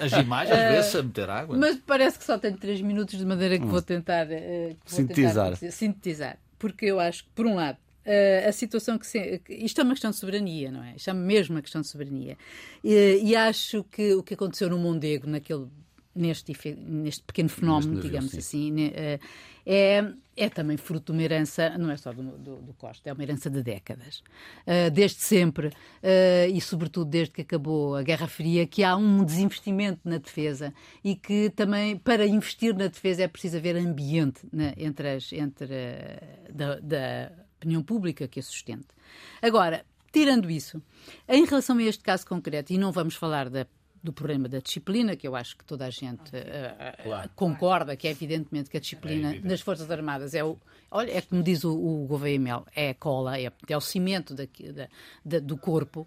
As 0.00 0.12
imagens 0.12 0.58
uh... 0.58 0.72
vê-se 0.72 0.98
a 0.98 1.02
meter 1.02 1.30
água. 1.30 1.56
Mas 1.56 1.76
parece 1.86 2.18
que 2.18 2.24
só 2.24 2.36
tenho 2.36 2.56
3 2.56 2.80
minutos 2.82 3.16
de 3.16 3.24
maneira 3.24 3.58
que 3.58 3.64
vou 3.64 3.80
tentar, 3.80 4.26
uh, 4.26 4.28
vou 4.30 4.76
sintetizar. 4.84 5.56
Tentar 5.56 5.72
sintetizar. 5.72 6.38
Porque 6.58 6.86
eu 6.86 7.00
acho 7.00 7.24
que, 7.24 7.30
por 7.34 7.46
um 7.46 7.54
lado, 7.54 7.78
uh, 8.06 8.48
a 8.48 8.52
situação 8.52 8.98
que, 8.98 9.06
se, 9.06 9.40
Isto 9.48 9.80
é 9.80 9.84
uma 9.84 9.92
questão 9.92 10.10
de 10.10 10.16
soberania, 10.16 10.70
não 10.70 10.82
é? 10.82 10.94
Isto 10.96 11.10
é 11.10 11.12
mesmo 11.12 11.56
uma 11.56 11.62
questão 11.62 11.80
de 11.80 11.88
soberania. 11.88 12.36
E, 12.82 13.20
e 13.22 13.36
acho 13.36 13.84
que 13.84 14.14
o 14.14 14.22
que 14.22 14.34
aconteceu 14.34 14.68
no 14.68 14.78
Mondego, 14.78 15.28
naquele 15.28 15.68
neste, 16.14 16.52
neste 16.76 17.22
pequeno 17.24 17.48
fenómeno, 17.48 17.94
navio, 17.94 18.10
digamos 18.10 18.30
sim. 18.30 18.38
assim, 18.38 18.70
né, 18.70 19.18
é, 19.64 20.12
é 20.36 20.48
também 20.48 20.76
fruto 20.76 21.12
de 21.12 21.18
uma 21.18 21.22
herança, 21.22 21.76
não 21.78 21.90
é 21.90 21.96
só 21.96 22.12
do, 22.12 22.22
do, 22.22 22.56
do 22.56 22.74
Costa, 22.74 23.08
é 23.08 23.12
uma 23.12 23.22
herança 23.22 23.48
de 23.48 23.62
décadas. 23.62 24.22
Uh, 24.66 24.90
desde 24.90 25.20
sempre, 25.20 25.68
uh, 25.68 26.50
e 26.52 26.60
sobretudo 26.60 27.10
desde 27.10 27.32
que 27.32 27.42
acabou 27.42 27.96
a 27.96 28.02
Guerra 28.02 28.26
Fria, 28.26 28.66
que 28.66 28.82
há 28.82 28.96
um 28.96 29.24
desinvestimento 29.24 30.00
na 30.04 30.18
defesa 30.18 30.74
e 31.02 31.14
que 31.14 31.50
também, 31.50 31.96
para 31.96 32.26
investir 32.26 32.74
na 32.74 32.88
defesa, 32.88 33.22
é 33.22 33.28
preciso 33.28 33.56
haver 33.56 33.76
ambiente 33.76 34.40
né, 34.52 34.74
entre, 34.76 35.10
as, 35.10 35.32
entre 35.32 35.66
uh, 35.66 36.52
da, 36.52 36.80
da 36.80 37.32
opinião 37.62 37.82
pública 37.82 38.26
que 38.26 38.40
a 38.40 38.42
sustente. 38.42 38.88
Agora, 39.40 39.84
tirando 40.12 40.50
isso, 40.50 40.82
em 41.28 41.44
relação 41.44 41.78
a 41.78 41.82
este 41.82 42.02
caso 42.02 42.26
concreto, 42.26 42.72
e 42.72 42.78
não 42.78 42.92
vamos 42.92 43.14
falar 43.14 43.48
da 43.48 43.66
do 44.02 44.12
problema 44.12 44.48
da 44.48 44.58
disciplina, 44.58 45.14
que 45.14 45.28
eu 45.28 45.36
acho 45.36 45.56
que 45.56 45.64
toda 45.64 45.86
a 45.86 45.90
gente 45.90 46.30
uh, 46.30 47.02
claro. 47.04 47.30
concorda 47.36 47.96
que 47.96 48.08
é 48.08 48.10
evidentemente 48.10 48.68
que 48.68 48.76
a 48.76 48.80
disciplina 48.80 49.36
é 49.36 49.40
nas 49.40 49.60
Forças 49.60 49.88
Armadas 49.90 50.34
é 50.34 50.42
o. 50.42 50.58
Olha, 50.90 51.12
é 51.12 51.20
como 51.20 51.42
diz 51.42 51.62
o, 51.62 51.72
o 51.72 52.06
Gouveia 52.06 52.38
Mel, 52.38 52.66
é 52.74 52.90
a 52.90 52.94
cola, 52.94 53.38
é, 53.38 53.50
é 53.68 53.76
o 53.76 53.80
cimento 53.80 54.34
daqui, 54.34 54.72
da, 54.72 54.88
da, 55.24 55.38
do 55.38 55.56
corpo. 55.56 56.00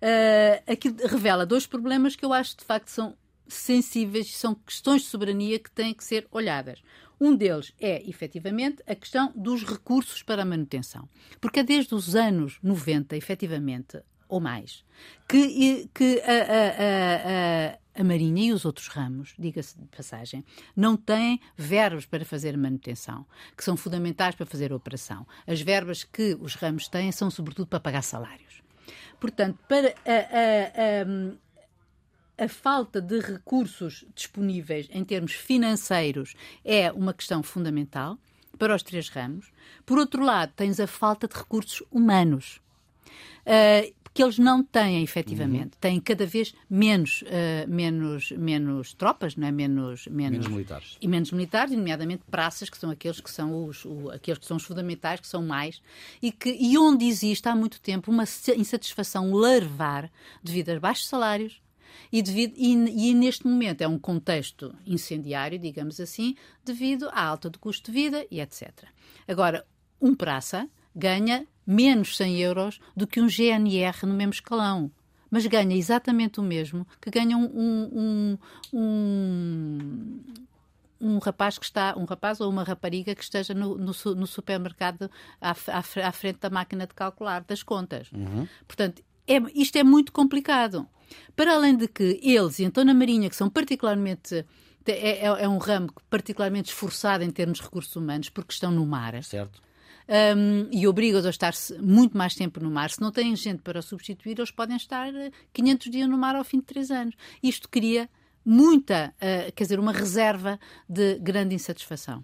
Uh, 0.00 0.72
aqui 0.72 0.94
revela 1.08 1.44
dois 1.44 1.66
problemas 1.66 2.14
que 2.14 2.24
eu 2.24 2.32
acho 2.32 2.56
de 2.56 2.64
facto 2.64 2.88
são 2.88 3.16
sensíveis, 3.48 4.34
são 4.36 4.54
questões 4.54 5.02
de 5.02 5.08
soberania 5.08 5.58
que 5.58 5.70
têm 5.70 5.92
que 5.92 6.04
ser 6.04 6.26
olhadas. 6.30 6.80
Um 7.20 7.34
deles 7.34 7.72
é, 7.80 8.02
efetivamente, 8.08 8.82
a 8.86 8.94
questão 8.94 9.32
dos 9.34 9.64
recursos 9.64 10.22
para 10.22 10.42
a 10.42 10.44
manutenção. 10.44 11.08
Porque 11.40 11.60
é 11.60 11.62
desde 11.62 11.94
os 11.94 12.14
anos 12.14 12.58
90, 12.62 13.16
efetivamente, 13.16 14.00
ou 14.28 14.40
mais, 14.40 14.84
que, 15.28 15.88
que 15.94 16.20
a, 16.22 16.32
a, 16.32 17.98
a, 17.98 18.00
a, 18.00 18.04
Marinha 18.04 18.46
e 18.46 18.52
os 18.52 18.64
outros 18.64 18.88
ramos, 18.88 19.34
diga-se 19.38 19.78
de 19.78 19.86
passagem, 19.86 20.44
não 20.74 20.96
têm 20.96 21.40
verbas 21.56 22.06
para 22.06 22.24
fazer 22.24 22.56
manutenção, 22.56 23.26
que 23.56 23.62
são 23.62 23.76
fundamentais 23.76 24.34
para 24.34 24.46
fazer 24.46 24.72
a 24.72 24.76
operação. 24.76 25.26
As 25.46 25.60
verbas 25.60 26.02
que 26.04 26.36
os 26.40 26.54
ramos 26.54 26.88
têm 26.88 27.12
são, 27.12 27.30
sobretudo, 27.30 27.68
para 27.68 27.80
pagar 27.80 28.02
salários. 28.02 28.62
Portanto, 29.20 29.58
para 29.68 29.94
a, 30.04 31.02
a 31.02 31.43
falta 32.48 33.00
de 33.00 33.20
recursos 33.20 34.04
disponíveis 34.14 34.88
em 34.90 35.04
termos 35.04 35.32
financeiros 35.32 36.34
é 36.64 36.90
uma 36.90 37.14
questão 37.14 37.42
fundamental 37.42 38.18
para 38.58 38.74
os 38.74 38.82
três 38.82 39.08
ramos. 39.08 39.52
Por 39.86 39.98
outro 39.98 40.22
lado, 40.22 40.52
tens 40.54 40.80
a 40.80 40.86
falta 40.86 41.28
de 41.28 41.34
recursos 41.34 41.82
humanos. 41.90 42.60
Uh, 43.46 43.92
que 44.14 44.22
eles 44.22 44.38
não 44.38 44.62
têm, 44.62 45.02
efetivamente. 45.02 45.72
Uhum. 45.74 45.80
Têm 45.80 46.00
cada 46.00 46.24
vez 46.24 46.54
menos, 46.70 47.22
uh, 47.22 47.68
menos, 47.68 48.30
menos 48.30 48.94
tropas, 48.94 49.34
não 49.34 49.48
é? 49.48 49.50
menos, 49.50 50.06
menos, 50.06 50.30
menos 50.30 50.46
militares. 50.46 50.96
E 51.00 51.08
menos 51.08 51.32
militares, 51.32 51.76
nomeadamente 51.76 52.22
praças, 52.30 52.70
que 52.70 52.78
são 52.78 52.90
aqueles 52.90 53.20
que 53.20 53.30
são 53.30 53.66
os, 53.66 53.84
o, 53.84 54.10
aqueles 54.10 54.38
que 54.38 54.46
são 54.46 54.56
os 54.56 54.62
fundamentais, 54.62 55.18
que 55.18 55.26
são 55.26 55.42
mais, 55.42 55.82
e, 56.22 56.30
que, 56.30 56.48
e 56.48 56.78
onde 56.78 57.04
existe 57.06 57.48
há 57.48 57.56
muito 57.56 57.80
tempo 57.80 58.12
uma 58.12 58.22
insatisfação 58.56 59.32
larvar 59.34 60.08
devido 60.44 60.70
a 60.70 60.78
baixos 60.78 61.08
salários, 61.08 61.60
e, 62.12 62.22
devido, 62.22 62.54
e, 62.56 63.10
e, 63.10 63.14
neste 63.14 63.46
momento 63.46 63.82
é 63.82 63.88
um 63.88 63.98
contexto 63.98 64.74
incendiário, 64.86 65.58
digamos 65.58 66.00
assim, 66.00 66.36
devido 66.64 67.08
à 67.10 67.24
alta 67.24 67.50
do 67.50 67.58
custo 67.58 67.90
de 67.90 68.02
vida 68.02 68.26
e 68.30 68.40
etc. 68.40 68.70
Agora, 69.26 69.66
um 70.00 70.14
praça 70.14 70.68
ganha 70.94 71.46
menos 71.66 72.16
100 72.16 72.40
euros 72.40 72.80
do 72.96 73.06
que 73.06 73.20
um 73.20 73.28
GNR 73.28 74.06
no 74.06 74.14
mesmo 74.14 74.32
escalão. 74.32 74.90
Mas 75.30 75.46
ganha 75.46 75.74
exatamente 75.76 76.38
o 76.38 76.42
mesmo 76.42 76.86
que 77.00 77.10
ganha 77.10 77.36
um, 77.36 77.50
um, 77.52 78.38
um, 78.72 80.20
um 81.00 81.18
rapaz 81.18 81.58
que 81.58 81.64
está, 81.64 81.94
um 81.96 82.04
rapaz 82.04 82.40
ou 82.40 82.48
uma 82.48 82.62
rapariga 82.62 83.14
que 83.14 83.24
esteja 83.24 83.52
no, 83.52 83.76
no, 83.76 83.92
no 84.14 84.26
supermercado 84.26 85.10
à, 85.40 85.50
à, 85.50 85.78
à, 86.08 86.12
frente 86.12 86.38
da 86.38 86.50
máquina 86.50 86.86
de 86.86 86.94
calcular 86.94 87.42
das 87.42 87.62
contas. 87.62 88.12
Uhum. 88.12 88.46
Portanto, 88.66 89.02
é, 89.26 89.38
isto 89.54 89.76
é 89.76 89.82
muito 89.82 90.12
complicado. 90.12 90.86
Para 91.34 91.54
além 91.54 91.76
de 91.76 91.88
que 91.88 92.20
eles, 92.22 92.58
e 92.58 92.64
então 92.64 92.84
na 92.84 92.94
Marinha, 92.94 93.28
que 93.28 93.36
são 93.36 93.50
particularmente. 93.50 94.44
É, 94.86 95.26
é, 95.26 95.44
é 95.44 95.48
um 95.48 95.56
ramo 95.56 95.90
particularmente 96.10 96.68
esforçado 96.68 97.24
em 97.24 97.30
termos 97.30 97.56
de 97.56 97.64
recursos 97.64 97.96
humanos, 97.96 98.28
porque 98.28 98.52
estão 98.52 98.70
no 98.70 98.84
mar. 98.84 99.22
Certo 99.24 99.62
um, 100.08 100.68
e 100.70 100.86
obriga-os 100.86 101.26
a 101.26 101.30
estar 101.30 101.54
muito 101.80 102.16
mais 102.16 102.34
tempo 102.34 102.60
no 102.60 102.70
mar. 102.70 102.90
Se 102.90 103.00
não 103.00 103.10
têm 103.10 103.34
gente 103.36 103.62
para 103.62 103.80
substituir, 103.80 104.38
eles 104.38 104.50
podem 104.50 104.76
estar 104.76 105.12
500 105.52 105.86
eh, 105.86 105.90
dias 105.90 106.08
no 106.08 106.18
mar 106.18 106.36
ao 106.36 106.44
fim 106.44 106.58
de 106.58 106.64
3 106.64 106.90
anos. 106.90 107.14
Isto 107.42 107.68
cria 107.68 108.08
muita, 108.44 109.14
uh, 109.16 109.52
quer 109.52 109.64
dizer, 109.64 109.80
uma 109.80 109.92
reserva 109.92 110.60
de 110.86 111.18
grande 111.18 111.54
insatisfação. 111.54 112.22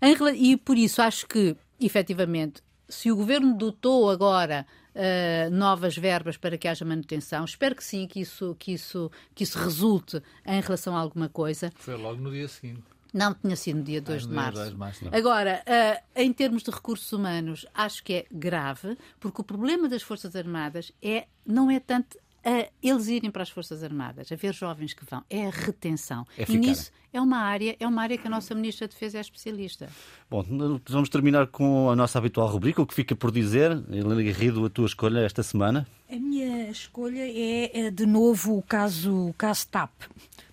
Em, 0.00 0.14
e 0.36 0.56
por 0.56 0.78
isso 0.78 1.02
acho 1.02 1.26
que, 1.26 1.56
efetivamente, 1.80 2.62
se 2.88 3.10
o 3.10 3.16
governo 3.16 3.54
dotou 3.54 4.10
agora 4.10 4.66
uh, 4.94 5.50
novas 5.50 5.96
verbas 5.96 6.36
para 6.36 6.56
que 6.56 6.68
haja 6.68 6.84
manutenção, 6.84 7.44
espero 7.44 7.74
que 7.74 7.84
sim, 7.84 8.06
que 8.06 8.20
isso, 8.20 8.56
que 8.58 8.72
isso, 8.72 9.10
que 9.34 9.44
isso 9.44 9.58
resulte 9.58 10.22
em 10.44 10.60
relação 10.60 10.96
a 10.96 11.00
alguma 11.00 11.28
coisa. 11.28 11.72
Foi 11.76 11.96
logo 11.96 12.20
no 12.20 12.30
dia 12.30 12.48
seguinte. 12.48 12.82
Não, 13.12 13.32
tinha 13.32 13.56
sido 13.56 13.78
no 13.78 13.82
dia 13.82 14.00
2 14.00 14.24
ah, 14.24 14.28
de 14.28 14.34
março. 14.34 14.58
2 14.58 14.70
de 14.70 14.76
março 14.76 15.08
Agora, 15.10 15.62
uh, 15.66 16.04
em 16.14 16.32
termos 16.32 16.62
de 16.62 16.70
recursos 16.70 17.10
humanos, 17.12 17.64
acho 17.72 18.04
que 18.04 18.12
é 18.12 18.26
grave, 18.30 18.98
porque 19.18 19.40
o 19.40 19.44
problema 19.44 19.88
das 19.88 20.02
Forças 20.02 20.36
Armadas 20.36 20.92
é, 21.02 21.26
não 21.46 21.70
é 21.70 21.80
tanto 21.80 22.18
uh, 22.46 22.72
eles 22.82 23.08
irem 23.08 23.30
para 23.30 23.42
as 23.42 23.50
Forças 23.50 23.82
Armadas, 23.82 24.30
a 24.30 24.36
ver 24.36 24.54
jovens 24.54 24.94
que 24.94 25.04
vão, 25.04 25.24
é 25.28 25.46
a 25.46 25.50
retenção. 25.50 26.24
É 26.38 26.44
e 26.48 26.56
nisso 26.56 26.92
é 27.12 27.20
uma 27.20 27.38
área, 27.38 27.76
é 27.80 27.86
uma 27.86 28.02
área 28.02 28.16
que 28.16 28.26
a 28.26 28.30
nossa 28.30 28.54
Ministra 28.54 28.86
da 28.86 28.92
Defesa 28.92 29.18
é 29.18 29.20
especialista. 29.20 29.88
Bom, 30.30 30.44
vamos 30.88 31.08
terminar 31.08 31.46
com 31.48 31.90
a 31.90 31.96
nossa 31.96 32.18
habitual 32.18 32.48
rubrica, 32.48 32.80
o 32.80 32.86
que 32.86 32.94
fica 32.94 33.16
por 33.16 33.32
dizer. 33.32 33.72
Helena 33.90 34.22
Garrido, 34.22 34.64
a 34.64 34.70
tua 34.70 34.86
escolha 34.86 35.20
esta 35.20 35.42
semana? 35.42 35.86
A 36.10 36.16
minha 36.16 36.70
escolha 36.70 37.22
é, 37.22 37.86
é 37.86 37.90
de 37.90 38.06
novo, 38.06 38.56
o 38.56 38.62
caso, 38.62 39.28
o 39.28 39.34
caso 39.34 39.66
TAP 39.68 39.90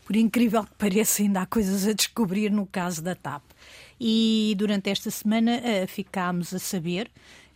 por 0.06 0.16
incrível 0.18 0.64
que 0.64 0.74
pareça, 0.78 1.22
ainda 1.22 1.42
há 1.42 1.46
coisas 1.46 1.88
a 1.88 1.94
descobrir 1.94 2.52
no 2.52 2.66
caso 2.66 3.02
da 3.02 3.16
TAP. 3.16 3.42
E 4.00 4.54
durante 4.58 4.90
esta 4.90 5.10
semana 5.10 5.60
uh, 5.60 5.88
ficámos 5.88 6.54
a 6.54 6.60
saber 6.60 7.10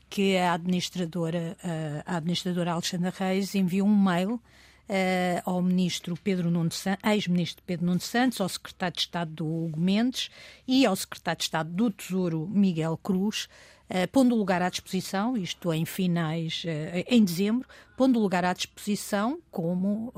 que 0.10 0.38
a 0.38 0.54
administradora, 0.54 1.58
a 2.06 2.18
administradora 2.18 2.72
Alexandra 2.72 3.14
Reis 3.18 3.56
enviou 3.56 3.88
um 3.88 3.96
mail 3.96 4.42
uh, 4.88 5.42
ao 5.46 5.62
ministro 5.62 6.18
Pedro 6.18 6.50
Nuno 6.50 6.70
ex-ministro 7.04 7.64
Pedro 7.66 7.86
Nuno 7.86 8.00
Santos, 8.00 8.42
ao 8.42 8.50
secretário 8.50 8.96
de 8.96 9.02
Estado 9.02 9.32
do 9.32 9.46
Hugo 9.46 9.80
Mendes 9.80 10.30
e 10.68 10.86
ao 10.86 10.96
secretário 10.96 11.38
de 11.38 11.44
Estado 11.44 11.70
do 11.70 11.92
Tesouro 11.92 12.48
Miguel 12.48 12.98
Cruz, 12.98 13.48
Uh, 13.90 14.06
pondo 14.12 14.36
o 14.36 14.38
lugar 14.38 14.62
à 14.62 14.70
disposição, 14.70 15.38
isto 15.38 15.72
em 15.72 15.86
finais, 15.86 16.66
uh, 16.66 17.06
em 17.08 17.24
dezembro, 17.24 17.66
pondo 17.96 18.20
o 18.20 18.22
lugar 18.22 18.44
à 18.44 18.52
disposição 18.52 19.40
como 19.50 20.14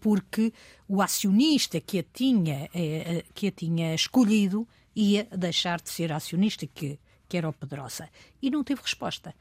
porque 0.00 0.52
o 0.88 1.00
acionista 1.00 1.80
que 1.80 2.00
a 2.00 2.02
tinha 2.02 2.68
que 3.34 3.46
a 3.46 3.52
tinha 3.52 3.94
escolhido 3.94 4.66
ia 4.96 5.28
deixar 5.30 5.80
de 5.80 5.90
ser 5.90 6.10
acionista 6.10 6.66
que 6.66 6.98
que 7.32 7.38
era 7.38 7.48
o 7.48 7.52
Pedrosa 7.52 8.10
e 8.42 8.50
não 8.50 8.62
teve 8.62 8.82
resposta. 8.82 9.34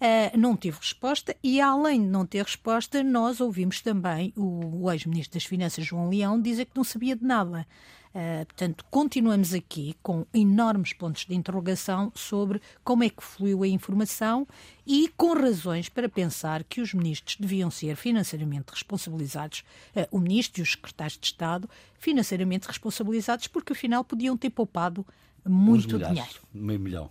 Uh, 0.00 0.38
não 0.38 0.54
teve 0.54 0.78
resposta 0.78 1.34
e, 1.42 1.60
além 1.60 2.00
de 2.00 2.06
não 2.06 2.24
ter 2.24 2.44
resposta, 2.44 3.02
nós 3.02 3.40
ouvimos 3.40 3.80
também 3.80 4.32
o, 4.36 4.84
o 4.84 4.92
ex-ministro 4.92 5.34
das 5.34 5.44
Finanças, 5.44 5.84
João 5.84 6.08
Leão, 6.08 6.40
dizer 6.40 6.66
que 6.66 6.76
não 6.76 6.84
sabia 6.84 7.16
de 7.16 7.24
nada. 7.24 7.66
Uh, 8.14 8.46
portanto, 8.46 8.84
continuamos 8.92 9.52
aqui 9.54 9.96
com 10.04 10.24
enormes 10.32 10.92
pontos 10.92 11.24
de 11.24 11.34
interrogação 11.34 12.12
sobre 12.14 12.62
como 12.84 13.02
é 13.02 13.08
que 13.08 13.24
fluiu 13.24 13.64
a 13.64 13.66
informação 13.66 14.46
e 14.86 15.10
com 15.16 15.32
razões 15.34 15.88
para 15.88 16.08
pensar 16.08 16.62
que 16.62 16.80
os 16.80 16.94
ministros 16.94 17.36
deviam 17.40 17.72
ser 17.72 17.96
financeiramente 17.96 18.70
responsabilizados, 18.70 19.64
uh, 19.96 20.06
o 20.16 20.20
ministro 20.20 20.60
e 20.60 20.62
os 20.62 20.72
secretários 20.72 21.18
de 21.18 21.26
Estado, 21.26 21.68
financeiramente 21.98 22.68
responsabilizados, 22.68 23.48
porque 23.48 23.72
afinal 23.72 24.04
podiam 24.04 24.36
ter 24.36 24.50
poupado 24.50 25.04
muito 25.46 25.98
dinheiro. 25.98 26.40
Meio 26.52 26.80
milhão. 26.80 27.10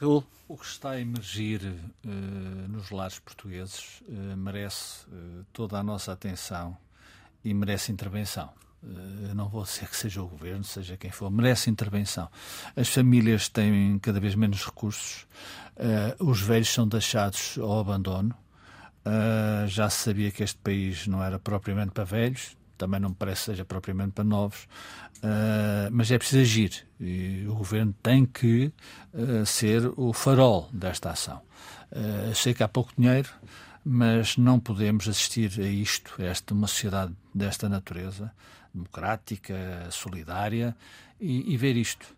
Raul? 0.00 0.24
O 0.48 0.56
que 0.56 0.64
está 0.64 0.92
a 0.92 1.00
emergir 1.00 1.60
uh, 1.62 2.08
nos 2.68 2.90
lares 2.90 3.18
portugueses 3.18 4.02
merece 4.36 5.04
toda 5.52 5.78
a 5.78 5.82
nossa 5.82 6.10
atenção 6.10 6.74
e 7.44 7.52
merece 7.52 7.92
intervenção. 7.92 8.50
Eu 8.82 9.34
não 9.34 9.48
vou 9.48 9.64
dizer 9.64 9.88
que 9.88 9.96
seja 9.96 10.22
o 10.22 10.28
governo, 10.28 10.62
seja 10.62 10.96
quem 10.96 11.10
for, 11.10 11.30
merece 11.30 11.68
intervenção. 11.68 12.30
As 12.76 12.88
famílias 12.88 13.48
têm 13.48 13.98
cada 13.98 14.20
vez 14.20 14.34
menos 14.34 14.64
recursos, 14.64 15.26
uh, 15.76 16.24
os 16.24 16.40
velhos 16.40 16.68
são 16.68 16.86
deixados 16.86 17.58
ao 17.58 17.80
abandono. 17.80 18.34
Uh, 19.04 19.66
já 19.66 19.90
se 19.90 20.04
sabia 20.04 20.30
que 20.30 20.42
este 20.42 20.58
país 20.58 21.06
não 21.06 21.22
era 21.22 21.38
propriamente 21.38 21.90
para 21.90 22.04
velhos, 22.04 22.56
também 22.78 23.00
não 23.00 23.10
me 23.10 23.14
parece 23.14 23.42
seja 23.42 23.64
propriamente 23.64 24.12
para 24.12 24.24
novos, 24.24 24.64
uh, 25.18 25.90
mas 25.90 26.10
é 26.10 26.16
preciso 26.16 26.40
agir 26.40 26.86
e 27.00 27.44
o 27.48 27.54
governo 27.54 27.94
tem 28.02 28.24
que 28.24 28.72
uh, 29.12 29.44
ser 29.44 29.92
o 29.96 30.12
farol 30.12 30.68
desta 30.72 31.10
ação. 31.10 31.42
Uh, 31.90 32.34
sei 32.34 32.54
que 32.54 32.62
há 32.62 32.68
pouco 32.68 32.92
dinheiro, 32.96 33.28
mas 33.84 34.36
não 34.36 34.60
podemos 34.60 35.08
assistir 35.08 35.52
a 35.58 35.66
isto, 35.66 36.14
a 36.18 36.24
esta 36.24 36.54
uma 36.54 36.66
sociedade 36.66 37.14
desta 37.34 37.68
natureza, 37.68 38.32
democrática, 38.72 39.88
solidária, 39.90 40.76
e, 41.20 41.52
e 41.52 41.56
ver 41.56 41.76
isto. 41.76 42.17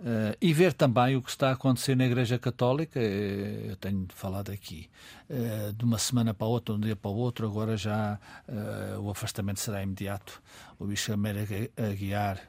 Uh, 0.00 0.34
e 0.40 0.50
ver 0.54 0.72
também 0.72 1.14
o 1.14 1.20
que 1.20 1.28
está 1.28 1.50
a 1.50 1.52
acontecer 1.52 1.94
na 1.94 2.06
Igreja 2.06 2.38
Católica, 2.38 2.98
uh, 2.98 3.02
eu 3.02 3.76
tenho 3.76 4.06
falado 4.14 4.50
aqui, 4.50 4.88
uh, 5.28 5.74
de 5.74 5.84
uma 5.84 5.98
semana 5.98 6.32
para 6.32 6.46
outra, 6.46 6.74
de 6.74 6.80
um 6.80 6.80
dia 6.84 6.96
para 6.96 7.10
o 7.10 7.14
outro, 7.14 7.46
agora 7.46 7.76
já 7.76 8.18
o 8.98 9.10
afastamento 9.10 9.60
será 9.60 9.82
imediato. 9.82 10.42
O 10.78 10.86
Bispo 10.86 11.12
Aguiar, 11.12 12.40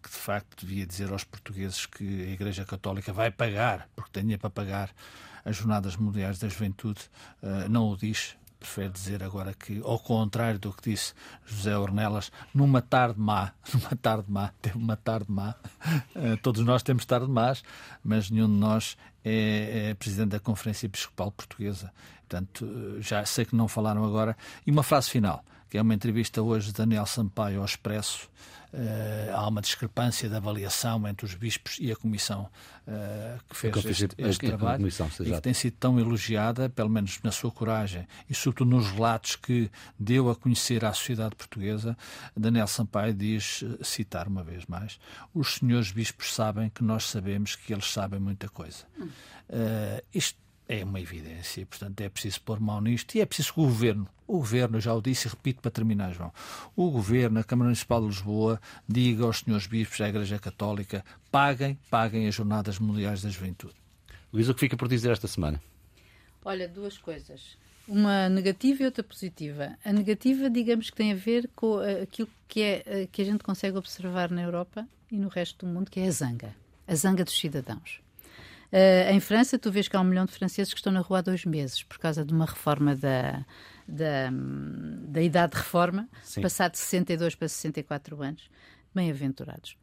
que 0.00 0.08
de 0.08 0.16
facto 0.16 0.64
devia 0.64 0.86
dizer 0.86 1.10
aos 1.10 1.24
portugueses 1.24 1.86
que 1.86 2.04
a 2.04 2.30
Igreja 2.30 2.64
Católica 2.64 3.12
vai 3.12 3.32
pagar, 3.32 3.88
porque 3.96 4.20
tem 4.20 4.38
para 4.38 4.48
pagar 4.48 4.90
as 5.44 5.56
Jornadas 5.56 5.96
Mundiais 5.96 6.38
da 6.38 6.48
Juventude, 6.48 7.00
não 7.68 7.88
o 7.90 7.96
diz, 7.96 8.36
prefere 8.58 8.88
dizer 8.90 9.22
agora 9.22 9.54
que, 9.54 9.80
ao 9.84 9.98
contrário 9.98 10.58
do 10.58 10.72
que 10.72 10.90
disse 10.90 11.14
José 11.46 11.76
Ornelas, 11.76 12.32
numa 12.52 12.82
tarde 12.82 13.18
má, 13.18 13.52
numa 13.72 13.96
tarde 13.96 14.30
má, 14.30 14.52
teve 14.60 14.76
uma 14.76 14.96
tarde 14.96 15.26
má, 15.30 15.54
uh, 16.16 16.36
todos 16.42 16.64
nós 16.64 16.82
temos 16.82 17.04
tarde 17.04 17.30
más, 17.30 17.62
mas 18.02 18.30
nenhum 18.30 18.48
de 18.48 18.58
nós 18.58 18.96
é, 19.24 19.90
é, 19.90 19.94
presidente 19.94 20.30
da 20.30 20.40
Conferência 20.40 20.86
Episcopal 20.86 21.30
Portuguesa. 21.30 21.92
Portanto, 22.28 22.64
uh, 22.64 23.00
já 23.00 23.24
sei 23.24 23.44
que 23.44 23.56
não 23.56 23.68
falaram 23.68 24.04
agora. 24.04 24.36
E 24.66 24.70
uma 24.70 24.82
frase 24.82 25.10
final, 25.10 25.44
que 25.70 25.78
é 25.78 25.82
uma 25.82 25.94
entrevista 25.94 26.42
hoje 26.42 26.68
de 26.68 26.74
Daniel 26.74 27.06
Sampaio 27.06 27.60
ao 27.60 27.64
Expresso, 27.64 28.28
Uh, 28.72 29.34
há 29.34 29.48
uma 29.48 29.62
discrepância 29.62 30.28
de 30.28 30.34
avaliação 30.34 31.06
entre 31.08 31.24
os 31.24 31.34
bispos 31.34 31.78
e 31.80 31.90
a 31.90 31.96
comissão 31.96 32.50
uh, 32.86 33.40
que 33.48 33.56
fez 33.56 33.76
este, 33.84 34.14
este 34.18 34.46
trabalho 34.46 34.86
e 34.86 35.32
que 35.32 35.40
tem 35.40 35.54
sido 35.54 35.74
tão 35.80 35.98
elogiada, 35.98 36.68
pelo 36.68 36.90
menos 36.90 37.18
na 37.22 37.30
sua 37.30 37.50
coragem 37.50 38.06
e 38.28 38.34
sobretudo 38.34 38.70
nos 38.70 38.90
relatos 38.90 39.36
que 39.36 39.70
deu 39.98 40.28
a 40.28 40.36
conhecer 40.36 40.84
à 40.84 40.92
sociedade 40.92 41.34
portuguesa. 41.34 41.96
Daniel 42.36 42.66
Sampaio 42.66 43.14
diz, 43.14 43.62
eh, 43.62 43.84
citar 43.84 44.28
uma 44.28 44.42
vez 44.42 44.66
mais, 44.66 44.98
os 45.32 45.54
senhores 45.54 45.90
bispos 45.90 46.34
sabem 46.34 46.68
que 46.68 46.84
nós 46.84 47.04
sabemos 47.04 47.56
que 47.56 47.72
eles 47.72 47.90
sabem 47.90 48.20
muita 48.20 48.48
coisa. 48.48 48.84
Uh, 48.98 50.02
isto 50.12 50.38
é 50.68 50.84
uma 50.84 51.00
evidência, 51.00 51.64
portanto 51.64 52.00
é 52.02 52.08
preciso 52.10 52.42
pôr 52.42 52.60
mão 52.60 52.80
nisto 52.80 53.14
e 53.14 53.20
é 53.20 53.26
preciso 53.26 53.54
que 53.54 53.60
o 53.60 53.64
Governo, 53.64 54.06
o 54.26 54.36
Governo, 54.36 54.78
já 54.78 54.92
o 54.92 55.00
disse 55.00 55.26
e 55.26 55.30
repito 55.30 55.62
para 55.62 55.70
terminar, 55.70 56.12
João, 56.12 56.30
o 56.76 56.90
Governo, 56.90 57.40
a 57.40 57.44
Câmara 57.44 57.68
Municipal 57.68 58.02
de 58.02 58.08
Lisboa, 58.08 58.60
diga 58.86 59.24
aos 59.24 59.38
senhores 59.38 59.66
bispos 59.66 59.98
da 59.98 60.08
Igreja 60.10 60.38
Católica, 60.38 61.02
paguem, 61.30 61.78
paguem 61.90 62.28
as 62.28 62.34
Jornadas 62.34 62.78
Mundiais 62.78 63.22
da 63.22 63.30
Juventude. 63.30 63.74
Luís, 64.30 64.46
o 64.48 64.54
que 64.54 64.60
fica 64.60 64.76
por 64.76 64.88
dizer 64.88 65.10
esta 65.10 65.26
semana? 65.26 65.60
Olha, 66.44 66.68
duas 66.68 66.98
coisas. 66.98 67.56
Uma 67.86 68.28
negativa 68.28 68.82
e 68.82 68.86
outra 68.86 69.02
positiva. 69.02 69.78
A 69.82 69.90
negativa, 69.90 70.50
digamos 70.50 70.90
que 70.90 70.96
tem 70.96 71.12
a 71.12 71.16
ver 71.16 71.48
com 71.56 71.82
eh, 71.82 72.02
aquilo 72.02 72.28
que, 72.46 72.60
é, 72.60 72.82
eh, 72.84 73.08
que 73.10 73.22
a 73.22 73.24
gente 73.24 73.42
consegue 73.42 73.78
observar 73.78 74.30
na 74.30 74.42
Europa 74.42 74.86
e 75.10 75.16
no 75.16 75.28
resto 75.28 75.64
do 75.64 75.72
mundo, 75.72 75.90
que 75.90 75.98
é 75.98 76.06
a 76.06 76.10
zanga. 76.10 76.54
A 76.86 76.94
zanga 76.94 77.24
dos 77.24 77.38
cidadãos. 77.38 78.00
Uh, 78.72 79.10
em 79.10 79.20
França, 79.20 79.58
tu 79.58 79.70
vês 79.72 79.88
que 79.88 79.96
há 79.96 80.00
um 80.00 80.04
milhão 80.04 80.26
de 80.26 80.32
franceses 80.32 80.72
que 80.72 80.78
estão 80.78 80.92
na 80.92 81.00
rua 81.00 81.18
há 81.18 81.22
dois 81.22 81.44
meses 81.44 81.82
por 81.82 81.98
causa 81.98 82.24
de 82.24 82.34
uma 82.34 82.44
reforma 82.44 82.94
da, 82.94 83.44
da, 83.86 84.30
da 85.08 85.22
idade 85.22 85.52
de 85.52 85.58
reforma, 85.58 86.08
Sim. 86.22 86.42
passar 86.42 86.68
de 86.68 86.78
62 86.78 87.34
para 87.34 87.48
64 87.48 88.22
anos. 88.22 88.50
Bem-aventurados. 88.94 89.76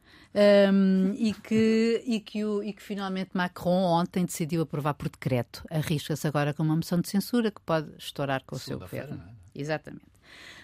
Um, 0.74 1.14
e, 1.14 1.34
que, 1.34 2.04
e, 2.06 2.20
que 2.20 2.44
o, 2.44 2.62
e 2.62 2.74
que 2.74 2.84
finalmente 2.84 3.32
Macron 3.34 3.84
ontem 3.84 4.26
decidiu 4.26 4.64
aprovar 4.64 4.94
por 4.94 5.08
decreto. 5.10 5.64
Arrisca-se 5.70 6.28
agora 6.28 6.54
com 6.54 6.64
uma 6.64 6.76
moção 6.76 7.00
de 7.00 7.08
censura 7.08 7.50
que 7.50 7.62
pode 7.62 7.92
estourar 7.98 8.44
com 8.46 8.56
o 8.56 8.60
seu 8.60 8.78
governo. 8.78 9.24
É? 9.56 9.60
Exatamente. 9.60 10.06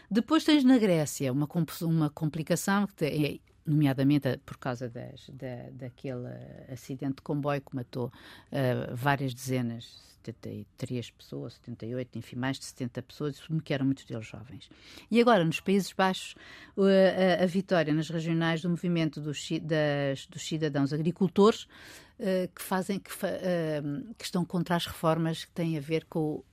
Depois 0.10 0.44
tens 0.44 0.66
na 0.66 0.78
Grécia 0.78 1.32
uma, 1.32 1.48
uma 1.84 2.10
complicação 2.10 2.86
que 2.86 3.06
é 3.06 3.40
nomeadamente 3.66 4.38
por 4.46 4.58
causa 4.58 4.90
das, 4.90 5.30
da, 5.30 5.70
daquele 5.72 6.28
acidente 6.72 7.16
de 7.16 7.22
comboio 7.22 7.62
que 7.62 7.76
matou 7.76 8.08
uh, 8.08 8.96
várias 8.96 9.34
dezenas, 9.34 10.12
73 10.24 11.12
pessoas, 11.12 11.54
78, 11.54 12.20
enfim, 12.20 12.36
mais 12.36 12.60
de 12.60 12.66
70 12.66 13.02
pessoas, 13.02 13.42
que 13.64 13.74
eram 13.74 13.86
muitos 13.86 14.06
deles 14.06 14.28
jovens. 14.28 14.70
E 15.10 15.20
agora, 15.20 15.44
nos 15.44 15.60
Países 15.60 15.92
Baixos, 15.94 16.36
a, 16.78 17.44
a 17.44 17.46
vitória 17.46 17.94
nas 17.94 18.10
regionais 18.10 18.62
do 18.62 18.70
movimento 18.70 19.20
dos, 19.20 19.50
das, 19.62 20.28
dos 20.28 20.44
cidadãos 20.48 20.94
agricultores 20.94 21.64
uh, 21.64 22.48
que 22.54 22.62
fazem, 22.62 23.00
que, 23.00 23.12
uh, 23.12 24.14
que 24.18 24.26
estão 24.26 24.46
contra 24.46 24.76
as 24.76 24.86
reformas 24.86 25.46
que 25.46 25.52
têm 25.52 25.78
a 25.78 25.82
ver 25.82 26.06
com 26.06 26.44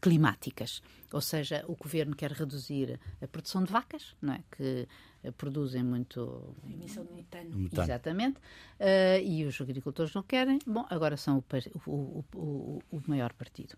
climáticas, 0.00 0.82
ou 1.12 1.20
seja, 1.20 1.64
o 1.66 1.74
governo 1.74 2.14
quer 2.14 2.30
reduzir 2.30 2.98
a 3.22 3.26
produção 3.26 3.64
de 3.64 3.72
vacas, 3.72 4.14
não 4.20 4.34
é? 4.34 4.40
Que 4.50 4.86
produzem 5.30 5.82
muito. 5.82 6.54
A 6.66 6.72
emissão 6.72 7.04
de 7.04 7.12
metano. 7.12 7.56
metano. 7.56 7.82
Exatamente. 7.82 8.38
Uh, 8.80 9.22
e 9.22 9.44
os 9.44 9.60
agricultores 9.60 10.12
não 10.14 10.22
querem. 10.22 10.58
Bom, 10.66 10.84
agora 10.90 11.16
são 11.16 11.38
o, 11.38 11.90
o, 11.90 12.24
o, 12.34 12.82
o 12.90 13.02
maior 13.06 13.32
partido. 13.32 13.76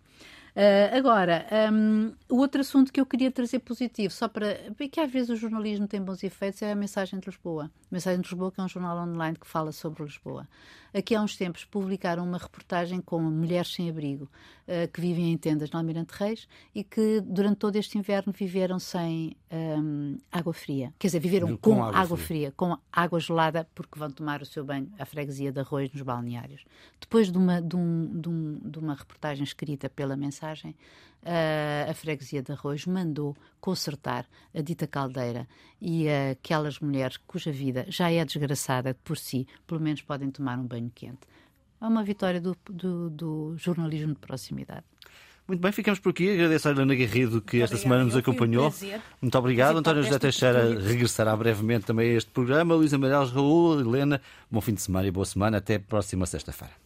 Uh, 0.57 0.97
agora, 0.97 1.45
um, 1.73 2.13
o 2.29 2.37
outro 2.37 2.61
assunto 2.61 2.93
que 2.93 3.01
eu 3.01 3.07
queria 3.07 3.29
trazer 3.29 3.59
positivo, 3.59 4.15
só 4.15 4.29
para. 4.29 4.57
que 4.91 5.01
às 5.01 5.11
vezes 5.11 5.31
o 5.31 5.37
jornalismo 5.37 5.89
tem 5.89 6.01
bons 6.01 6.23
efeitos, 6.23 6.63
é 6.63 6.71
a 6.71 6.77
Mensagem 6.77 7.19
de 7.19 7.27
Lisboa. 7.27 7.65
A 7.65 7.69
Mensagem 7.91 8.21
de 8.21 8.29
Lisboa, 8.29 8.53
que 8.53 8.61
é 8.61 8.65
um 8.65 8.69
jornal 8.69 8.97
online 8.99 9.37
que 9.37 9.49
fala 9.49 9.73
sobre 9.73 10.05
Lisboa. 10.05 10.47
Aqui 10.95 11.17
há 11.17 11.21
uns 11.21 11.37
tempos 11.37 11.65
publicaram 11.65 12.23
uma 12.23 12.39
reportagem 12.39 13.01
com 13.01 13.21
mulheres 13.21 13.75
sem 13.75 13.91
abrigo 13.91 14.31
uh, 14.69 14.87
que 14.93 15.01
vivem 15.01 15.33
em 15.33 15.37
tendas 15.37 15.69
no 15.73 15.79
Almirante 15.81 16.15
Reis 16.17 16.47
e 16.73 16.85
que 16.85 17.21
durante 17.21 17.57
todo 17.57 17.75
este 17.75 17.99
inverno 17.99 18.33
viveram 18.33 18.79
sem 18.79 19.37
um, 19.51 20.17
água 20.31 20.53
fria. 20.53 20.95
Quer 20.97 21.09
dizer, 21.09 21.19
viveram 21.19 21.57
com, 21.57 21.75
com 21.75 21.85
água, 21.85 21.99
água 21.99 22.17
fria. 22.17 22.27
fria. 22.27 22.53
com 22.57 22.79
água 22.93 23.19
gelada, 23.19 23.69
porque 23.75 23.99
vão 23.99 24.09
tomar 24.09 24.41
o 24.41 24.47
seu 24.47 24.65
banho 24.65 24.89
à 24.97 25.05
freguesia 25.05 25.51
de 25.51 25.59
arroz 25.59 25.91
nos 25.93 26.03
balneários. 26.03 26.65
Depois 27.01 27.33
de 27.33 27.39
uma, 27.39 27.61
de, 27.61 27.75
um, 27.75 28.21
de, 28.21 28.29
um, 28.29 28.61
de 28.63 28.79
uma 28.79 28.95
reportagem 28.95 29.43
escrita 29.43 29.91
pela 29.91 30.17
mensagem, 30.17 30.44
uh, 30.53 31.91
a 31.91 31.95
freguesia 31.95 32.43
de 32.43 32.53
arroz 32.53 32.87
mandou 32.87 33.37
consertar 33.61 34.27
a 34.55 34.61
dita 34.61 34.87
caldeira 34.87 35.49
e 35.81 36.07
uh, 36.07 36.33
aquelas 36.33 36.79
mulheres 36.81 37.17
cuja 37.17 37.51
vida 37.51 37.87
já 37.89 38.11
é 38.11 38.25
desgraçada 38.25 38.95
por 39.03 39.17
si, 39.17 39.47
pelo 39.67 39.81
menos 39.81 40.03
podem 40.03 40.31
tomar 40.31 40.59
um 40.59 40.67
banho 40.67 40.91
quente. 40.95 41.27
É 41.81 41.87
uma 41.87 42.03
vitória 42.03 42.41
do, 42.41 42.57
do, 42.71 43.11
do 43.11 43.55
jornalismo 43.57 44.15
de 44.15 44.21
proximidade. 44.21 44.85
Muito 45.47 45.61
bem, 45.61 45.73
ficamos 45.73 46.01
por 46.01 46.11
aqui. 46.11 46.33
Agradeço 46.33 46.69
a 46.69 46.71
Helena 46.71 46.95
Guerrido 46.95 47.43
que 47.43 47.59
Muito 47.59 47.65
esta 47.65 47.77
semana 47.77 48.05
nos 48.05 48.17
acompanhou. 48.17 48.69
Um 48.69 49.01
Muito 49.21 49.39
obrigado. 49.39 49.77
António 49.77 50.03
José 50.03 50.19
Teixeira 50.19 50.81
regressará 50.81 51.37
brevemente 51.37 51.85
também 51.85 52.13
a 52.13 52.15
este 52.15 52.31
programa. 52.31 52.75
Luísa 52.75 52.97
Amarelos, 52.97 53.31
Raul, 53.31 53.81
Helena, 53.81 54.23
bom 54.51 54.63
fim 54.63 54.73
de 54.73 54.81
semana 54.81 55.07
e 55.07 55.11
boa 55.11 55.27
semana. 55.27 55.59
Até 55.59 55.75
a 55.75 55.81
próxima 55.81 56.25
sexta-feira. 56.25 56.84